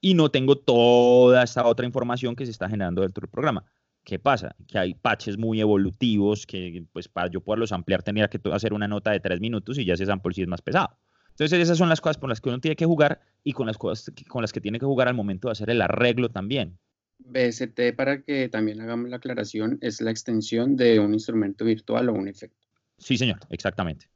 y 0.00 0.14
no 0.14 0.32
tengo 0.32 0.58
toda 0.58 1.44
esta 1.44 1.64
otra 1.64 1.86
información 1.86 2.34
que 2.34 2.44
se 2.44 2.50
está 2.50 2.68
generando 2.68 3.02
dentro 3.02 3.20
del 3.20 3.30
programa. 3.30 3.64
¿Qué 4.02 4.18
pasa? 4.18 4.56
Que 4.66 4.78
hay 4.80 4.94
patches 4.94 5.38
muy 5.38 5.60
evolutivos 5.60 6.44
que, 6.44 6.86
pues, 6.92 7.06
para 7.06 7.30
yo 7.30 7.40
poderlos 7.40 7.70
ampliar, 7.70 8.02
tendría 8.02 8.26
que 8.26 8.40
hacer 8.50 8.72
una 8.72 8.88
nota 8.88 9.12
de 9.12 9.20
tres 9.20 9.40
minutos 9.40 9.78
y 9.78 9.84
ya 9.84 9.94
ese 9.94 10.06
sample 10.06 10.34
sí 10.34 10.42
es 10.42 10.48
más 10.48 10.60
pesado. 10.60 10.98
Entonces, 11.40 11.60
esas 11.60 11.78
son 11.78 11.88
las 11.88 12.02
cosas 12.02 12.18
por 12.18 12.28
las 12.28 12.38
que 12.42 12.50
uno 12.50 12.60
tiene 12.60 12.76
que 12.76 12.84
jugar 12.84 13.22
y 13.42 13.54
con 13.54 13.66
las 13.66 13.78
cosas 13.78 14.12
con 14.28 14.42
las 14.42 14.52
que 14.52 14.60
tiene 14.60 14.78
que 14.78 14.84
jugar 14.84 15.08
al 15.08 15.14
momento 15.14 15.48
de 15.48 15.52
hacer 15.52 15.70
el 15.70 15.80
arreglo 15.80 16.28
también. 16.28 16.78
BST, 17.18 17.96
para 17.96 18.20
que 18.20 18.50
también 18.50 18.78
hagamos 18.82 19.08
la 19.08 19.16
aclaración, 19.16 19.78
es 19.80 20.02
la 20.02 20.10
extensión 20.10 20.76
de 20.76 21.00
un 21.00 21.14
instrumento 21.14 21.64
virtual 21.64 22.10
o 22.10 22.12
un 22.12 22.28
efecto. 22.28 22.68
Sí, 22.98 23.16
señor, 23.16 23.38
exactamente. 23.48 24.10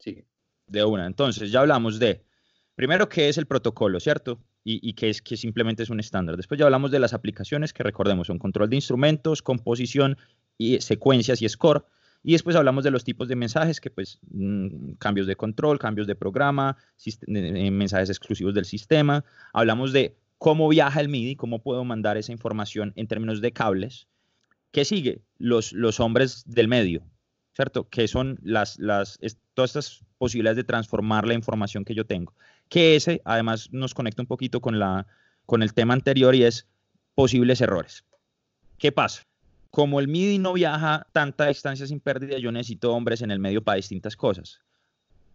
Sí. 0.00 0.24
De 0.66 0.82
una. 0.82 1.06
Entonces, 1.06 1.52
ya 1.52 1.60
hablamos 1.60 2.00
de, 2.00 2.24
primero, 2.74 3.08
qué 3.08 3.28
es 3.28 3.38
el 3.38 3.46
protocolo, 3.46 4.00
¿cierto? 4.00 4.40
y, 4.64 4.92
que, 4.94 5.10
es, 5.10 5.22
que 5.22 5.36
simplemente 5.36 5.84
es 5.84 5.90
un 5.90 6.00
estándar. 6.00 6.36
Después 6.36 6.58
ya 6.58 6.64
hablamos 6.66 6.90
de 6.90 6.98
las 6.98 7.14
aplicaciones 7.14 7.72
que 7.72 7.84
recordemos 7.84 8.26
son 8.26 8.40
control 8.40 8.68
de 8.68 8.76
instrumentos, 8.76 9.42
composición 9.42 10.18
y 10.58 10.80
secuencias 10.80 11.40
y 11.40 11.48
score. 11.48 11.86
Y 12.22 12.32
después 12.32 12.56
hablamos 12.56 12.84
de 12.84 12.90
los 12.90 13.04
tipos 13.04 13.28
de 13.28 13.36
mensajes, 13.36 13.80
que 13.80 13.90
pues 13.90 14.18
mm, 14.30 14.92
cambios 14.98 15.26
de 15.26 15.36
control, 15.36 15.78
cambios 15.78 16.06
de 16.06 16.14
programa, 16.16 16.76
mensajes 17.36 18.10
exclusivos 18.10 18.54
del 18.54 18.64
sistema. 18.64 19.24
Hablamos 19.52 19.92
de 19.92 20.16
cómo 20.38 20.68
viaja 20.68 21.00
el 21.00 21.08
MIDI, 21.08 21.36
cómo 21.36 21.62
puedo 21.62 21.84
mandar 21.84 22.16
esa 22.16 22.32
información 22.32 22.92
en 22.96 23.06
términos 23.06 23.40
de 23.40 23.52
cables. 23.52 24.08
¿Qué 24.72 24.84
sigue? 24.84 25.22
Los, 25.38 25.72
los 25.72 26.00
hombres 26.00 26.44
del 26.46 26.68
medio, 26.68 27.02
¿cierto? 27.54 27.88
Que 27.88 28.08
son 28.08 28.38
las, 28.42 28.78
las, 28.78 29.18
todas 29.54 29.70
estas 29.70 30.04
posibilidades 30.18 30.56
de 30.56 30.64
transformar 30.64 31.26
la 31.26 31.34
información 31.34 31.84
que 31.84 31.94
yo 31.94 32.04
tengo 32.04 32.34
que 32.68 32.96
ese 32.96 33.22
además 33.24 33.70
nos 33.72 33.94
conecta 33.94 34.22
un 34.22 34.26
poquito 34.26 34.60
con, 34.60 34.78
la, 34.78 35.06
con 35.46 35.62
el 35.62 35.74
tema 35.74 35.94
anterior 35.94 36.34
y 36.34 36.44
es 36.44 36.66
posibles 37.14 37.60
errores. 37.60 38.04
¿Qué 38.78 38.92
pasa? 38.92 39.26
Como 39.78 40.00
el 40.00 40.08
MIDI 40.08 40.38
no 40.38 40.54
viaja 40.54 41.06
tanta 41.12 41.46
distancia 41.46 41.86
sin 41.86 42.00
pérdida, 42.00 42.36
yo 42.38 42.50
necesito 42.50 42.92
hombres 42.92 43.22
en 43.22 43.30
el 43.30 43.38
medio 43.38 43.62
para 43.62 43.76
distintas 43.76 44.16
cosas. 44.16 44.58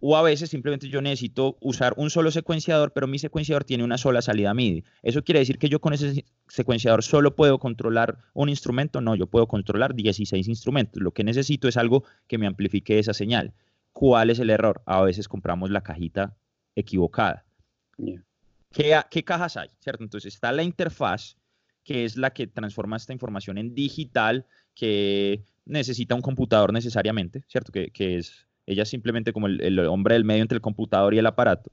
O 0.02 0.18
a 0.18 0.22
veces 0.22 0.50
simplemente 0.50 0.90
yo 0.90 1.02
necesito 1.02 1.56
usar 1.62 1.94
un 1.96 2.10
solo 2.10 2.30
secuenciador, 2.30 2.92
pero 2.92 3.08
mi 3.08 3.20
secuenciador 3.20 3.64
tiene 3.64 3.86
una 3.86 3.98
sola 3.98 4.22
salida 4.22 4.54
MIDI. 4.54 4.84
¿Eso 5.02 5.24
quiere 5.24 5.40
decir 5.40 5.58
que 5.58 5.70
yo 5.70 5.80
con 5.80 5.94
ese 5.94 6.26
secuenciador 6.50 7.04
solo 7.04 7.38
puedo 7.38 7.58
controlar 7.58 8.18
un 8.34 8.50
instrumento? 8.50 9.00
No, 9.00 9.16
yo 9.16 9.28
puedo 9.28 9.48
controlar 9.48 9.96
16 9.96 10.46
instrumentos. 10.50 11.02
Lo 11.02 11.12
que 11.12 11.24
necesito 11.24 11.70
es 11.70 11.78
algo 11.78 12.04
que 12.28 12.38
me 12.38 12.46
amplifique 12.46 13.00
esa 13.00 13.14
señal. 13.14 13.54
¿Cuál 13.94 14.30
es 14.30 14.40
el 14.40 14.50
error? 14.50 14.82
A 14.86 15.02
veces 15.04 15.30
compramos 15.30 15.70
la 15.70 15.84
cajita 15.84 16.36
equivocada. 16.76 17.46
¿Qué, 18.74 19.24
cajas 19.24 19.56
hay? 19.56 19.70
¿Cierto? 19.80 20.04
Entonces 20.04 20.34
está 20.34 20.52
la 20.52 20.64
interfaz, 20.64 21.38
que 21.84 22.06
es 22.06 22.18
la 22.18 22.32
que 22.32 22.48
transforma 22.48 22.98
esta 22.98 23.14
información 23.14 23.58
en 23.58 23.76
digital, 23.76 24.46
que 24.74 25.44
necesita 25.66 26.16
un 26.16 26.22
computador 26.22 26.74
necesariamente, 26.74 27.44
¿cierto? 27.48 27.72
Que, 27.72 27.92
es 27.98 28.48
ella 28.66 28.86
simplemente 28.86 29.34
como 29.34 29.48
el, 29.48 29.80
hombre 29.80 30.16
del 30.16 30.24
medio 30.24 30.42
entre 30.42 30.56
el 30.56 30.62
computador 30.62 31.14
y 31.14 31.20
el 31.20 31.26
aparato. 31.26 31.72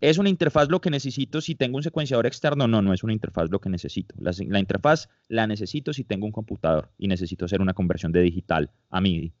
¿Es 0.00 0.18
una 0.18 0.28
interfaz 0.28 0.68
lo 0.68 0.80
que 0.80 0.90
necesito 0.90 1.40
si 1.40 1.56
tengo 1.56 1.76
un 1.76 1.82
secuenciador 1.82 2.26
externo? 2.26 2.68
No, 2.68 2.82
no 2.82 2.92
es 2.92 3.02
una 3.02 3.12
interfaz 3.12 3.50
lo 3.50 3.60
que 3.60 3.68
necesito. 3.68 4.14
La, 4.18 4.58
interfaz 4.58 5.08
la 5.28 5.46
necesito 5.46 5.92
si 5.92 6.04
tengo 6.04 6.24
un 6.26 6.32
computador 6.32 6.90
y 6.98 7.08
necesito 7.08 7.44
hacer 7.44 7.60
una 7.60 7.74
conversión 7.74 8.12
de 8.12 8.20
digital 8.20 8.70
a 8.90 9.00
MIDI. 9.00 9.32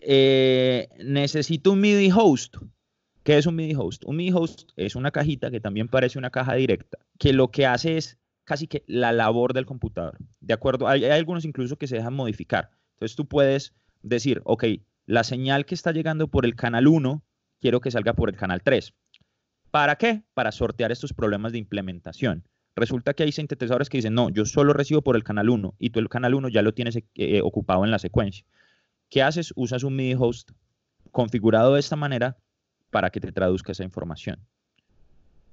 Eh, 0.00 0.88
necesito 1.02 1.72
un 1.72 1.80
MIDI 1.80 2.10
host. 2.14 2.56
¿Qué 3.22 3.38
es 3.38 3.46
un 3.46 3.54
MIDI 3.54 3.74
host? 3.76 4.04
Un 4.04 4.16
MIDI 4.16 4.32
host 4.34 4.70
es 4.76 4.96
una 4.96 5.12
cajita 5.12 5.50
que 5.50 5.60
también 5.60 5.88
parece 5.88 6.18
una 6.18 6.30
caja 6.30 6.54
directa, 6.54 6.98
que 7.18 7.32
lo 7.32 7.50
que 7.52 7.66
hace 7.66 7.96
es 7.96 8.18
casi 8.44 8.66
que 8.66 8.82
la 8.88 9.12
labor 9.12 9.52
del 9.52 9.64
computador. 9.64 10.18
De 10.40 10.54
acuerdo, 10.54 10.88
hay, 10.88 11.04
algunos 11.04 11.44
incluso 11.44 11.76
que 11.76 11.86
se 11.86 11.96
dejan 11.96 12.14
modificar. 12.14 12.70
Entonces 12.94 13.14
tú 13.14 13.28
puedes 13.28 13.74
decir, 14.02 14.42
ok, 14.44 14.64
la 15.06 15.22
señal 15.22 15.66
que 15.66 15.76
está 15.76 15.92
llegando 15.92 16.28
por 16.28 16.44
el 16.44 16.56
canal 16.56 16.88
1, 16.88 17.22
quiero 17.60 17.80
que 17.80 17.92
salga 17.92 18.14
por 18.14 18.28
el 18.28 18.36
canal 18.36 18.62
3. 18.62 18.92
¿Para 19.70 19.96
qué? 19.96 20.24
Para 20.34 20.50
sortear 20.50 20.90
estos 20.90 21.12
problemas 21.12 21.52
de 21.52 21.58
implementación. 21.58 22.48
Resulta 22.74 23.14
que 23.14 23.22
hay 23.22 23.32
sintetizadores 23.32 23.88
que 23.88 23.98
dicen, 23.98 24.14
no, 24.14 24.30
yo 24.30 24.46
solo 24.46 24.72
recibo 24.72 25.02
por 25.02 25.14
el 25.14 25.22
canal 25.22 25.48
1 25.48 25.76
y 25.78 25.90
tú 25.90 26.00
el 26.00 26.08
canal 26.08 26.34
1 26.34 26.48
ya 26.48 26.62
lo 26.62 26.74
tienes 26.74 26.98
eh, 27.14 27.40
ocupado 27.42 27.84
en 27.84 27.90
la 27.92 27.98
secuencia. 28.00 28.44
¿Qué 29.08 29.22
haces? 29.22 29.52
Usas 29.54 29.84
un 29.84 29.94
MIDI 29.94 30.16
host 30.18 30.50
configurado 31.12 31.74
de 31.74 31.80
esta 31.80 31.96
manera 31.96 32.38
para 32.92 33.10
que 33.10 33.20
te 33.20 33.32
traduzca 33.32 33.72
esa 33.72 33.82
información. 33.82 34.38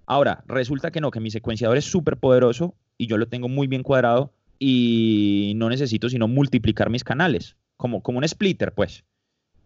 Ahora, 0.06 0.44
resulta 0.46 0.92
que 0.92 1.02
no, 1.02 1.10
que 1.10 1.22
mi 1.22 1.32
secuenciador 1.32 1.78
es 1.78 1.86
súper 1.86 2.18
poderoso 2.18 2.76
y 2.98 3.08
yo 3.08 3.18
lo 3.18 3.28
tengo 3.28 3.48
muy 3.48 3.68
bien 3.68 3.82
cuadrado 3.82 4.34
y 4.60 5.54
no 5.56 5.70
necesito 5.70 6.10
sino 6.10 6.28
multiplicar 6.28 6.90
mis 6.90 7.04
canales, 7.04 7.56
como, 7.78 8.04
como 8.04 8.20
un 8.20 8.28
splitter, 8.28 8.74
pues. 8.74 9.06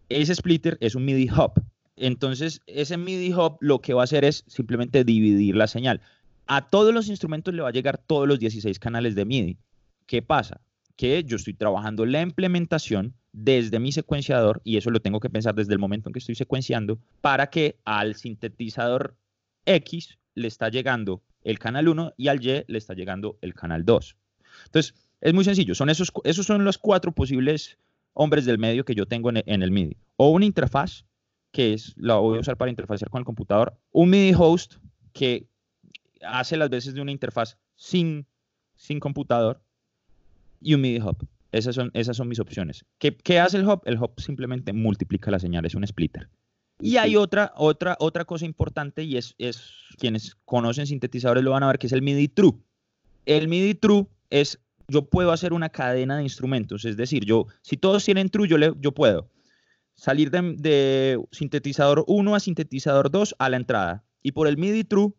Ese 0.08 0.34
splitter 0.34 0.78
es 0.80 0.94
un 0.94 1.04
MIDI 1.04 1.28
hub. 1.30 1.60
Entonces, 1.96 2.60
ese 2.66 2.96
MIDI 2.96 3.34
hub 3.34 3.56
lo 3.60 3.80
que 3.80 3.92
va 3.92 4.02
a 4.02 4.04
hacer 4.04 4.24
es 4.24 4.44
simplemente 4.46 5.02
dividir 5.02 5.56
la 5.56 5.66
señal. 5.66 6.00
A 6.46 6.68
todos 6.68 6.94
los 6.94 7.08
instrumentos 7.08 7.54
le 7.54 7.62
va 7.62 7.70
a 7.70 7.72
llegar 7.72 7.98
todos 7.98 8.28
los 8.28 8.38
16 8.38 8.78
canales 8.78 9.14
de 9.14 9.24
MIDI. 9.24 9.58
¿Qué 10.06 10.22
pasa? 10.22 10.60
Que 10.96 11.24
yo 11.24 11.36
estoy 11.36 11.54
trabajando 11.54 12.06
la 12.06 12.22
implementación 12.22 13.14
desde 13.32 13.80
mi 13.80 13.90
secuenciador, 13.90 14.60
y 14.64 14.76
eso 14.76 14.90
lo 14.90 15.00
tengo 15.00 15.20
que 15.20 15.30
pensar 15.30 15.54
desde 15.54 15.72
el 15.72 15.78
momento 15.80 16.08
en 16.08 16.12
que 16.12 16.20
estoy 16.20 16.36
secuenciando, 16.36 16.98
para 17.20 17.48
que 17.48 17.78
al 17.84 18.14
sintetizador 18.14 19.16
X 19.66 20.18
le 20.34 20.48
está 20.48 20.68
llegando 20.68 21.22
el 21.42 21.58
canal 21.58 21.88
1 21.88 22.14
y 22.16 22.28
al 22.28 22.44
Y 22.44 22.64
le 22.66 22.78
está 22.78 22.94
llegando 22.94 23.38
el 23.40 23.54
canal 23.54 23.84
2. 23.84 24.16
Entonces, 24.66 24.94
es 25.20 25.34
muy 25.34 25.44
sencillo, 25.44 25.74
son 25.74 25.90
esos, 25.90 26.12
esos 26.24 26.46
son 26.46 26.64
los 26.64 26.78
cuatro 26.78 27.12
posibles 27.12 27.78
hombres 28.12 28.44
del 28.44 28.58
medio 28.58 28.84
que 28.84 28.94
yo 28.94 29.06
tengo 29.06 29.30
en, 29.30 29.62
el 29.62 29.70
MIDI. 29.70 29.96
O 30.16 30.30
una 30.30 30.44
interfaz, 30.44 31.04
que 31.50 31.72
es 31.72 31.94
la 31.96 32.16
voy 32.16 32.38
a 32.38 32.40
usar 32.40 32.56
para 32.56 32.70
interfacear 32.70 33.10
con 33.10 33.20
el 33.20 33.24
computador, 33.24 33.76
un 33.90 34.10
MIDI 34.10 34.34
host 34.36 34.74
que 35.12 35.48
hace 36.22 36.56
las 36.56 36.70
veces 36.70 36.94
de 36.94 37.00
una 37.00 37.10
interfaz 37.10 37.58
sin, 37.74 38.26
sin 38.76 39.00
computador 39.00 39.63
y 40.64 40.74
un 40.74 40.80
MIDI 40.80 41.00
hub. 41.00 41.28
Esas 41.52 41.76
son, 41.76 41.90
esas 41.94 42.16
son 42.16 42.26
mis 42.26 42.40
opciones. 42.40 42.84
¿Qué, 42.98 43.16
¿Qué, 43.16 43.38
hace 43.38 43.58
el 43.58 43.68
hub? 43.68 43.82
El 43.84 43.98
hub 43.98 44.20
simplemente 44.20 44.72
multiplica 44.72 45.30
la 45.30 45.38
señal, 45.38 45.64
es 45.64 45.74
un 45.74 45.86
splitter. 45.86 46.28
Y 46.80 46.96
hay 46.96 47.14
otra, 47.14 47.52
otra, 47.56 47.96
otra 48.00 48.24
cosa 48.24 48.44
importante 48.44 49.04
y 49.04 49.16
es, 49.16 49.36
es, 49.38 49.70
quienes 49.96 50.34
conocen 50.44 50.88
sintetizadores 50.88 51.44
lo 51.44 51.52
van 51.52 51.62
a 51.62 51.68
ver, 51.68 51.78
que 51.78 51.86
es 51.86 51.92
el 51.92 52.02
MIDI 52.02 52.26
true. 52.28 52.54
El 53.26 53.46
MIDI 53.46 53.74
true 53.74 54.06
es, 54.30 54.58
yo 54.88 55.08
puedo 55.08 55.30
hacer 55.30 55.52
una 55.52 55.68
cadena 55.68 56.16
de 56.16 56.24
instrumentos, 56.24 56.84
es 56.84 56.96
decir, 56.96 57.24
yo, 57.24 57.46
si 57.62 57.76
todos 57.76 58.04
tienen 58.04 58.30
true, 58.30 58.48
yo, 58.48 58.58
le, 58.58 58.72
yo 58.80 58.92
puedo 58.92 59.30
salir 59.94 60.32
de, 60.32 60.56
de 60.58 61.24
sintetizador 61.30 62.04
1 62.08 62.34
a 62.34 62.40
sintetizador 62.40 63.12
2 63.12 63.36
a 63.38 63.48
la 63.48 63.56
entrada. 63.56 64.04
Y 64.22 64.32
por 64.32 64.48
el 64.48 64.56
MIDI 64.56 64.82
true 64.82 65.12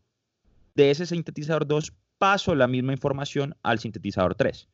de 0.73 0.91
ese 0.91 1.05
sintetizador 1.05 1.65
2 1.65 1.93
paso 2.17 2.55
la 2.55 2.67
misma 2.67 2.91
información 2.91 3.55
al 3.63 3.79
sintetizador 3.79 4.35
3 4.35 4.67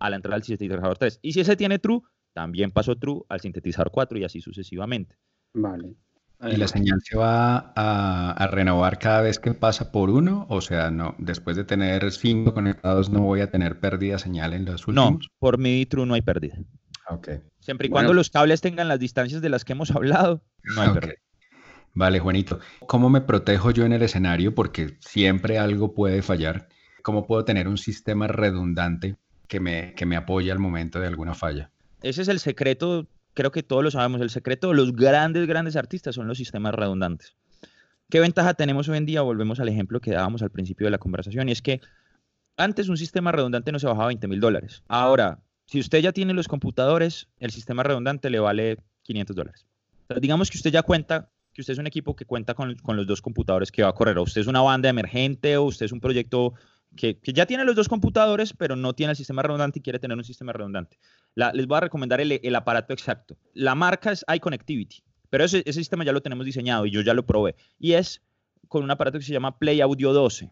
a 0.00 0.10
la 0.10 0.16
entrada 0.16 0.36
del 0.36 0.44
sintetizador 0.44 0.98
3. 0.98 1.20
Y 1.22 1.32
si 1.32 1.40
ese 1.40 1.56
tiene 1.56 1.78
true, 1.78 2.00
también 2.32 2.70
pasó 2.72 2.96
true 2.96 3.22
al 3.28 3.40
sintetizador 3.40 3.90
4 3.92 4.18
y 4.18 4.24
así 4.24 4.40
sucesivamente. 4.40 5.16
Vale. 5.54 5.94
¿Y 6.42 6.56
la 6.56 6.68
señal 6.68 6.98
se 7.02 7.18
va 7.18 7.72
a, 7.76 8.46
renovar 8.46 8.98
cada 8.98 9.20
vez 9.20 9.38
que 9.38 9.52
pasa 9.52 9.92
por 9.92 10.08
uno? 10.08 10.46
O 10.48 10.62
sea, 10.62 10.90
no, 10.90 11.14
después 11.18 11.54
de 11.54 11.64
tener 11.64 12.10
cinco 12.12 12.54
conectados 12.54 13.10
no 13.10 13.20
voy 13.20 13.42
a 13.42 13.50
tener 13.50 13.78
pérdida 13.78 14.14
de 14.14 14.20
señal 14.20 14.54
en 14.54 14.64
los 14.64 14.88
últimos. 14.88 15.12
No, 15.12 15.18
por 15.38 15.58
MIDI 15.58 15.84
true 15.84 16.06
no 16.06 16.14
hay 16.14 16.22
pérdida. 16.22 16.56
Ok. 17.10 17.28
Siempre 17.58 17.88
y 17.88 17.90
cuando 17.90 18.14
los 18.14 18.30
cables 18.30 18.62
tengan 18.62 18.88
las 18.88 18.98
distancias 18.98 19.42
de 19.42 19.50
las 19.50 19.66
que 19.66 19.74
hemos 19.74 19.90
hablado, 19.90 20.42
no 20.62 20.80
hay 20.80 20.88
pérdida. 20.94 21.14
Vale, 21.92 22.20
Juanito. 22.20 22.58
¿Cómo 22.86 23.10
me 23.10 23.20
protejo 23.20 23.70
yo 23.70 23.84
en 23.84 23.92
el 23.92 24.02
escenario? 24.02 24.54
Porque 24.54 24.96
siempre 25.00 25.58
algo 25.58 25.92
puede 25.92 26.22
fallar. 26.22 26.68
¿Cómo 27.02 27.26
puedo 27.26 27.44
tener 27.44 27.68
un 27.68 27.76
sistema 27.76 28.28
redundante 28.28 29.16
que 29.50 29.58
me, 29.58 29.94
que 29.94 30.06
me 30.06 30.16
apoya 30.16 30.52
al 30.52 30.60
momento 30.60 31.00
de 31.00 31.08
alguna 31.08 31.34
falla. 31.34 31.72
Ese 32.02 32.22
es 32.22 32.28
el 32.28 32.38
secreto, 32.38 33.08
creo 33.34 33.50
que 33.50 33.64
todos 33.64 33.82
lo 33.82 33.90
sabemos, 33.90 34.20
el 34.20 34.30
secreto 34.30 34.68
de 34.68 34.76
los 34.76 34.94
grandes, 34.94 35.48
grandes 35.48 35.74
artistas 35.74 36.14
son 36.14 36.28
los 36.28 36.38
sistemas 36.38 36.72
redundantes. 36.72 37.34
¿Qué 38.08 38.20
ventaja 38.20 38.54
tenemos 38.54 38.88
hoy 38.88 38.98
en 38.98 39.06
día? 39.06 39.22
Volvemos 39.22 39.58
al 39.58 39.68
ejemplo 39.68 40.00
que 40.00 40.12
dábamos 40.12 40.42
al 40.42 40.50
principio 40.50 40.86
de 40.86 40.92
la 40.92 40.98
conversación 40.98 41.48
y 41.48 41.52
es 41.52 41.62
que 41.62 41.80
antes 42.56 42.88
un 42.88 42.96
sistema 42.96 43.32
redundante 43.32 43.72
no 43.72 43.80
se 43.80 43.88
bajaba 43.88 44.06
20 44.06 44.28
mil 44.28 44.40
dólares. 44.40 44.84
Ahora, 44.88 45.42
Si 45.66 45.78
usted 45.78 46.00
ya 46.00 46.10
tiene 46.12 46.32
los 46.32 46.48
computadores, 46.48 47.28
el 47.38 47.52
sistema 47.52 47.84
redundante 47.84 48.28
le 48.28 48.40
vale 48.40 48.78
500 49.02 49.36
dólares. 49.36 49.66
digamos 50.20 50.50
que 50.50 50.58
usted 50.58 50.70
ya 50.70 50.82
cuenta, 50.82 51.30
que 51.52 51.60
usted 51.60 51.72
es 51.74 51.78
un 51.78 51.86
equipo 51.86 52.16
que 52.16 52.24
cuenta 52.24 52.54
con, 52.54 52.76
los 52.86 53.06
dos 53.06 53.22
computadores 53.22 53.70
que 53.70 53.82
va 53.82 53.90
a 53.90 53.94
correr, 53.94 54.18
o 54.18 54.22
usted 54.22 54.40
es 54.40 54.48
una 54.48 54.62
banda 54.62 54.88
emergente, 54.88 55.56
o 55.56 55.64
usted 55.64 55.86
es 55.86 55.92
un 55.92 56.00
proyecto 56.00 56.54
que, 56.96 57.18
ya 57.32 57.46
tiene 57.46 57.64
los 57.64 57.76
dos 57.76 57.88
computadores, 57.88 58.52
pero 58.52 58.76
no 58.76 58.94
tiene 58.94 59.12
el 59.12 59.16
sistema 59.16 59.42
redundante 59.42 59.78
y 59.78 59.82
quiere 59.82 59.98
tener 59.98 60.16
un 60.16 60.24
sistema 60.24 60.52
redundante. 60.52 60.98
les 61.34 61.66
voy 61.66 61.76
a 61.76 61.80
recomendar 61.80 62.20
el, 62.20 62.54
aparato 62.54 62.92
exacto. 62.92 63.36
La 63.54 63.74
marca 63.74 64.12
es 64.12 64.24
iConnectivity, 64.34 65.02
pero 65.28 65.44
ese, 65.44 65.62
sistema 65.72 66.04
ya 66.04 66.12
lo 66.12 66.22
tenemos 66.22 66.44
diseñado 66.44 66.86
y 66.86 66.90
yo 66.90 67.00
ya 67.00 67.14
lo 67.14 67.24
probé. 67.24 67.54
Y 67.78 67.92
es 67.92 68.22
con 68.68 68.82
un 68.84 68.90
aparato 68.90 69.18
que 69.18 69.24
se 69.24 69.32
llama 69.32 69.58
Play 69.58 69.80
Audio 69.80 70.12
12. 70.12 70.50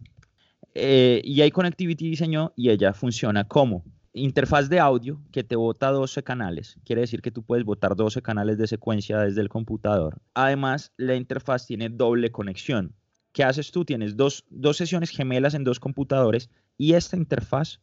Eh, 0.74 1.20
y 1.24 1.42
iConnectivity 1.42 2.08
diseñó 2.08 2.52
y 2.56 2.70
ella 2.70 2.92
funciona 2.92 3.44
como 3.44 3.84
interfaz 4.12 4.68
de 4.68 4.80
audio 4.80 5.20
que 5.32 5.44
te 5.44 5.56
bota 5.56 5.90
12 5.90 6.22
canales. 6.22 6.78
Quiere 6.84 7.02
decir 7.02 7.22
que 7.22 7.30
tú 7.30 7.42
puedes 7.42 7.64
botar 7.64 7.96
12 7.96 8.22
canales 8.22 8.58
de 8.58 8.66
secuencia 8.66 9.18
desde 9.18 9.40
el 9.40 9.48
computador. 9.48 10.20
Además, 10.34 10.92
la 10.96 11.14
interfaz 11.14 11.66
tiene 11.66 11.88
doble 11.88 12.30
conexión. 12.30 12.94
¿Qué 13.38 13.44
haces 13.44 13.70
tú? 13.70 13.84
Tienes 13.84 14.16
dos, 14.16 14.44
dos 14.50 14.78
sesiones 14.78 15.10
gemelas 15.10 15.54
en 15.54 15.62
dos 15.62 15.78
computadores 15.78 16.50
y 16.76 16.94
esta 16.94 17.16
interfaz, 17.16 17.78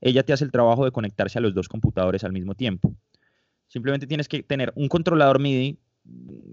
ella 0.00 0.22
te 0.22 0.32
hace 0.32 0.44
el 0.44 0.52
trabajo 0.52 0.84
de 0.84 0.92
conectarse 0.92 1.36
a 1.36 1.42
los 1.42 1.52
dos 1.52 1.68
computadores 1.68 2.22
al 2.22 2.32
mismo 2.32 2.54
tiempo. 2.54 2.94
Simplemente 3.66 4.06
tienes 4.06 4.28
que 4.28 4.44
tener 4.44 4.72
un 4.76 4.86
controlador 4.86 5.40
MIDI, 5.40 5.80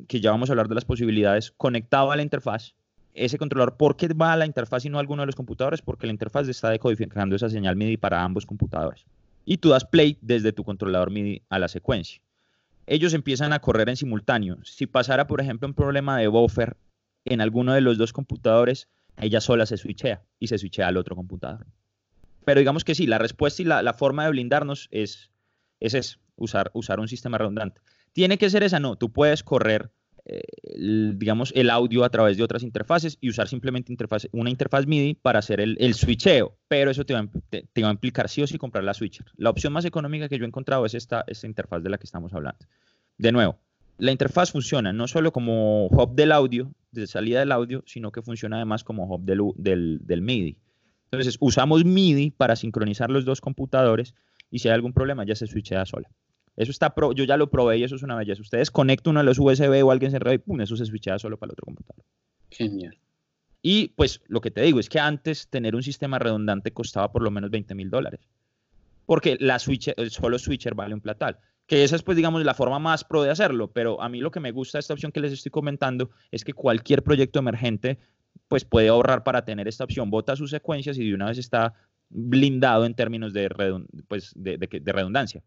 que 0.07 0.21
ya 0.21 0.31
vamos 0.31 0.49
a 0.49 0.53
hablar 0.53 0.69
de 0.69 0.73
las 0.73 0.85
posibilidades, 0.85 1.51
conectado 1.51 2.11
a 2.11 2.15
la 2.15 2.23
interfaz. 2.23 2.73
Ese 3.13 3.37
controlador, 3.37 3.77
¿por 3.77 3.95
qué 3.95 4.07
va 4.07 4.33
a 4.33 4.37
la 4.37 4.47
interfaz 4.47 4.85
y 4.85 4.89
no 4.89 4.97
a 4.97 5.01
alguno 5.01 5.21
de 5.21 5.27
los 5.27 5.35
computadores? 5.35 5.83
Porque 5.83 6.07
la 6.07 6.13
interfaz 6.13 6.47
está 6.47 6.71
decodificando 6.71 7.35
esa 7.35 7.51
señal 7.51 7.75
MIDI 7.75 7.97
para 7.97 8.23
ambos 8.23 8.47
computadores 8.47 9.05
y 9.45 9.57
tú 9.57 9.69
das 9.69 9.85
play 9.85 10.17
desde 10.21 10.51
tu 10.51 10.63
controlador 10.63 11.11
MIDI 11.11 11.43
a 11.49 11.59
la 11.59 11.67
secuencia. 11.67 12.23
Ellos 12.87 13.13
empiezan 13.13 13.53
a 13.53 13.59
correr 13.59 13.87
en 13.89 13.97
simultáneo. 13.97 14.57
Si 14.63 14.87
pasara, 14.87 15.27
por 15.27 15.41
ejemplo, 15.41 15.67
un 15.67 15.75
problema 15.75 16.17
de 16.17 16.27
buffer 16.27 16.75
en 17.29 17.41
alguno 17.41 17.73
de 17.73 17.81
los 17.81 17.97
dos 17.97 18.13
computadores, 18.13 18.87
ella 19.17 19.41
sola 19.41 19.65
se 19.65 19.77
switchea 19.77 20.23
y 20.39 20.47
se 20.47 20.57
switchea 20.57 20.87
al 20.87 20.97
otro 20.97 21.15
computador. 21.15 21.65
Pero 22.45 22.59
digamos 22.59 22.83
que 22.83 22.95
sí, 22.95 23.07
la 23.07 23.17
respuesta 23.17 23.61
y 23.61 23.65
la, 23.65 23.93
forma 23.93 24.23
de 24.23 24.31
blindarnos 24.31 24.87
es, 24.91 25.31
es 25.79 26.19
usar, 26.35 26.71
usar 26.73 26.99
un 26.99 27.07
sistema 27.07 27.37
redundante. 27.37 27.81
¿Tiene 28.13 28.37
que 28.37 28.49
ser 28.49 28.63
esa? 28.63 28.79
No, 28.79 28.95
tú 28.95 29.11
puedes 29.11 29.43
correr 29.43 29.91
digamos, 31.13 31.53
el 31.55 31.69
audio 31.69 32.03
a 32.03 32.09
través 32.09 32.37
de 32.37 32.43
otras 32.43 32.63
interfaces 32.63 33.17
y 33.21 33.29
usar 33.29 33.47
simplemente 33.47 33.95
una 34.33 34.49
interfaz 34.49 34.85
MIDI 34.85 35.15
para 35.15 35.39
hacer 35.39 35.61
el, 35.61 35.77
el 35.79 35.93
switcheo, 35.93 36.57
pero 36.67 36.91
eso 36.91 37.05
te 37.05 37.13
va, 37.13 37.19
a 37.21 37.91
implicar 37.91 38.27
sí 38.27 38.41
o 38.41 38.47
sí 38.47 38.57
comprar 38.57 38.83
la 38.83 38.93
switcher. 38.93 39.25
La 39.37 39.49
opción 39.49 39.71
más 39.71 39.85
económica 39.85 40.27
que 40.27 40.37
yo 40.37 40.43
he 40.43 40.47
encontrado 40.47 40.85
es 40.85 40.93
esta, 40.95 41.23
esta 41.27 41.47
interfaz 41.47 41.81
de 41.81 41.89
la 41.89 41.97
que 41.97 42.05
estamos 42.05 42.33
hablando. 42.33 42.65
De 43.17 43.31
nuevo, 43.31 43.57
la 43.97 44.11
interfaz 44.11 44.51
funciona 44.51 44.93
no 44.93 45.07
solo 45.07 45.31
como 45.31 45.87
hub 45.87 46.15
del 46.15 46.31
audio, 46.31 46.71
de 46.91 47.07
salida 47.07 47.39
del 47.39 47.51
audio, 47.51 47.83
sino 47.85 48.11
que 48.11 48.21
funciona 48.21 48.57
además 48.57 48.83
como 48.83 49.05
hub 49.05 49.23
del, 49.23 49.41
del, 49.55 49.99
del 50.03 50.21
MIDI. 50.21 50.57
Entonces, 51.11 51.37
usamos 51.39 51.85
MIDI 51.85 52.31
para 52.31 52.55
sincronizar 52.55 53.09
los 53.09 53.25
dos 53.25 53.41
computadores 53.41 54.13
y 54.51 54.59
si 54.59 54.67
hay 54.67 54.73
algún 54.73 54.93
problema 54.93 55.25
ya 55.25 55.35
se 55.35 55.47
switchea 55.47 55.85
sola. 55.85 56.09
Eso 56.55 56.71
está, 56.71 56.93
pro, 56.95 57.13
yo 57.13 57.23
ya 57.23 57.37
lo 57.37 57.49
probé 57.49 57.77
y 57.77 57.83
eso 57.83 57.95
es 57.95 58.03
una 58.03 58.15
belleza. 58.15 58.41
Ustedes 58.41 58.71
conectan 58.71 59.11
uno 59.11 59.19
de 59.19 59.25
los 59.25 59.37
USB 59.39 59.85
o 59.85 59.91
alguien 59.91 60.11
se 60.11 60.17
enreda 60.17 60.33
y 60.33 60.39
pum, 60.39 60.59
eso 60.59 60.75
se 60.75 60.85
switchea 60.85 61.19
solo 61.19 61.37
para 61.37 61.49
el 61.49 61.53
otro 61.53 61.65
computador. 61.65 62.03
Genial. 62.49 62.97
Y 63.61 63.89
pues 63.89 64.21
lo 64.27 64.41
que 64.41 64.51
te 64.51 64.61
digo 64.61 64.79
es 64.79 64.89
que 64.89 64.99
antes 64.99 65.47
tener 65.49 65.75
un 65.75 65.83
sistema 65.83 66.19
redundante 66.19 66.71
costaba 66.71 67.11
por 67.11 67.21
lo 67.21 67.31
menos 67.31 67.51
20 67.51 67.75
mil 67.75 67.89
dólares. 67.89 68.21
Porque 69.05 69.37
la 69.39 69.59
switcher, 69.59 69.93
el 69.97 70.09
solo 70.09 70.39
switcher 70.39 70.73
vale 70.73 70.93
un 70.93 71.01
platal. 71.01 71.39
Que 71.67 71.83
esa 71.83 71.95
es 71.95 72.01
pues 72.01 72.15
digamos 72.15 72.43
la 72.43 72.53
forma 72.53 72.79
más 72.79 73.03
pro 73.03 73.23
de 73.23 73.29
hacerlo. 73.29 73.71
Pero 73.71 74.01
a 74.01 74.09
mí 74.09 74.19
lo 74.19 74.31
que 74.31 74.39
me 74.39 74.51
gusta 74.51 74.77
de 74.77 74.81
esta 74.81 74.93
opción 74.93 75.11
que 75.11 75.19
les 75.19 75.33
estoy 75.33 75.51
comentando 75.51 76.09
es 76.31 76.43
que 76.43 76.53
cualquier 76.53 77.03
proyecto 77.03 77.39
emergente 77.39 77.99
pues 78.47 78.65
puede 78.65 78.87
ahorrar 78.87 79.23
para 79.23 79.45
tener 79.45 79.67
esta 79.67 79.83
opción. 79.83 80.09
Bota 80.09 80.35
sus 80.35 80.49
secuencias 80.49 80.97
y 80.97 81.07
de 81.07 81.13
una 81.13 81.27
vez 81.27 81.37
está 81.37 81.73
blindado 82.09 82.85
en 82.85 82.93
términos 82.93 83.33
de, 83.33 83.49
pues, 84.07 84.31
de 84.35 84.93
redundancia. 84.93 85.43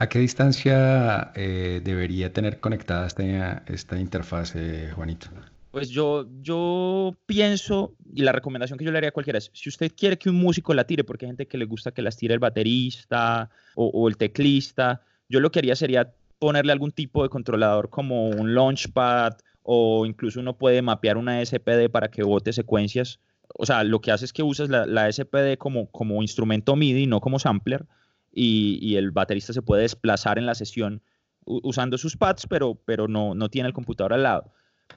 ¿A 0.00 0.08
qué 0.08 0.18
distancia 0.18 1.30
eh, 1.34 1.82
debería 1.84 2.32
tener 2.32 2.58
conectada 2.58 3.06
esta, 3.06 3.62
esta 3.66 4.00
interfaz, 4.00 4.54
Juanito? 4.94 5.26
Pues 5.70 5.90
yo, 5.90 6.26
yo 6.40 7.14
pienso, 7.26 7.94
y 8.14 8.22
la 8.22 8.32
recomendación 8.32 8.78
que 8.78 8.86
yo 8.86 8.92
le 8.92 8.96
haría 8.96 9.10
a 9.10 9.12
cualquiera 9.12 9.36
es, 9.36 9.50
si 9.52 9.68
usted 9.68 9.92
quiere 9.94 10.16
que 10.16 10.30
un 10.30 10.36
músico 10.36 10.72
la 10.72 10.84
tire, 10.84 11.04
porque 11.04 11.26
hay 11.26 11.28
gente 11.28 11.46
que 11.46 11.58
le 11.58 11.66
gusta 11.66 11.92
que 11.92 12.00
las 12.00 12.16
tire 12.16 12.32
el 12.32 12.40
baterista 12.40 13.50
o, 13.74 14.08
el 14.08 14.16
teclista, 14.16 15.02
yo 15.30 15.40
lo 15.40 15.50
que 15.50 15.60
haría 15.60 15.76
sería 15.76 16.12
ponerle 16.38 16.72
algún 16.72 16.90
tipo 16.90 17.22
de 17.22 17.30
controlador 17.30 17.88
como 17.88 18.28
un 18.28 18.54
launchpad 18.54 19.34
o 19.62 20.04
incluso 20.04 20.40
uno 20.40 20.58
puede 20.58 20.82
mapear 20.82 21.16
una 21.16 21.44
SPD 21.44 21.88
para 21.90 22.10
que 22.10 22.22
bote 22.22 22.52
secuencias. 22.52 23.20
O 23.56 23.64
sea, 23.64 23.84
lo 23.84 24.00
que 24.00 24.10
hace 24.10 24.24
es 24.24 24.32
que 24.32 24.42
usas 24.42 24.68
la, 24.68 25.10
SPD 25.10 25.56
como, 25.56 25.86
como 25.90 26.22
instrumento 26.22 26.76
MIDI, 26.76 27.06
no 27.06 27.20
como 27.20 27.38
sampler, 27.38 27.86
y, 28.32 28.96
el 28.96 29.10
baterista 29.10 29.52
se 29.52 29.62
puede 29.62 29.82
desplazar 29.82 30.38
en 30.38 30.46
la 30.46 30.54
sesión 30.54 31.02
usando 31.44 31.98
sus 31.98 32.16
pads, 32.16 32.46
pero, 32.48 32.76
pero 32.84 33.08
no, 33.08 33.34
no 33.34 33.48
tiene 33.48 33.68
el 33.68 33.74
computador 33.74 34.12
al 34.12 34.22
lado. 34.22 34.52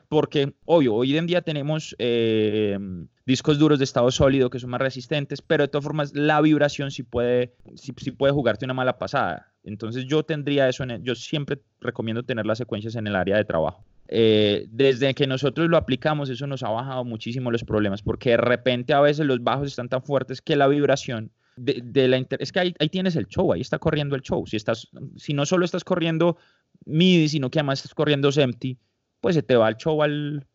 Porque, 0.07 0.53
obvio, 0.65 0.93
hoy 0.95 1.17
en 1.17 1.27
día 1.27 1.41
tenemos 1.41 1.95
eh, 1.99 2.77
discos 3.25 3.57
duros 3.57 3.79
de 3.79 3.85
estado 3.85 4.11
sólido 4.11 4.49
que 4.49 4.59
son 4.59 4.69
más 4.69 4.81
resistentes, 4.81 5.41
pero 5.41 5.63
de 5.63 5.67
todas 5.67 5.83
formas 5.83 6.13
la 6.15 6.41
vibración 6.41 6.91
sí 6.91 7.03
puede, 7.03 7.55
sí, 7.75 7.91
puede 7.91 8.33
jugarte 8.33 8.65
una 8.65 8.73
mala 8.73 8.97
pasada. 8.97 9.52
Entonces 9.63 10.05
yo 10.05 10.23
tendría 10.23 10.67
eso, 10.67 10.83
en 10.83 11.03
yo 11.03 11.15
siempre 11.15 11.59
recomiendo 11.79 12.23
tener 12.23 12.45
las 12.45 12.57
secuencias 12.57 12.95
en 12.95 13.07
el 13.07 13.15
área 13.15 13.37
de 13.37 13.45
trabajo. 13.45 13.83
Eh, 14.09 14.67
desde 14.69 15.13
que 15.13 15.25
nosotros 15.25 15.69
lo 15.69 15.77
aplicamos, 15.77 16.29
eso 16.29 16.45
nos 16.47 16.63
ha 16.63 16.69
bajado 16.69 17.05
muchísimo 17.05 17.49
los 17.51 17.63
problemas, 17.63 18.01
porque 18.01 18.31
de 18.31 18.37
repente 18.37 18.93
a 18.93 18.99
veces 18.99 19.25
los 19.25 19.41
bajos 19.41 19.67
están 19.67 19.89
tan 19.89 20.03
fuertes 20.03 20.41
que 20.41 20.55
la 20.55 20.67
vibración 20.67 21.31
de, 21.55 22.07
la 22.07 22.17
es 22.39 22.51
que 22.51 22.59
ahí, 22.59 22.73
tienes 22.89 23.15
el 23.15 23.27
show, 23.27 23.53
ahí 23.53 23.61
está 23.61 23.79
corriendo 23.79 24.15
el 24.15 24.21
show. 24.21 24.45
Si, 24.47 24.57
estás, 24.57 24.89
si 25.17 25.33
no 25.33 25.45
solo 25.45 25.65
estás 25.65 25.83
corriendo 25.83 26.37
MIDI, 26.85 27.29
sino 27.29 27.49
que 27.49 27.59
además 27.59 27.79
estás 27.79 27.93
corriendo 27.93 28.31
SEMTI, 28.31 28.77
pues 29.21 29.35
se 29.35 29.43
te 29.43 29.55
va 29.55 29.69
el 29.69 29.77
show 29.77 30.01
al, 30.01 30.45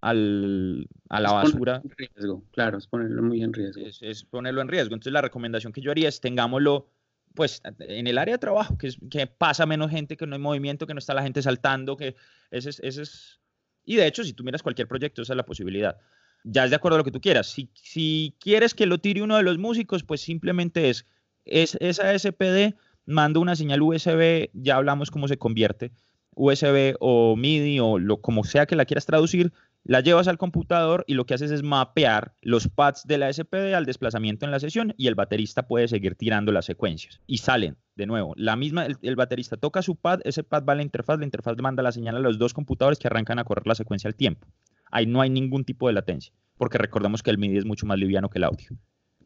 al, 0.00 0.86
a 1.08 1.20
la 1.20 1.32
basura. 1.32 1.82
En 1.84 1.90
riesgo, 1.90 2.42
claro, 2.52 2.78
es 2.78 2.86
ponerlo 2.86 3.22
muy 3.22 3.42
en 3.42 3.52
riesgo. 3.52 3.82
Es, 3.84 4.24
ponerlo 4.24 4.62
en 4.62 4.68
riesgo. 4.68 4.94
Entonces 4.94 5.12
la 5.12 5.22
recomendación 5.22 5.72
que 5.72 5.80
yo 5.80 5.90
haría 5.90 6.08
es 6.08 6.20
tengámoslo 6.20 6.88
pues 7.34 7.60
en 7.80 8.06
el 8.06 8.18
área 8.18 8.34
de 8.34 8.38
trabajo, 8.38 8.78
que, 8.78 9.26
pasa 9.26 9.66
menos 9.66 9.90
gente, 9.90 10.16
que 10.16 10.26
no 10.26 10.34
hay 10.34 10.40
movimiento, 10.40 10.86
que 10.86 10.94
no 10.94 10.98
está 10.98 11.14
la 11.14 11.22
gente 11.22 11.42
saltando, 11.42 11.96
que 11.96 12.16
ese 12.50 12.70
es, 12.70 12.80
ese 12.80 13.02
es... 13.02 13.40
Y 13.84 13.96
de 13.96 14.06
hecho, 14.06 14.24
si 14.24 14.32
tú 14.32 14.44
miras 14.44 14.62
cualquier 14.62 14.88
proyecto, 14.88 15.22
esa 15.22 15.34
es 15.34 15.36
la 15.36 15.44
posibilidad 15.44 15.98
ya 16.44 16.64
es 16.64 16.70
de 16.70 16.76
acuerdo 16.76 16.96
a 16.96 16.98
lo 16.98 17.04
que 17.04 17.10
tú 17.10 17.20
quieras. 17.20 17.48
Si, 17.48 17.70
si 17.74 18.36
quieres 18.38 18.74
que 18.74 18.86
lo 18.86 18.98
tire 18.98 19.22
uno 19.22 19.36
de 19.36 19.42
los 19.42 19.58
músicos, 19.58 20.04
pues 20.04 20.20
simplemente 20.20 20.90
es, 20.90 21.06
es 21.46 21.76
esa 21.80 22.16
SPD, 22.16 22.76
manda 23.06 23.40
una 23.40 23.56
señal 23.56 23.82
USB, 23.82 24.50
ya 24.52 24.76
hablamos 24.76 25.10
cómo 25.10 25.26
se 25.26 25.38
convierte, 25.38 25.90
USB 26.34 26.96
o 27.00 27.34
MIDI 27.36 27.80
o 27.80 27.98
lo, 27.98 28.20
como 28.20 28.44
sea 28.44 28.66
que 28.66 28.76
la 28.76 28.84
quieras 28.84 29.06
traducir, 29.06 29.52
la 29.84 30.00
llevas 30.00 30.28
al 30.28 30.38
computador 30.38 31.04
y 31.06 31.14
lo 31.14 31.26
que 31.26 31.34
haces 31.34 31.50
es 31.50 31.62
mapear 31.62 32.34
los 32.40 32.68
pads 32.68 33.04
de 33.06 33.18
la 33.18 33.30
SPD 33.30 33.74
al 33.74 33.84
desplazamiento 33.84 34.46
en 34.46 34.50
la 34.50 34.58
sesión 34.58 34.94
y 34.96 35.08
el 35.08 35.14
baterista 35.14 35.68
puede 35.68 35.88
seguir 35.88 36.14
tirando 36.14 36.52
las 36.52 36.64
secuencias 36.64 37.20
y 37.26 37.38
salen 37.38 37.76
de 37.94 38.06
nuevo. 38.06 38.32
La 38.36 38.56
misma, 38.56 38.86
el, 38.86 38.96
el, 39.02 39.14
baterista 39.14 39.58
toca 39.58 39.82
su 39.82 39.96
pad, 39.96 40.20
ese 40.24 40.42
pad 40.42 40.64
va 40.64 40.72
a 40.72 40.76
la 40.76 40.82
interfaz, 40.82 41.18
la 41.18 41.26
interfaz 41.26 41.56
manda 41.58 41.82
la 41.82 41.92
señal 41.92 42.16
a 42.16 42.20
los 42.20 42.38
dos 42.38 42.54
computadores 42.54 42.98
que 42.98 43.08
arrancan 43.08 43.38
a 43.38 43.44
correr 43.44 43.66
la 43.66 43.74
secuencia 43.74 44.08
al 44.08 44.14
tiempo. 44.14 44.48
Ahí 44.90 45.06
no 45.06 45.20
hay 45.20 45.28
ningún 45.28 45.64
tipo 45.64 45.86
de 45.86 45.92
latencia, 45.92 46.32
porque 46.56 46.78
recordemos 46.78 47.22
que 47.22 47.30
el 47.30 47.38
MIDI 47.38 47.58
es 47.58 47.64
mucho 47.66 47.84
más 47.84 47.98
liviano 47.98 48.30
que 48.30 48.38
el 48.38 48.44
audio. 48.44 48.70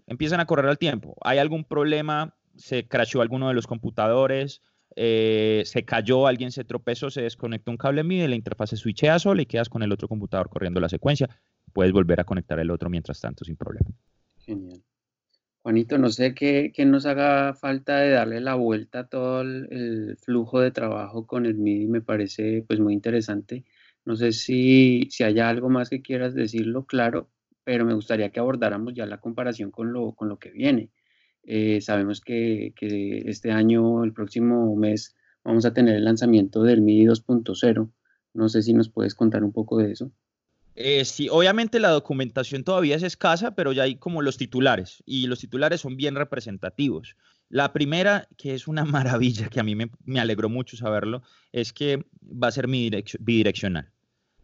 Empiezan 0.07 0.41
a 0.41 0.47
correr 0.47 0.67
al 0.67 0.79
tiempo. 0.79 1.17
¿Hay 1.23 1.39
algún 1.39 1.65
problema? 1.65 2.35
¿Se 2.57 2.89
crashó 2.89 3.21
alguno 3.21 3.49
de 3.49 3.55
los 3.55 3.67
computadores? 3.67 4.63
Eh, 4.97 5.63
¿Se 5.65 5.85
cayó? 5.85 6.27
¿Alguien 6.27 6.53
se 6.53 6.65
tropezó? 6.65 7.11
¿Se 7.11 7.23
desconectó 7.23 7.71
un 7.71 7.77
cable 7.77 8.03
MIDI? 8.05 8.29
La 8.29 8.35
interfaz 8.35 8.71
se 8.71 8.77
switchea 8.77 9.19
sola 9.19 9.43
y 9.43 9.47
quedas 9.47 9.69
con 9.69 9.83
el 9.83 9.93
otro 9.93 10.09
computador 10.09 10.49
corriendo 10.49 10.81
la 10.81 10.89
secuencia. 10.89 11.29
Puedes 11.73 11.93
volver 11.93 12.21
a 12.21 12.25
conectar 12.25 12.59
el 12.59 12.71
otro 12.71 12.91
mientras 12.91 13.21
tanto 13.21 13.45
sin 13.45 13.57
problema. 13.57 13.91
Genial. 14.39 14.83
Juanito, 15.63 15.99
no 15.99 16.09
sé 16.09 16.35
qué, 16.35 16.73
nos 16.87 17.05
haga 17.05 17.53
falta 17.53 17.99
de 17.99 18.11
darle 18.11 18.41
la 18.41 18.55
vuelta 18.55 19.01
a 19.01 19.07
todo 19.09 19.43
el, 19.43 20.17
flujo 20.17 20.61
de 20.61 20.71
trabajo 20.71 21.27
con 21.27 21.45
el 21.47 21.57
MIDI, 21.57 21.87
me 21.87 22.01
parece 22.01 22.65
pues 22.67 22.81
muy 22.81 22.95
interesante. 22.95 23.65
No 24.05 24.17
sé 24.17 24.33
si, 24.33 25.09
si 25.11 25.25
haya 25.25 25.49
algo 25.49 25.69
más 25.69 25.91
que 25.91 26.01
quieras 26.01 26.35
decirlo, 26.35 26.87
claro, 26.87 27.29
pero 27.65 27.85
me 27.85 27.93
gustaría 27.93 28.31
que 28.31 28.41
abordáramos 28.41 28.95
ya 28.95 29.05
la 29.05 29.21
comparación 29.21 29.71
con 29.71 29.93
lo, 29.93 30.13
con 30.13 30.31
lo 30.31 30.39
que 30.39 30.51
viene. 30.51 30.91
Eh, 31.51 31.81
sabemos 31.81 32.21
que, 32.21 32.75
este 33.25 33.51
año, 33.51 34.05
el 34.05 34.13
próximo 34.13 34.77
mes, 34.77 35.17
vamos 35.43 35.65
a 35.65 35.73
tener 35.73 35.97
el 35.97 36.05
lanzamiento 36.05 36.63
del 36.63 36.83
MIDI 36.83 37.07
2.0. 37.07 37.91
No 38.35 38.49
sé 38.51 38.63
si 38.63 38.75
nos 38.75 38.91
puedes 38.91 39.15
contar 39.15 39.43
un 39.43 39.53
poco 39.53 39.79
de 39.79 39.93
eso. 39.93 40.13
Eh, 40.75 41.07
sí, 41.07 41.31
obviamente 41.31 41.81
la 41.81 41.89
documentación 41.89 42.65
todavía 42.65 42.97
es 42.97 43.03
escasa, 43.03 43.55
pero 43.55 43.73
ya 43.73 43.85
hay 43.85 43.97
como 43.97 44.21
los 44.21 44.37
titulares 44.37 45.03
y 45.07 45.27
los 45.27 45.41
titulares 45.41 45.81
son 45.81 45.97
bien 45.97 46.17
representativos. 46.17 47.17
La 47.49 47.73
primera, 47.73 48.29
que 48.37 48.53
es 48.53 48.69
una 48.69 48.85
maravilla, 48.85 49.49
que 49.49 49.59
a 49.59 49.65
mí 49.65 49.75
me, 49.75 49.91
me 50.05 50.21
alegró 50.21 50.51
mucho 50.51 50.77
saberlo, 50.77 51.23
es 51.53 51.73
que 51.73 52.05
va 52.23 52.49
a 52.49 52.53
ser 52.53 52.67
bidireccional. 52.69 53.91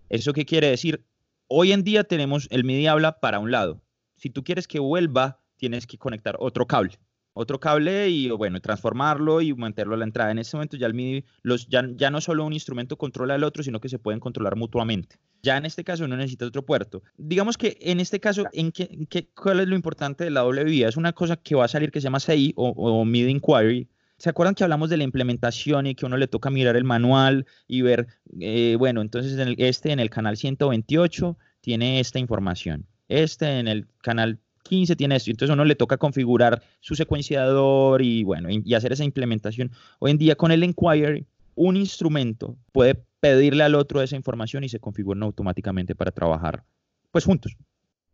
¿Eso 0.09 0.33
qué 0.33 0.47
quiere 0.47 0.71
decir? 0.71 1.05
Hoy 1.49 1.73
en 1.73 1.85
día 1.85 2.05
tenemos 2.05 2.49
el 2.51 2.65
MIDI 2.65 2.87
habla 2.87 3.21
para 3.21 3.41
un 3.41 3.51
lado. 3.51 3.83
Si 4.17 4.31
tú 4.31 4.43
quieres 4.43 4.67
que 4.67 4.79
vuelva, 4.79 5.44
tienes 5.57 5.87
que 5.87 5.99
conectar 5.99 6.37
otro 6.39 6.67
cable 6.67 6.99
otro 7.35 7.61
cable 7.61 8.09
y 8.09 8.31
bueno, 8.31 8.61
transformarlo 8.61 9.41
y 9.41 9.53
meterlo 9.55 9.95
a 9.95 9.99
la 9.99 10.05
entrada. 10.05 10.31
En 10.31 10.39
este 10.39 10.57
momento 10.57 10.77
ya 10.77 10.87
el 10.87 10.95
MIDI, 10.95 11.25
los, 11.43 11.69
ya, 11.69 11.85
ya 11.95 12.11
no 12.11 12.21
solo 12.21 12.47
un 12.47 12.53
instrumento 12.53 12.97
controla 12.97 13.35
al 13.35 13.45
otro, 13.45 13.63
sino 13.63 13.81
que 13.81 13.89
se 13.89 13.99
pueden 13.99 14.21
controlar 14.21 14.57
mutuamente. 14.57 15.17
Ya 15.43 15.57
en 15.57 15.67
este 15.67 15.85
caso 15.85 16.09
no 16.09 16.17
necesita 16.17 16.47
otro 16.47 16.65
puerto. 16.65 17.03
Digamos 17.19 17.59
que 17.59 17.77
en 17.81 18.01
este 18.01 18.21
caso, 18.21 18.45
¿en 18.53 18.73
qué, 18.73 19.29
¿cuál 19.35 19.61
es 19.61 19.69
lo 19.69 19.75
importante 19.75 20.25
de 20.25 20.31
la 20.31 20.41
doble 20.41 20.65
vía? 20.65 20.89
Es 20.89 20.97
una 20.97 21.13
cosa 21.13 21.37
que 21.37 21.57
va 21.57 21.65
a 21.65 21.69
salir 21.69 21.91
que 21.91 22.01
se 22.01 22.05
llama 22.05 22.21
CI 22.21 22.55
o, 22.57 23.05
MIDI 23.05 23.31
Inquiry, 23.31 23.89
¿Se 24.17 24.31
acuerdan 24.31 24.55
que 24.55 24.63
hablamos 24.63 24.91
de 24.91 24.97
la 24.97 25.03
implementación 25.03 25.89
y 25.89 25.97
que 25.97 26.07
uno 26.07 26.17
le 26.17 26.29
toca 26.29 26.49
mirar 26.49 26.77
el 26.77 26.85
manual 26.85 27.47
y 27.67 27.83
ver, 27.83 28.07
eh, 28.41 28.77
bueno, 28.79 29.03
entonces 29.03 29.37
en 29.37 29.57
este 29.59 29.91
en 29.91 29.99
el 29.99 30.09
canal 30.09 30.37
128 30.37 31.37
tiene 31.61 31.99
esta 31.99 32.21
información, 32.21 32.87
este 33.09 33.59
en 33.59 33.67
el 33.67 33.89
canal 34.03 34.39
15 34.65 34.97
tiene 34.97 35.17
esto. 35.17 35.31
Entonces 35.31 35.51
a 35.51 35.55
uno 35.55 35.65
le 35.65 35.77
toca 35.77 35.97
configurar 35.97 36.63
su 36.81 36.97
secuenciador 36.97 38.03
y 38.03 38.25
bueno, 38.25 38.49
y 38.51 38.75
hacer 38.75 38.93
esa 38.93 39.05
implementación. 39.05 39.71
Hoy 40.01 40.11
en 40.11 40.19
día 40.19 40.35
con 40.35 40.51
el 40.51 40.65
Enquiry, 40.65 41.25
un 41.55 41.77
instrumento 41.77 42.57
puede 42.73 43.01
pedirle 43.21 43.63
al 43.63 43.77
otro 43.77 44.03
esa 44.03 44.17
información 44.17 44.65
y 44.65 44.69
se 44.69 44.81
configuran 44.81 45.23
automáticamente 45.23 45.95
para 45.95 46.11
trabajar 46.11 46.65
pues 47.13 47.25
juntos. 47.25 47.57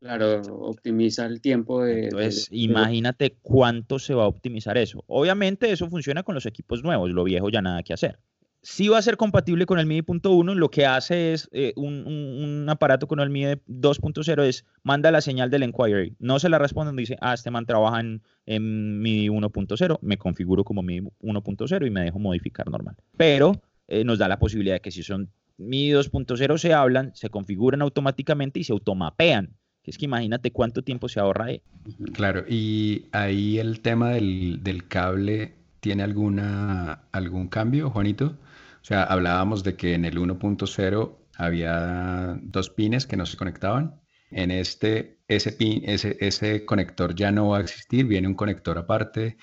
Claro, 0.01 0.41
optimiza 0.61 1.27
el 1.27 1.41
tiempo 1.41 1.83
de... 1.83 2.05
Entonces, 2.05 2.49
imagínate 2.51 3.37
cuánto 3.43 3.99
se 3.99 4.15
va 4.15 4.25
a 4.25 4.29
optimizar 4.29 4.79
eso. 4.79 5.05
Obviamente 5.07 5.71
eso 5.71 5.89
funciona 5.91 6.23
con 6.23 6.35
los 6.35 6.47
equipos 6.47 6.83
nuevos, 6.83 7.11
lo 7.11 7.25
viejo 7.25 7.51
ya 7.51 7.61
nada 7.61 7.83
que 7.83 7.93
hacer 7.93 8.19
sí 8.63 8.89
va 8.89 8.99
a 8.99 9.03
ser 9.03 9.17
compatible 9.17 9.67
con 9.67 9.79
el 9.79 9.87
MIDI.1. 9.87 10.55
Lo 10.55 10.71
que 10.71 10.87
hace 10.87 11.33
es 11.33 11.49
eh, 11.53 11.73
un, 11.77 12.67
aparato 12.69 13.07
con 13.07 13.21
el 13.21 13.31
MIDI 13.31 13.61
2.0 13.69 14.43
es 14.45 14.65
manda 14.83 15.11
la 15.11 15.21
señal 15.21 15.51
del 15.51 15.65
inquiry. 15.65 16.15
No 16.19 16.39
se 16.39 16.49
la 16.49 16.59
responden, 16.59 16.97
dice, 16.97 17.17
ah, 17.21 17.35
este 17.35 17.51
man 17.51 17.67
trabaja 17.67 18.01
en, 18.01 18.23
MIDI 19.01 19.29
1.0. 19.29 19.99
Me 20.03 20.19
configuro 20.19 20.65
como 20.65 20.83
MIDI 20.83 21.09
1.0 21.23 21.87
y 21.87 21.91
me 21.91 22.05
dejo 22.05 22.19
modificar 22.19 22.69
normal. 22.71 22.97
Pero 23.17 23.61
eh, 23.89 24.05
nos 24.05 24.19
da 24.19 24.29
la 24.29 24.39
posibilidad 24.39 24.77
de 24.77 24.81
que 24.81 24.91
si 24.91 25.03
son 25.03 25.31
MIDI 25.57 25.93
2.0 25.93 26.59
se 26.59 26.75
hablan, 26.75 27.13
se 27.15 27.31
configuran 27.31 27.83
automáticamente 27.83 28.61
y 28.61 28.65
se 28.65 28.73
automapean. 28.73 29.57
Es 29.83 29.97
que 29.97 30.05
imagínate 30.05 30.53
cuánto 30.53 30.83
tiempo 30.83 31.09
se 31.09 31.21
ahorra 31.21 31.47
ahí. 31.47 31.63
Claro, 32.13 32.45
y 32.49 33.07
ahí 33.13 33.59
el 33.59 33.81
tema 33.81 34.11
del, 34.11 34.63
del 34.63 34.87
cable 34.87 35.55
tiene 35.81 36.03
alguna, 36.03 37.01
algún 37.13 37.49
cambio, 37.49 37.91
Juanito. 37.91 38.37
O 38.83 38.85
sea, 38.85 39.05
hablábamos 39.05 39.63
de 39.63 39.77
que 39.77 39.95
en 39.95 40.05
el 40.05 40.19
1.0 40.19 41.17
había 41.37 42.39
dos 42.43 42.71
pines 42.71 43.07
que 43.07 43.17
no 43.17 43.27
se 43.27 43.37
conectaban. 43.37 44.01
En 44.31 44.51
este, 44.51 45.19
ese, 45.29 45.53
pin, 45.53 45.83
ese, 45.87 46.17
ese 46.21 46.65
conector 46.65 47.15
ya 47.15 47.33
no 47.33 47.49
va 47.49 47.59
a 47.59 47.61
existir, 47.61 48.07
viene 48.07 48.29
un 48.29 48.35
conector 48.35 48.79
aparte 48.79 49.37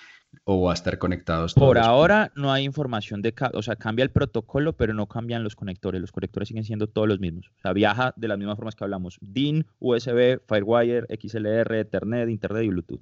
o 0.43 0.61
va 0.61 0.71
a 0.71 0.73
estar 0.73 0.97
conectados 0.97 1.53
todos. 1.53 1.67
Por 1.67 1.77
ahora 1.77 2.31
no 2.35 2.51
hay 2.51 2.63
información 2.63 3.21
de, 3.21 3.33
o 3.53 3.61
sea, 3.61 3.75
cambia 3.75 4.03
el 4.03 4.11
protocolo, 4.11 4.73
pero 4.73 4.93
no 4.93 5.07
cambian 5.07 5.43
los 5.43 5.55
conectores. 5.55 5.99
Los 5.99 6.11
conectores 6.11 6.47
siguen 6.47 6.63
siendo 6.63 6.87
todos 6.87 7.07
los 7.07 7.19
mismos. 7.19 7.49
O 7.57 7.61
sea, 7.61 7.73
viaja 7.73 8.13
de 8.15 8.27
las 8.27 8.37
mismas 8.37 8.55
formas 8.55 8.75
que 8.75 8.83
hablamos: 8.83 9.17
DIN, 9.21 9.65
USB, 9.79 10.39
Firewire, 10.47 11.05
XLR, 11.09 11.75
Ethernet, 11.75 12.29
Internet 12.29 12.63
y 12.63 12.69
Bluetooth. 12.69 13.01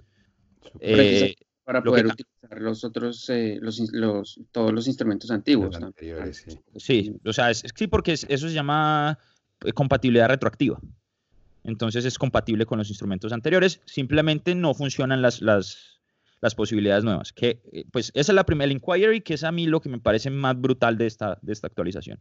Eh, 0.80 1.36
para 1.66 1.82
poder 1.82 2.06
utilizar 2.06 2.62
los 2.62 2.84
otros, 2.84 3.28
eh, 3.30 3.58
los, 3.60 3.80
los, 3.92 4.40
todos 4.52 4.72
los 4.72 4.88
instrumentos 4.88 5.32
antiguos. 5.32 5.78
sí. 6.78 7.20
o 7.26 7.34
sea, 7.34 7.54
sí, 7.54 7.88
porque 7.88 8.14
eso 8.14 8.28
se 8.28 8.54
llama 8.54 9.18
eh, 9.66 9.74
compatibilidad 9.74 10.30
retroactiva. 10.30 10.80
Entonces 11.64 12.06
es 12.06 12.20
compatible 12.20 12.68
con 12.68 12.78
los 12.78 12.90
instrumentos 12.90 13.34
anteriores, 13.34 13.82
simplemente 13.86 14.54
no 14.54 14.76
funcionan 14.76 15.24
las, 15.24 15.42
las, 15.42 16.00
las 16.40 16.54
posibilidades 16.54 17.04
nuevas. 17.04 17.34
Que, 17.34 17.64
eh, 17.74 17.86
pues 17.92 18.12
esa 18.14 18.32
es 18.32 18.36
la 18.36 18.46
primera, 18.46 18.66
el 18.66 18.72
inquiry, 18.74 19.22
que 19.22 19.34
es 19.34 19.44
a 19.44 19.52
mí 19.52 19.66
lo 19.66 19.82
que 19.82 19.90
me 19.90 20.00
parece 20.00 20.30
más 20.30 20.62
brutal 20.62 21.00
de 21.00 21.08
esta, 21.08 21.40
de 21.42 21.52
esta 21.52 21.66
actualización. 21.66 22.20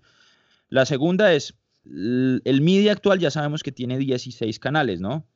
La 0.71 0.87
segunda 0.87 1.35
es, 1.35 1.55
el 1.85 2.61
MIDI 2.63 2.89
actual 2.89 3.19
ya 3.19 3.31
sabemos 3.31 3.63
que 3.63 3.73
tiene 3.73 3.99
16 3.99 4.59
canales, 4.59 5.03
¿no? 5.03 5.27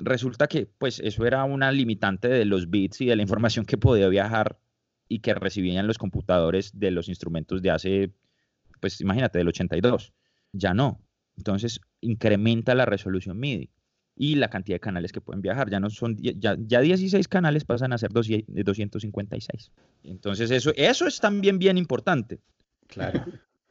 Resulta 0.00 0.46
que 0.46 0.66
pues 0.66 1.00
eso 1.00 1.26
era 1.26 1.44
una 1.44 1.72
limitante 1.72 2.28
de 2.28 2.44
los 2.44 2.70
bits 2.70 3.00
y 3.00 3.06
de 3.06 3.16
la 3.16 3.22
información 3.22 3.64
que 3.64 3.78
podía 3.78 4.08
viajar 4.08 4.58
y 5.08 5.20
que 5.20 5.34
recibían 5.34 5.86
los 5.86 5.98
computadores 5.98 6.78
de 6.78 6.90
los 6.90 7.08
instrumentos 7.08 7.62
de 7.62 7.70
hace, 7.70 8.12
pues 8.80 9.00
imagínate, 9.00 9.38
del 9.38 9.48
82. 9.48 10.12
Ya 10.52 10.74
no. 10.74 11.00
Entonces 11.36 11.80
incrementa 12.00 12.74
la 12.74 12.86
resolución 12.86 13.38
MIDI 13.38 13.70
y 14.16 14.34
la 14.36 14.50
cantidad 14.50 14.76
de 14.76 14.80
canales 14.80 15.12
que 15.12 15.20
pueden 15.20 15.42
viajar. 15.42 15.70
Ya 15.70 15.80
no 15.80 15.90
son, 15.90 16.16
ya, 16.16 16.56
ya 16.58 16.80
16 16.80 17.26
canales 17.28 17.64
pasan 17.64 17.92
a 17.92 17.98
ser 17.98 18.12
256. 18.12 19.72
Entonces 20.04 20.50
eso, 20.50 20.72
eso 20.76 21.06
es 21.06 21.20
también 21.20 21.58
bien 21.58 21.78
importante. 21.78 22.40
Claro 22.86 23.24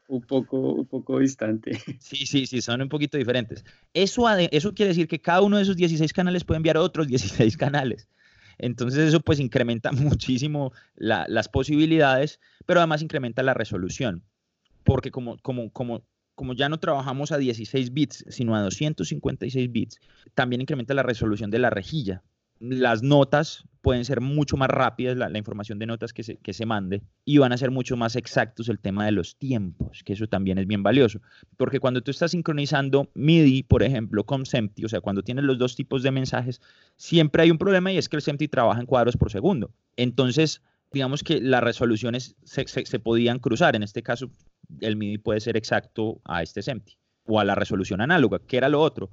un 0.10 0.22
poco, 0.22 0.74
un 0.74 0.86
poco 0.86 1.20
distante. 1.20 1.72
Sí, 2.00 2.26
sí, 2.26 2.46
sí, 2.46 2.62
son 2.62 2.82
un 2.82 2.90
poquito 2.90 3.18
diferentes. 3.18 3.64
Eso, 3.94 4.28
eso 4.30 4.74
quiere 4.74 4.90
decir 4.90 5.08
que 5.08 5.22
cada 5.22 5.42
uno 5.42 5.58
de 5.58 5.64
esos 5.64 5.78
16 5.78 6.12
canales 6.12 6.44
puede 6.44 6.58
enviar 6.58 6.78
otros 6.78 7.08
16 7.08 7.56
canales. 7.56 8.10
Entonces 8.58 9.08
eso 9.08 9.22
pues 9.22 9.40
incrementa 9.40 9.92
muchísimo 9.94 10.74
las 10.96 11.48
posibilidades, 11.48 12.40
pero 12.66 12.80
además 12.80 13.02
incrementa 13.02 13.44
la 13.44 13.54
resolución. 13.54 14.24
Porque 14.84 15.12
como, 15.12 15.38
como, 15.38 15.72
como, 15.72 16.04
como 16.36 16.54
ya 16.54 16.68
no 16.68 16.80
trabajamos 16.80 17.32
a 17.32 17.38
16 17.38 17.94
bits, 17.94 18.26
sino 18.30 18.56
a 18.56 18.62
256 18.62 19.72
bits, 19.72 20.00
también 20.34 20.62
incrementa 20.62 20.94
la 20.94 21.04
resolución 21.04 21.52
de 21.52 21.60
la 21.60 21.70
rejilla 21.70 22.24
las 22.60 23.04
notas 23.04 23.64
pueden 23.82 24.04
ser 24.04 24.20
mucho 24.20 24.58
más 24.58 24.70
rápidas, 24.70 25.18
la, 25.18 25.38
información 25.38 25.80
de 25.80 25.86
notas 25.86 26.12
que 26.12 26.24
se, 26.24 26.38
que 26.38 26.54
se, 26.54 26.66
mande, 26.66 27.02
y 27.24 27.38
van 27.38 27.54
a 27.54 27.58
ser 27.58 27.72
mucho 27.72 27.96
más 27.96 28.16
exactos 28.16 28.68
el 28.68 28.80
tema 28.80 29.06
de 29.06 29.14
los 29.14 29.38
tiempos, 29.38 30.04
que 30.04 30.14
eso 30.14 30.28
también 30.28 30.58
es 30.58 30.68
bien 30.68 30.84
valioso. 30.84 31.22
Porque 31.56 31.80
cuando 31.80 32.02
tú 32.02 32.12
estás 32.12 32.32
sincronizando 32.32 33.10
MIDI, 33.14 33.64
por 33.64 33.84
ejemplo, 33.84 34.26
con 34.26 34.46
SEMTI, 34.46 34.86
o 34.86 34.90
sea, 34.90 35.02
cuando 35.02 35.24
tienes 35.24 35.46
los 35.46 35.58
dos 35.58 35.76
tipos 35.76 36.04
de 36.04 36.12
mensajes, 36.12 36.62
siempre 36.98 37.44
hay 37.44 37.52
un 37.52 37.58
problema 37.58 37.92
y 37.92 37.98
es 37.98 38.10
que 38.10 38.18
el 38.18 38.22
SEMTI 38.22 38.50
trabaja 38.50 38.82
en 38.82 38.86
cuadros 38.86 39.16
por 39.16 39.32
segundo. 39.32 39.72
Entonces, 39.96 40.62
digamos 40.92 41.24
que 41.24 41.40
las 41.40 41.64
resoluciones 41.64 42.36
se, 42.44 42.68
se, 42.68 43.00
podían 43.00 43.40
cruzar. 43.40 43.76
En 43.76 43.84
este 43.84 44.04
caso, 44.04 44.30
el 44.82 44.98
MIDI 44.98 45.20
puede 45.20 45.40
ser 45.40 45.56
exacto 45.56 46.20
a 46.26 46.44
este 46.44 46.62
SEMTI 46.62 46.98
o 47.26 47.40
a 47.40 47.46
la 47.46 47.56
resolución 47.56 48.02
análoga, 48.02 48.40
que 48.40 48.58
era 48.58 48.68
lo 48.68 48.82
otro 48.82 49.10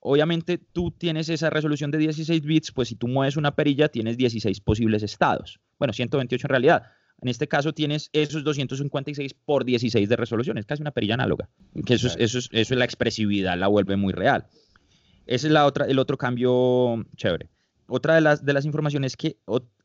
Obviamente 0.00 0.58
tú 0.58 0.92
tienes 0.92 1.28
esa 1.28 1.50
resolución 1.50 1.90
de 1.90 1.98
16 1.98 2.42
bits, 2.42 2.72
pues 2.72 2.88
si 2.88 2.94
tú 2.94 3.08
mueves 3.08 3.36
una 3.36 3.54
perilla 3.54 3.88
tienes 3.88 4.16
16 4.16 4.60
posibles 4.60 5.02
estados. 5.02 5.60
Bueno, 5.78 5.92
128 5.92 6.46
en 6.46 6.48
realidad. 6.48 6.82
En 7.20 7.28
este 7.28 7.48
caso 7.48 7.72
tienes 7.72 8.10
esos 8.12 8.44
256 8.44 9.34
por 9.44 9.64
16 9.64 10.08
de 10.08 10.16
resolución, 10.16 10.56
es 10.56 10.66
casi 10.66 10.82
una 10.82 10.92
perilla 10.92 11.14
análoga. 11.14 11.48
Que 11.84 11.94
eso, 11.94 12.06
es, 12.06 12.16
eso, 12.18 12.38
es, 12.38 12.48
eso 12.52 12.74
es 12.74 12.78
la 12.78 12.84
expresividad, 12.84 13.58
la 13.58 13.66
vuelve 13.66 13.96
muy 13.96 14.12
real. 14.12 14.46
Ese 15.26 15.48
es 15.48 15.52
la 15.52 15.66
otra, 15.66 15.86
el 15.86 15.98
otro 15.98 16.16
cambio 16.16 17.04
chévere. 17.16 17.50
Otra 17.88 18.14
de 18.14 18.20
las, 18.20 18.44
de 18.44 18.52
las 18.52 18.64
informaciones 18.64 19.16
que 19.16 19.38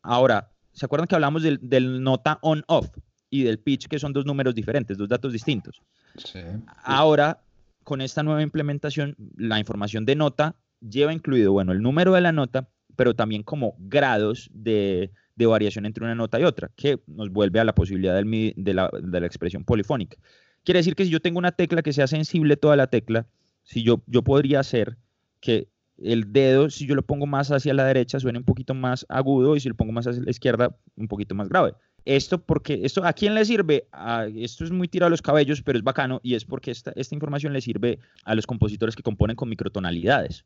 ahora, 0.04 0.52
¿se 0.74 0.86
acuerdan 0.86 1.08
que 1.08 1.16
hablamos 1.16 1.42
del, 1.42 1.60
del 1.62 2.04
nota 2.04 2.38
on-off 2.42 2.90
y 3.32 3.44
del 3.44 3.58
pitch, 3.58 3.88
que 3.88 3.98
son 3.98 4.14
dos 4.14 4.26
números 4.26 4.54
diferentes, 4.54 4.96
dos 4.96 5.10
datos 5.10 5.34
distintos? 5.34 5.82
Sí. 6.18 6.40
Ahora 6.84 7.42
con 7.84 8.02
esta 8.02 8.24
nueva 8.24 8.42
implementación, 8.42 9.16
la 9.38 9.60
información 9.60 10.06
de 10.06 10.16
nota 10.16 10.56
lleva 10.80 11.14
incluido, 11.14 11.52
bueno, 11.52 11.72
el 11.72 11.82
número 11.82 12.14
de 12.14 12.22
la 12.22 12.32
nota, 12.32 12.70
pero 12.96 13.16
también 13.16 13.44
como 13.44 13.76
grados 13.80 14.50
de, 14.54 15.12
variación 15.36 15.86
entre 15.86 16.04
una 16.04 16.16
nota 16.16 16.40
y 16.40 16.44
otra, 16.44 16.72
que 16.76 17.02
nos 17.08 17.30
vuelve 17.30 17.60
a 17.60 17.64
la 17.64 17.76
posibilidad 17.76 18.16
de, 18.16 18.74
la, 18.74 19.26
expresión 19.26 19.64
polifónica. 19.64 20.18
Quiere 20.64 20.80
decir 20.80 20.96
que 20.96 21.06
si 21.06 21.12
yo 21.12 21.20
tengo 21.20 21.40
una 21.40 21.52
tecla 21.52 21.82
que 21.82 21.94
sea 21.94 22.08
sensible 22.08 22.56
toda 22.56 22.76
la 22.76 22.88
tecla, 22.88 23.28
si 23.64 23.84
yo, 23.84 24.02
yo 24.08 24.24
podría 24.24 24.60
hacer 24.60 24.98
que 25.42 25.68
el 25.98 26.32
dedo, 26.32 26.70
si 26.70 26.86
yo 26.86 26.96
lo 26.96 27.02
pongo 27.02 27.26
más 27.26 27.52
hacia 27.52 27.74
la 27.74 27.86
derecha, 27.86 28.20
suene 28.20 28.40
un 28.40 28.46
poquito 28.46 28.74
más 28.74 29.06
agudo 29.10 29.56
y 29.56 29.60
si 29.60 29.70
lo 29.70 29.76
pongo 29.76 29.92
más 29.92 30.08
hacia 30.08 30.24
la 30.24 30.32
izquierda, 30.32 30.76
un 30.96 31.08
poquito 31.08 31.36
más 31.36 31.50
grave. 31.50 31.74
Esto 32.06 32.42
porque, 32.42 32.82
esto, 32.84 33.06
¿a 33.06 33.14
quién 33.14 33.34
le 33.34 33.46
sirve? 33.46 33.88
esto 34.36 34.66
es 34.66 34.72
muy 34.72 34.88
tirado 34.88 35.08
a 35.08 35.10
los 35.10 35.22
cabellos, 35.22 35.62
pero 35.62 35.78
es 35.78 35.84
bacano 35.84 36.20
y 36.22 36.36
es 36.36 36.44
porque 36.44 36.72
esta, 36.72 36.92
esta 36.96 37.16
información 37.16 37.54
le 37.54 37.62
sirve 37.62 38.00
a 38.26 38.36
los 38.36 38.46
compositores 38.46 38.96
que 38.96 39.04
componen 39.04 39.38
con 39.38 39.48
microtonalidades. 39.48 40.44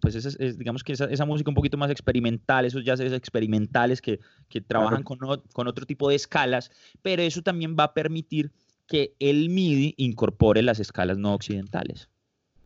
pues 0.00 0.14
es, 0.14 0.58
digamos 0.58 0.82
que 0.82 0.94
esa, 0.94 1.04
esa, 1.06 1.26
música 1.26 1.50
un 1.50 1.54
poquito 1.54 1.76
más 1.76 1.90
experimental, 1.90 2.64
esos 2.64 2.84
jazzes 2.84 3.12
experimentales 3.12 4.00
que, 4.00 4.20
que 4.48 4.62
trabajan 4.62 5.02
con, 5.02 5.18
con 5.52 5.68
otro 5.68 5.84
tipo 5.84 6.08
de 6.08 6.14
escalas, 6.14 6.70
pero 7.02 7.22
eso 7.22 7.42
también 7.42 7.76
va 7.78 7.84
a 7.84 7.94
permitir 7.94 8.50
que 8.86 9.14
el 9.18 9.50
MIDI 9.50 9.94
incorpore 9.98 10.62
las 10.62 10.80
escalas 10.80 11.18
no 11.18 11.34
occidentales. 11.34 12.08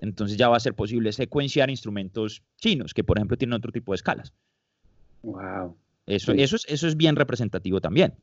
Entonces 0.00 0.36
ya 0.38 0.48
va 0.48 0.56
a 0.56 0.60
ser 0.60 0.74
posible 0.74 1.12
secuenciar 1.12 1.70
instrumentos 1.70 2.42
chinos 2.56 2.94
que, 2.94 3.04
por 3.04 3.18
ejemplo, 3.18 3.36
tienen 3.36 3.54
otro 3.54 3.72
tipo 3.72 3.92
de 3.92 3.96
escalas. 3.96 4.32
Wow. 5.22 5.76
Eso, 6.10 6.32
eso, 6.32 6.56
es, 6.56 6.64
eso 6.68 6.88
es 6.88 6.96
bien 6.96 7.16
representativo 7.16 7.80
también. 7.80 8.14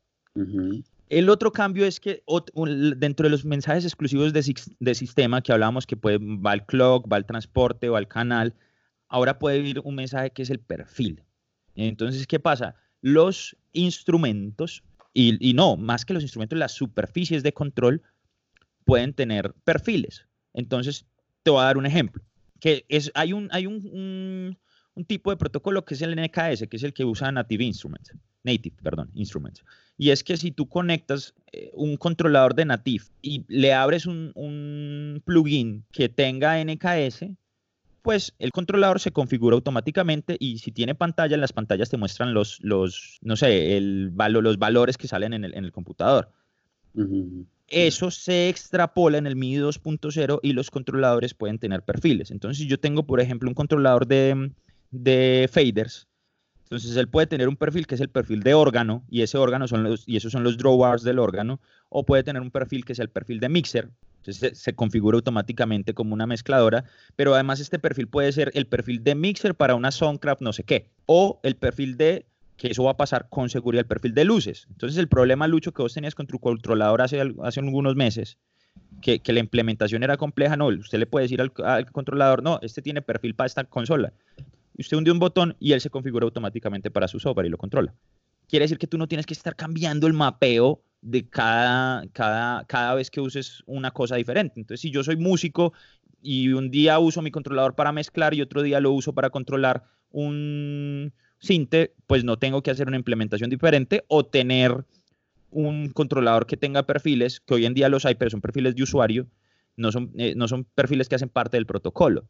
El 1.08 1.30
otro 1.30 1.52
cambio 1.52 1.86
es 1.86 2.00
que 2.00 2.22
dentro 2.96 3.24
de 3.24 3.30
los 3.30 3.44
mensajes 3.44 3.84
exclusivos 3.84 4.32
de, 4.32 4.94
sistema 4.94 5.42
que 5.42 5.52
hablábamos 5.52 5.86
que 5.86 5.96
puede, 5.96 6.18
va 6.18 6.52
al 6.52 6.66
clock, 6.66 7.10
va 7.10 7.16
al 7.16 7.26
transporte, 7.26 7.88
va 7.88 7.98
al 7.98 8.08
canal, 8.08 8.54
ahora 9.08 9.38
puede 9.38 9.58
ir 9.60 9.80
un 9.84 9.94
mensaje 9.94 10.30
que 10.30 10.42
es 10.42 10.50
el 10.50 10.60
perfil. 10.60 11.22
Entonces, 11.74 12.26
¿qué 12.26 12.38
pasa? 12.38 12.74
Los 13.00 13.56
instrumentos, 13.72 14.82
y, 15.14 15.54
no, 15.54 15.76
más 15.76 16.04
que 16.04 16.14
los 16.14 16.22
instrumentos, 16.22 16.58
las 16.58 16.72
superficies 16.72 17.42
de 17.42 17.54
control 17.54 18.02
pueden 18.84 19.14
tener 19.14 19.54
perfiles. 19.64 20.26
Entonces, 20.52 21.06
te 21.42 21.50
voy 21.50 21.62
a 21.62 21.66
dar 21.66 21.78
un 21.78 21.86
ejemplo. 21.86 22.22
Que 22.60 22.84
es, 22.88 23.10
hay 23.14 23.32
un, 23.32 23.48
hay 23.52 23.66
un, 23.66 23.76
un 23.92 24.58
tipo 25.04 25.30
de 25.30 25.36
protocolo 25.36 25.84
que 25.84 25.94
es 25.94 26.02
el 26.02 26.16
NKS, 26.16 26.68
que 26.68 26.76
es 26.76 26.82
el 26.82 26.92
que 26.92 27.04
usa 27.04 27.32
Native 27.32 27.64
Instruments, 27.64 28.12
Native, 28.44 28.76
perdón, 28.82 29.10
Instruments. 29.14 29.64
Y 29.96 30.10
es 30.10 30.22
que 30.22 30.36
si 30.36 30.50
tú 30.50 30.68
conectas 30.68 31.34
eh, 31.52 31.70
un 31.74 31.96
controlador 31.96 32.54
de 32.54 32.64
Native 32.64 33.04
y 33.20 33.44
le 33.48 33.74
abres 33.74 34.06
un, 34.06 34.32
un 34.34 35.22
plugin 35.24 35.84
que 35.92 36.08
tenga 36.08 36.62
NKS, 36.62 37.26
pues 38.02 38.34
el 38.38 38.52
controlador 38.52 39.00
se 39.00 39.10
configura 39.10 39.54
automáticamente 39.54 40.36
y 40.40 40.58
si 40.58 40.72
tiene 40.72 40.94
pantalla, 40.94 41.36
las 41.36 41.52
pantallas 41.52 41.90
te 41.90 41.96
muestran 41.96 42.32
los, 42.32 42.58
los 42.62 43.18
no 43.22 43.36
sé, 43.36 43.76
el, 43.76 44.12
los 44.16 44.58
valores 44.58 44.96
que 44.96 45.08
salen 45.08 45.34
en 45.34 45.44
el, 45.44 45.54
en 45.54 45.64
el 45.64 45.72
computador. 45.72 46.30
Eso 47.68 48.10
se 48.10 48.48
extrapola 48.48 49.18
en 49.18 49.26
el 49.26 49.36
MIDI 49.36 49.58
2.0 49.58 50.40
y 50.42 50.52
los 50.52 50.70
controladores 50.70 51.34
pueden 51.34 51.58
tener 51.58 51.82
perfiles. 51.82 52.30
Entonces, 52.30 52.62
si 52.62 52.66
yo 52.66 52.80
tengo, 52.80 53.06
por 53.06 53.20
ejemplo, 53.20 53.48
un 53.48 53.54
controlador 53.54 54.06
de, 54.06 54.52
de 54.90 55.48
faders, 55.52 56.08
entonces 56.68 56.96
él 56.96 57.08
puede 57.08 57.26
tener 57.26 57.48
un 57.48 57.56
perfil 57.56 57.86
que 57.86 57.94
es 57.94 58.00
el 58.02 58.10
perfil 58.10 58.42
de 58.42 58.52
órgano 58.52 59.02
y 59.08 59.22
ese 59.22 59.38
órgano 59.38 59.66
son 59.66 59.84
los 59.84 60.06
y 60.06 60.18
esos 60.18 60.32
son 60.32 60.44
los 60.44 60.58
drawbars 60.58 61.02
del 61.02 61.18
órgano 61.18 61.60
o 61.88 62.04
puede 62.04 62.22
tener 62.22 62.42
un 62.42 62.50
perfil 62.50 62.84
que 62.84 62.92
es 62.92 62.98
el 62.98 63.08
perfil 63.08 63.40
de 63.40 63.48
mixer. 63.48 63.88
Entonces 64.18 64.58
se, 64.58 64.74
configura 64.74 65.16
automáticamente 65.16 65.94
como 65.94 66.12
una 66.12 66.26
mezcladora, 66.26 66.84
pero 67.16 67.32
además 67.32 67.60
este 67.60 67.78
perfil 67.78 68.08
puede 68.08 68.32
ser 68.32 68.50
el 68.52 68.66
perfil 68.66 69.02
de 69.02 69.14
mixer 69.14 69.54
para 69.54 69.76
una 69.76 69.90
Soundcraft 69.90 70.42
no 70.42 70.52
sé 70.52 70.64
qué 70.64 70.90
o 71.06 71.40
el 71.42 71.56
perfil 71.56 71.96
de 71.96 72.26
que 72.58 72.68
eso 72.68 72.84
va 72.84 72.90
a 72.90 72.96
pasar 72.98 73.28
con 73.30 73.48
seguridad 73.48 73.80
el 73.80 73.86
perfil 73.86 74.12
de 74.12 74.26
luces. 74.26 74.66
Entonces 74.68 74.98
el 74.98 75.08
problema 75.08 75.48
Lucho 75.48 75.72
que 75.72 75.80
vos 75.80 75.94
tenías 75.94 76.14
con 76.14 76.26
tu 76.26 76.38
controlador 76.38 77.00
hace 77.00 77.22
hace 77.42 77.60
algunos 77.60 77.96
meses 77.96 78.36
que, 79.00 79.22
la 79.24 79.40
implementación 79.40 80.02
era 80.02 80.18
compleja, 80.18 80.58
no, 80.58 80.66
usted 80.66 80.98
le 80.98 81.06
puede 81.06 81.24
decir 81.24 81.40
al 81.40 81.90
controlador, 81.92 82.42
no, 82.42 82.58
este 82.60 82.82
tiene 82.82 83.00
perfil 83.00 83.34
para 83.34 83.46
esta 83.46 83.64
consola 83.64 84.12
y 84.78 84.82
usted 84.82 84.96
hunde 84.96 85.10
un 85.10 85.18
botón 85.18 85.56
y 85.58 85.72
él 85.72 85.80
se 85.80 85.90
configura 85.90 86.24
automáticamente 86.24 86.90
para 86.90 87.08
su 87.08 87.18
software 87.18 87.46
y 87.46 87.50
lo 87.50 87.58
controla. 87.58 87.92
Quiere 88.48 88.64
decir 88.64 88.78
que 88.78 88.86
tú 88.86 88.96
no 88.96 89.08
tienes 89.08 89.26
que 89.26 89.34
estar 89.34 89.56
cambiando 89.56 90.06
el 90.06 90.12
mapeo 90.14 90.80
de 91.02 91.28
cada, 91.28 92.06
cada, 92.12 92.64
cada 92.64 92.94
vez 92.94 93.10
que 93.10 93.20
uses 93.20 93.62
una 93.66 93.90
cosa 93.90 94.16
diferente. 94.16 94.54
Entonces, 94.60 94.80
si 94.80 94.90
yo 94.90 95.02
soy 95.02 95.16
músico 95.16 95.72
y 96.22 96.50
un 96.52 96.70
día 96.70 96.98
uso 97.00 97.20
mi 97.22 97.32
controlador 97.32 97.74
para 97.74 97.92
mezclar 97.92 98.34
y 98.34 98.40
otro 98.40 98.62
día 98.62 98.80
lo 98.80 98.92
uso 98.92 99.12
para 99.12 99.30
controlar 99.30 99.82
un 100.10 101.12
sinte, 101.40 101.94
pues 102.06 102.22
no 102.22 102.38
tengo 102.38 102.62
que 102.62 102.70
hacer 102.70 102.86
una 102.86 102.96
implementación 102.96 103.50
diferente 103.50 104.04
o 104.06 104.24
tener 104.24 104.84
un 105.50 105.90
controlador 105.90 106.46
que 106.46 106.56
tenga 106.56 106.84
perfiles, 106.84 107.40
que 107.40 107.54
hoy 107.54 107.66
en 107.66 107.74
día 107.74 107.88
los 107.88 108.06
hay, 108.06 108.14
pero 108.14 108.30
son 108.30 108.40
perfiles 108.40 108.76
de 108.76 108.82
usuario, 108.84 109.26
no 109.76 109.90
son, 109.90 110.12
eh, 110.16 110.34
no 110.36 110.46
son 110.46 110.64
perfiles 110.64 111.08
que 111.08 111.16
hacen 111.16 111.28
parte 111.28 111.56
del 111.56 111.66
protocolo 111.66 112.28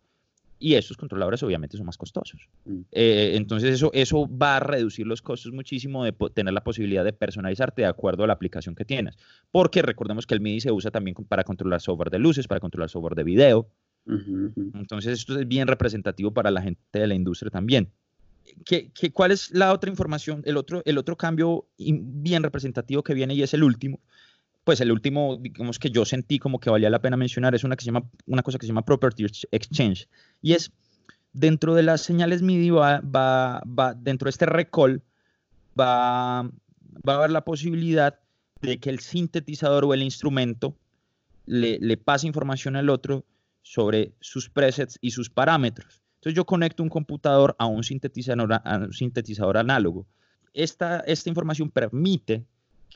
y 0.59 0.75
esos 0.75 0.97
controladores 0.97 1.43
obviamente 1.43 1.77
son 1.77 1.87
más 1.87 1.97
costosos. 1.97 2.49
Mm. 2.65 2.81
Eh, 2.93 3.33
entonces 3.35 3.75
eso, 3.75 3.91
eso 3.95 4.29
va 4.29 4.57
a 4.57 4.61
reducir 4.61 5.07
los 5.07 5.23
costos 5.23 5.53
muchísimo 5.53 6.05
de 6.05 6.13
tener 6.35 6.53
la 6.53 6.65
posibilidad 6.65 7.05
de 7.05 7.13
personalizarte 7.13 7.83
de 7.83 7.89
acuerdo 7.89 8.25
a 8.25 8.27
la 8.27 8.33
aplicación 8.33 8.75
que 8.75 8.85
tienes. 8.85 9.17
Porque 9.51 9.83
recordemos 9.83 10.27
que 10.27 10.35
el 10.35 10.41
MIDI 10.41 10.61
se 10.61 10.73
usa 10.73 10.91
también 10.91 11.15
para 11.29 11.45
controlar 11.45 11.81
software 11.81 12.11
de 12.11 12.19
luces, 12.19 12.49
para 12.49 12.61
controlar 12.61 12.91
software 12.91 13.15
de 13.15 13.25
video. 13.25 13.69
Entonces 14.07 15.19
esto 15.19 15.39
es 15.39 15.47
bien 15.47 15.69
representativo 15.69 16.33
para 16.33 16.51
la 16.51 16.63
gente 16.63 16.81
de 16.93 17.07
la 17.07 17.15
industria 17.15 17.51
también. 17.51 17.93
¿Qué, 18.65 18.91
qué, 18.95 19.13
cuál 19.13 19.33
es 19.33 19.51
la 19.51 19.73
otra 19.75 19.91
información? 19.91 20.43
El 20.47 20.57
otro, 20.57 20.81
el 20.87 20.97
otro 20.97 21.17
cambio 21.17 21.67
bien 21.77 22.43
representativo 22.43 23.03
que 23.03 23.13
viene 23.13 23.35
y 23.35 23.43
es 23.43 23.53
el 23.53 23.63
último, 23.63 24.01
pues 24.69 24.83
el 24.83 24.93
último, 24.93 25.39
digamos 25.41 25.79
que 25.79 25.89
yo 25.89 26.05
sentí 26.05 26.39
como 26.39 26.61
que 26.61 26.69
valía 26.69 26.91
la 26.91 27.01
pena 27.01 27.17
mencionar 27.17 27.55
es 27.55 27.65
una, 27.65 27.75
que 27.75 27.85
se 27.85 27.87
llama, 27.87 28.07
una 28.27 28.43
cosa 28.43 28.59
que 28.59 28.67
se 28.67 28.69
llama 28.69 28.85
Property 28.85 29.25
Exchange. 29.51 30.07
Y 30.43 30.53
es, 30.53 30.73
dentro 31.33 31.75
de 31.75 31.83
las 31.83 32.03
señales 32.03 32.43
MIDI, 32.43 32.69
va, 32.69 33.01
va, 33.01 33.63
va 33.67 33.95
dentro 33.95 34.27
de 34.27 34.31
este 34.31 34.45
recall, 34.45 35.03
va, 35.69 36.43
va 36.43 37.13
a 37.15 37.17
haber 37.17 37.31
la 37.31 37.47
posibilidad 37.47 38.21
de 38.61 38.79
que 38.79 38.91
el 38.91 38.99
sintetizador 38.99 39.87
o 39.87 39.95
el 39.95 40.03
instrumento 40.03 40.77
le, 41.47 41.79
le 41.79 41.97
pase 41.97 42.27
información 42.27 42.77
al 42.77 42.91
otro 42.91 43.25
sobre 43.63 44.13
sus 44.21 44.51
presets 44.51 44.99
y 45.01 45.13
sus 45.13 45.31
parámetros. 45.31 46.03
Entonces 46.17 46.37
yo 46.37 46.45
conecto 46.45 46.83
un 46.83 46.91
computador 46.91 47.57
a 47.59 47.65
un 47.65 47.83
sintetizador, 47.85 48.61
a 48.63 48.77
un 48.77 48.93
sintetizador 48.93 49.57
análogo. 49.57 50.07
Esta, 50.53 51.01
esta 51.07 51.31
información 51.31 51.71
permite 51.71 52.45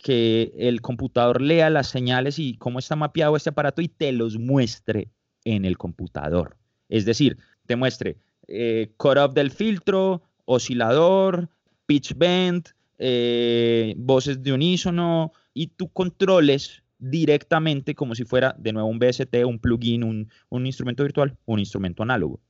que 0.02 0.52
el 0.58 0.82
computador 0.82 1.40
lea 1.40 1.70
las 1.70 1.86
señales 1.88 2.38
y 2.38 2.56
cómo 2.56 2.80
está 2.80 2.96
mapeado 2.96 3.36
este 3.36 3.50
aparato 3.50 3.80
y 3.80 3.88
te 3.88 4.12
los 4.12 4.38
muestre 4.38 5.08
en 5.44 5.64
el 5.64 5.78
computador. 5.78 6.58
Es 6.88 7.04
decir, 7.04 7.38
te 7.66 7.76
muestre 7.76 8.18
eh, 8.48 8.92
cut 8.96 9.32
del 9.32 9.50
filtro, 9.50 10.22
oscilador, 10.44 11.48
pitch 11.86 12.14
bend, 12.16 12.68
eh, 12.98 13.94
voces 13.96 14.42
de 14.42 14.52
unísono 14.52 15.32
y 15.54 15.68
tú 15.68 15.88
controles 15.88 16.82
directamente 16.98 17.94
como 17.94 18.14
si 18.14 18.24
fuera 18.24 18.54
de 18.58 18.72
nuevo 18.72 18.88
un 18.88 18.98
BST, 18.98 19.44
un 19.46 19.58
plugin, 19.58 20.04
un, 20.04 20.28
un 20.48 20.66
instrumento 20.66 21.04
virtual, 21.04 21.36
un 21.46 21.60
instrumento 21.60 22.02
análogo. 22.02 22.40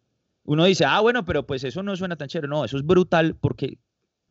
Uno 0.44 0.64
dice, 0.64 0.84
ah, 0.84 1.00
bueno, 1.00 1.24
pero 1.24 1.46
pues 1.46 1.64
eso 1.64 1.82
no 1.82 1.94
suena 1.96 2.16
tan 2.16 2.28
chévere. 2.28 2.48
No, 2.48 2.64
eso 2.64 2.76
es 2.76 2.84
brutal 2.84 3.36
porque 3.40 3.78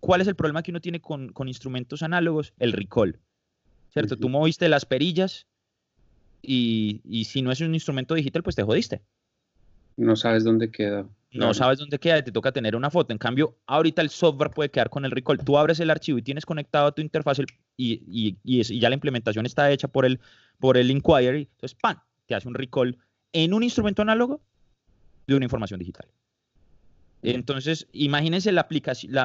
¿Cuál 0.01 0.19
es 0.19 0.27
el 0.27 0.35
problema 0.35 0.63
que 0.63 0.71
uno 0.71 0.81
tiene 0.81 0.99
con, 0.99 1.31
instrumentos 1.45 2.01
análogos? 2.01 2.53
El 2.57 2.73
recall. 2.73 3.19
¿Cierto? 3.93 4.17
Tú 4.17 4.29
moviste 4.29 4.67
las 4.67 4.85
perillas 4.85 5.45
y, 6.41 7.23
si 7.25 7.41
no 7.41 7.51
es 7.51 7.61
un 7.61 7.73
instrumento 7.73 8.15
digital, 8.15 8.41
pues 8.41 8.55
te 8.55 8.63
jodiste. 8.63 9.01
No 9.97 10.15
sabes 10.15 10.43
dónde 10.43 10.71
queda. 10.71 11.05
No 11.33 11.53
sabes 11.53 11.77
dónde 11.77 11.99
queda 11.99 12.17
y 12.17 12.23
te 12.23 12.31
toca 12.31 12.51
tener 12.51 12.75
una 12.75 12.89
foto. 12.89 13.13
En 13.13 13.19
cambio, 13.19 13.57
ahorita 13.67 14.01
el 14.01 14.09
software 14.09 14.49
puede 14.49 14.71
quedar 14.71 14.89
con 14.89 15.05
el 15.05 15.11
recall. 15.11 15.37
Tú 15.37 15.57
abres 15.57 15.79
el 15.79 15.91
archivo 15.91 16.17
y 16.17 16.23
tienes 16.23 16.45
conectado 16.47 16.87
a 16.87 16.91
tu 16.93 17.01
interfaz 17.01 17.37
y, 17.77 18.37
ya 18.43 18.89
la 18.89 18.95
implementación 18.95 19.45
está 19.45 19.71
hecha 19.71 19.87
por 19.87 20.05
el, 20.05 20.19
por 20.59 20.77
el 20.77 20.89
inquiry. 20.89 21.47
Entonces, 21.51 21.77
¡pam! 21.79 21.97
Te 22.25 22.33
hace 22.33 22.47
un 22.47 22.55
recall 22.55 22.97
en 23.33 23.53
un 23.53 23.61
instrumento 23.61 24.01
análogo 24.01 24.41
de 25.27 25.35
una 25.35 25.45
información 25.45 25.79
digital. 25.79 26.07
Entonces, 27.21 27.87
imagínense 27.91 28.51
la 28.51 28.67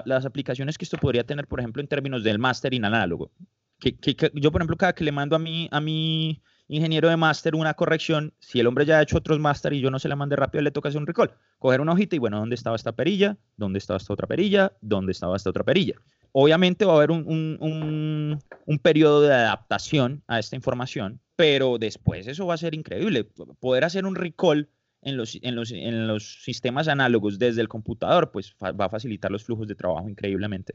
las 0.04 0.26
aplicaciones 0.26 0.76
que 0.78 0.84
esto 0.84 0.98
podría 0.98 1.24
tener, 1.24 1.46
por 1.46 1.60
ejemplo, 1.60 1.80
en 1.80 1.88
términos 1.88 2.22
del 2.22 2.38
mastering 2.38 2.84
análogo. 2.84 3.30
Que, 3.78 3.96
yo, 4.34 4.52
por 4.52 4.60
ejemplo, 4.60 4.76
cada 4.76 4.94
que 4.94 5.04
le 5.04 5.12
mando 5.12 5.36
a 5.36 5.38
mi, 5.38 5.68
a 5.70 5.80
mi 5.80 6.42
ingeniero 6.68 7.08
de 7.08 7.16
máster 7.16 7.54
una 7.54 7.74
corrección, 7.74 8.34
si 8.38 8.60
el 8.60 8.66
hombre 8.66 8.86
ya 8.86 8.98
ha 8.98 9.02
hecho 9.02 9.18
otros 9.18 9.38
máster 9.38 9.72
y 9.72 9.80
yo 9.80 9.90
no 9.90 9.98
se 9.98 10.08
la 10.08 10.16
mandé 10.16 10.36
rápido, 10.36 10.62
le 10.62 10.70
toca 10.70 10.88
hacer 10.88 11.00
un 11.00 11.06
recall. 11.06 11.32
Coger 11.58 11.80
una 11.80 11.92
hojita 11.92 12.16
y, 12.16 12.18
bueno, 12.18 12.38
¿dónde 12.38 12.54
estaba 12.54 12.76
esta 12.76 12.92
perilla? 12.92 13.36
¿Dónde 13.56 13.78
estaba 13.78 13.98
esta 13.98 14.12
otra 14.12 14.26
perilla? 14.26 14.72
¿Dónde 14.80 15.12
estaba 15.12 15.36
esta 15.36 15.50
otra 15.50 15.64
perilla? 15.64 15.94
Obviamente 16.32 16.84
va 16.84 16.94
a 16.94 16.96
haber 16.96 17.10
un, 17.10 17.24
un, 17.26 18.38
un 18.66 18.78
periodo 18.78 19.22
de 19.22 19.32
adaptación 19.32 20.22
a 20.26 20.38
esta 20.38 20.56
información, 20.56 21.20
pero 21.34 21.78
después 21.78 22.26
eso 22.26 22.46
va 22.46 22.54
a 22.54 22.58
ser 22.58 22.74
increíble. 22.74 23.24
Poder 23.60 23.84
hacer 23.84 24.04
un 24.04 24.14
recall 24.14 24.68
en 25.02 25.16
los, 25.16 25.38
en 25.40 25.54
los, 25.54 25.70
en 25.72 26.06
los 26.06 26.42
sistemas 26.42 26.88
análogos 26.88 27.38
desde 27.38 27.60
el 27.60 27.68
computador, 27.68 28.30
pues 28.30 28.54
va 28.60 28.84
a 28.84 28.88
facilitar 28.88 29.30
los 29.30 29.44
flujos 29.44 29.68
de 29.68 29.74
trabajo 29.74 30.08
increíblemente. 30.08 30.74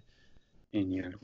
Genial. 0.72 1.18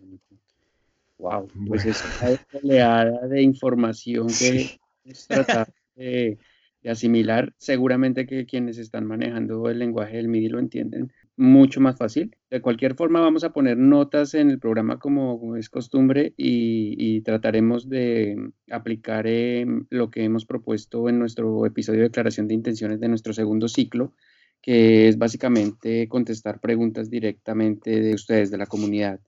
Wow, 1.17 1.47
pues 1.67 1.85
esa 1.85 2.39
oleada 2.61 3.27
de 3.27 3.41
información 3.41 4.27
que 4.27 4.79
es 5.05 5.27
tratar 5.27 5.73
de, 5.95 6.37
de, 6.83 6.89
asimilar, 6.89 7.53
seguramente 7.57 8.27
que 8.27 8.45
quienes 8.45 8.77
están 8.77 9.05
manejando 9.05 9.69
el 9.69 9.79
lenguaje 9.79 10.17
del 10.17 10.27
MIDI 10.27 10.49
lo 10.49 10.59
entienden 10.59 11.11
mucho 11.37 11.79
más 11.79 11.97
fácil. 11.97 12.35
De 12.49 12.61
cualquier 12.61 12.95
forma, 12.95 13.21
vamos 13.21 13.43
a 13.43 13.53
poner 13.53 13.77
notas 13.77 14.33
en 14.33 14.49
el 14.49 14.59
programa 14.59 14.99
como, 14.99 15.55
es 15.55 15.69
costumbre 15.69 16.33
y, 16.35 17.21
trataremos 17.21 17.89
de 17.89 18.51
aplicar 18.71 19.27
em, 19.27 19.85
lo 19.89 20.09
que 20.09 20.23
hemos 20.23 20.45
propuesto 20.45 21.09
en 21.09 21.19
nuestro 21.19 21.65
episodio 21.65 22.01
de 22.01 22.07
declaración 22.07 22.47
de 22.47 22.55
intenciones 22.55 22.99
de 22.99 23.07
nuestro 23.09 23.33
segundo 23.33 23.67
ciclo, 23.67 24.13
que 24.61 25.07
es 25.07 25.17
básicamente 25.17 26.07
contestar 26.07 26.59
preguntas 26.59 27.09
directamente 27.09 28.01
de 28.01 28.13
ustedes, 28.13 28.51
de 28.51 28.57
la 28.57 28.65
comunidad. 28.65 29.19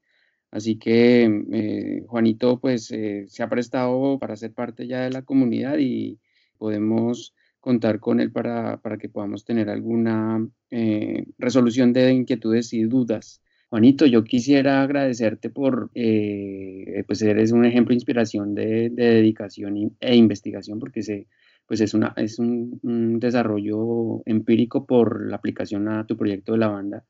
Así 0.52 0.78
que 0.80 1.26
eh, 1.52 2.04
Juanito, 2.08 2.60
pues 2.60 2.92
eh, 2.92 3.26
se 3.28 3.44
ha 3.44 3.50
prestado 3.50 4.18
para 4.20 4.36
ser 4.36 4.54
parte 4.54 4.88
ya 4.88 5.02
de 5.02 5.12
la 5.12 5.22
comunidad 5.24 5.78
y 5.78 6.20
podemos 6.58 7.36
contar 7.70 8.00
con 8.00 8.20
él 8.20 8.32
para, 8.32 8.80
que 9.00 9.10
podamos 9.10 9.46
tener 9.46 9.70
alguna 9.70 10.44
eh, 10.72 11.24
resolución 11.38 11.94
de 11.94 12.12
inquietudes 12.12 12.74
y 12.74 12.82
dudas. 12.86 13.44
Juanito, 13.70 14.08
yo 14.08 14.24
quisiera 14.24 14.82
agradecerte 14.82 15.52
por, 15.52 15.92
eh, 15.94 17.04
pues 17.06 17.22
eres 17.22 17.52
un 17.52 17.66
ejemplo 17.66 17.92
de 17.92 17.98
inspiración 17.98 18.56
de, 18.56 18.90
dedicación 18.90 19.96
e 20.00 20.16
investigación, 20.16 20.80
porque 20.80 21.04
se, 21.04 21.28
pues 21.68 21.80
es, 21.82 21.94
una, 21.94 22.12
es 22.18 22.40
un, 22.40 23.20
desarrollo 23.20 24.24
empírico 24.26 24.88
por 24.88 25.30
la 25.30 25.36
aplicación 25.36 25.88
a 25.90 26.08
tu 26.08 26.18
proyecto 26.18 26.54
de 26.54 26.58
la 26.58 26.70
banda 26.70 27.06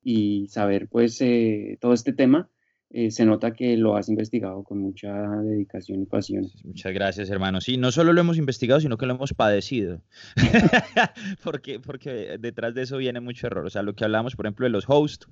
y 0.00 0.46
saber 0.46 0.86
pues 0.88 1.20
eh, 1.22 1.76
todo 1.80 1.92
este 1.92 2.12
tema 2.12 2.48
eh, 2.96 3.10
se 3.10 3.24
nota 3.24 3.52
que 3.54 3.76
lo 3.76 3.96
has 3.96 4.08
investigado 4.08 4.62
con 4.62 4.78
mucha 4.78 5.12
dedicación 5.40 6.02
y 6.02 6.06
pasión. 6.06 6.46
Muchas 6.62 6.94
gracias, 6.94 7.28
hermano. 7.28 7.60
Sí, 7.60 7.76
no 7.76 7.90
solo 7.90 8.12
lo 8.12 8.20
hemos 8.20 8.38
investigado, 8.38 8.78
sino 8.80 8.96
que 8.96 9.06
lo 9.06 9.14
hemos 9.14 9.34
padecido. 9.34 10.00
porque, 11.42 11.80
porque 11.80 12.38
detrás 12.38 12.72
de 12.72 12.82
eso 12.82 12.96
viene 12.96 13.18
mucho 13.18 13.48
error. 13.48 13.66
O 13.66 13.70
sea, 13.70 13.82
lo 13.82 13.96
que 13.96 14.04
hablábamos, 14.04 14.36
por 14.36 14.46
ejemplo, 14.46 14.62
de 14.62 14.70
los 14.70 14.84
hosts, 14.86 15.26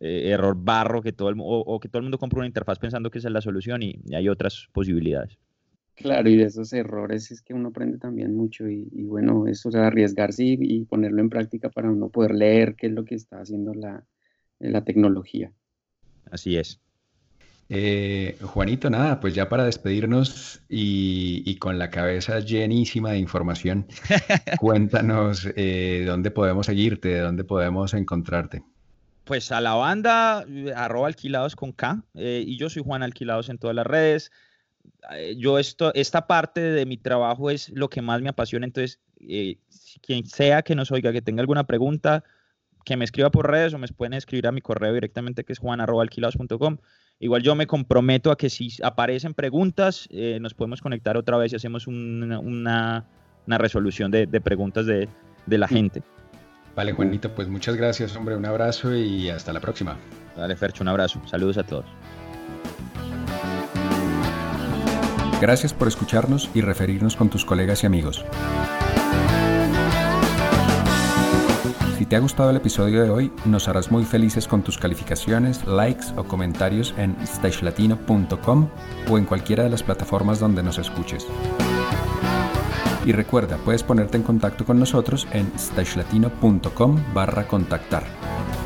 eh, 0.00 0.30
error 0.30 0.56
barro, 0.58 1.02
que 1.02 1.12
todo 1.12 1.28
el, 1.28 1.36
o, 1.40 1.78
que 1.78 1.90
todo 1.90 1.98
el 1.98 2.04
mundo 2.04 2.16
compra 2.16 2.38
una 2.38 2.46
interfaz 2.46 2.78
pensando 2.78 3.10
que 3.10 3.18
esa 3.18 3.28
es 3.28 3.34
la 3.34 3.42
solución 3.42 3.82
y, 3.82 4.00
hay 4.14 4.30
otras 4.30 4.70
posibilidades. 4.72 5.36
Claro, 5.96 6.30
y 6.30 6.38
de 6.38 6.44
esos 6.44 6.72
errores 6.72 7.30
es 7.30 7.42
que 7.42 7.52
uno 7.52 7.68
aprende 7.68 7.98
también 7.98 8.34
mucho 8.34 8.66
y, 8.66 9.04
bueno, 9.04 9.46
eso, 9.46 9.68
o 9.68 9.72
sea, 9.72 9.88
arriesgarse 9.88 10.42
y, 10.42 10.86
ponerlo 10.86 11.20
en 11.20 11.28
práctica 11.28 11.68
para 11.68 11.90
uno 11.90 12.08
poder 12.08 12.34
leer 12.34 12.76
qué 12.76 12.86
es 12.86 12.94
lo 12.94 13.04
que 13.04 13.14
está 13.14 13.42
haciendo 13.42 13.74
la, 13.74 14.06
la 14.58 14.84
tecnología. 14.84 15.52
Así 16.30 16.56
es. 16.56 16.80
Eh, 17.68 18.36
Juanito, 18.42 18.90
nada, 18.90 19.20
pues 19.20 19.34
ya 19.34 19.48
para 19.48 19.64
despedirnos 19.64 20.60
y, 20.68 21.56
con 21.56 21.78
la 21.78 21.90
cabeza 21.90 22.40
llenísima 22.40 23.12
de 23.12 23.18
información, 23.18 23.86
cuéntanos 24.58 25.48
eh, 25.56 26.04
dónde 26.06 26.30
podemos 26.30 26.66
seguirte, 26.66 27.18
dónde 27.18 27.44
podemos 27.44 27.94
encontrarte. 27.94 28.62
Pues 29.24 29.50
a 29.52 29.62
la 29.62 29.74
banda, 29.74 30.44
arroba 30.76 31.06
alquilados 31.06 31.56
con 31.56 31.72
K, 31.72 32.02
eh, 32.14 32.44
y 32.46 32.58
yo 32.58 32.68
soy 32.68 32.82
Juan 32.84 33.02
Alquilados 33.02 33.48
en 33.48 33.56
todas 33.56 33.74
las 33.74 33.86
redes. 33.86 34.30
Yo 35.38 35.58
esto, 35.58 35.94
esta 35.94 36.26
parte 36.26 36.60
de 36.60 36.84
mi 36.84 36.98
trabajo 36.98 37.50
es 37.50 37.70
lo 37.70 37.88
que 37.88 38.02
más 38.02 38.20
me 38.20 38.28
apasiona, 38.28 38.66
entonces 38.66 39.00
quien 40.02 40.26
sea 40.26 40.62
que 40.62 40.74
nos 40.74 40.90
oiga, 40.90 41.12
que 41.12 41.22
tenga 41.22 41.40
alguna 41.40 41.64
pregunta, 41.64 42.24
que 42.84 42.96
me 42.96 43.04
escriba 43.04 43.30
por 43.30 43.50
redes 43.50 43.74
o 43.74 43.78
me 43.78 43.88
pueden 43.88 44.14
escribir 44.14 44.46
a 44.46 44.52
mi 44.52 44.60
correo 44.60 44.92
directamente 44.92 45.44
que 45.44 45.52
es 45.52 45.58
juan.alquilados.com. 45.58 46.78
Igual 47.20 47.42
yo 47.42 47.54
me 47.54 47.66
comprometo 47.66 48.30
a 48.30 48.36
que 48.36 48.50
si 48.50 48.70
aparecen 48.82 49.34
preguntas, 49.34 50.08
eh, 50.10 50.38
nos 50.40 50.54
podemos 50.54 50.80
conectar 50.80 51.16
otra 51.16 51.36
vez 51.36 51.52
y 51.52 51.56
hacemos 51.56 51.86
una, 51.86 52.38
una, 52.38 53.04
resolución 53.46 54.10
de, 54.10 54.26
de 54.26 54.40
preguntas 54.40 54.86
de, 54.86 55.08
de, 55.46 55.58
la 55.58 55.68
gente. 55.68 56.02
Vale, 56.74 56.92
Juanito, 56.92 57.34
pues 57.34 57.48
muchas 57.48 57.76
gracias, 57.76 58.16
hombre. 58.16 58.36
Un 58.36 58.44
abrazo 58.44 58.94
y 58.94 59.30
hasta 59.30 59.52
la 59.52 59.60
próxima. 59.60 59.96
Dale, 60.36 60.56
Fercho, 60.56 60.82
un 60.82 60.88
abrazo. 60.88 61.22
Saludos 61.26 61.56
a 61.58 61.62
todos. 61.62 61.86
Gracias 65.40 65.72
por 65.72 65.88
escucharnos 65.88 66.50
y 66.54 66.62
referirnos 66.62 67.16
con 67.16 67.28
tus 67.28 67.44
colegas 67.44 67.82
y 67.84 67.86
amigos. 67.86 68.24
Te 72.14 72.18
ha 72.18 72.20
gustado 72.20 72.50
el 72.50 72.56
episodio 72.56 73.02
de 73.02 73.10
hoy, 73.10 73.32
nos 73.44 73.66
harás 73.66 73.90
muy 73.90 74.04
felices 74.04 74.46
con 74.46 74.62
tus 74.62 74.78
calificaciones, 74.78 75.66
likes 75.66 76.06
o 76.16 76.22
comentarios 76.22 76.94
en 76.96 77.16
stagelatino.com 77.26 78.68
o 79.10 79.18
en 79.18 79.24
cualquiera 79.24 79.64
de 79.64 79.70
las 79.70 79.82
plataformas 79.82 80.38
donde 80.38 80.62
nos 80.62 80.78
escuches. 80.78 81.26
Y 83.04 83.10
recuerda, 83.10 83.56
puedes 83.56 83.82
ponerte 83.82 84.16
en 84.16 84.22
contacto 84.22 84.64
con 84.64 84.78
nosotros 84.78 85.26
en 85.32 85.50
stagelatino.com 85.58 87.02
barra 87.12 87.48
contactar. 87.48 88.04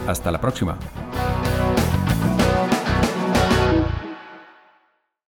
Hasta 0.07 0.31
la 0.31 0.43
próxima. 0.43 0.77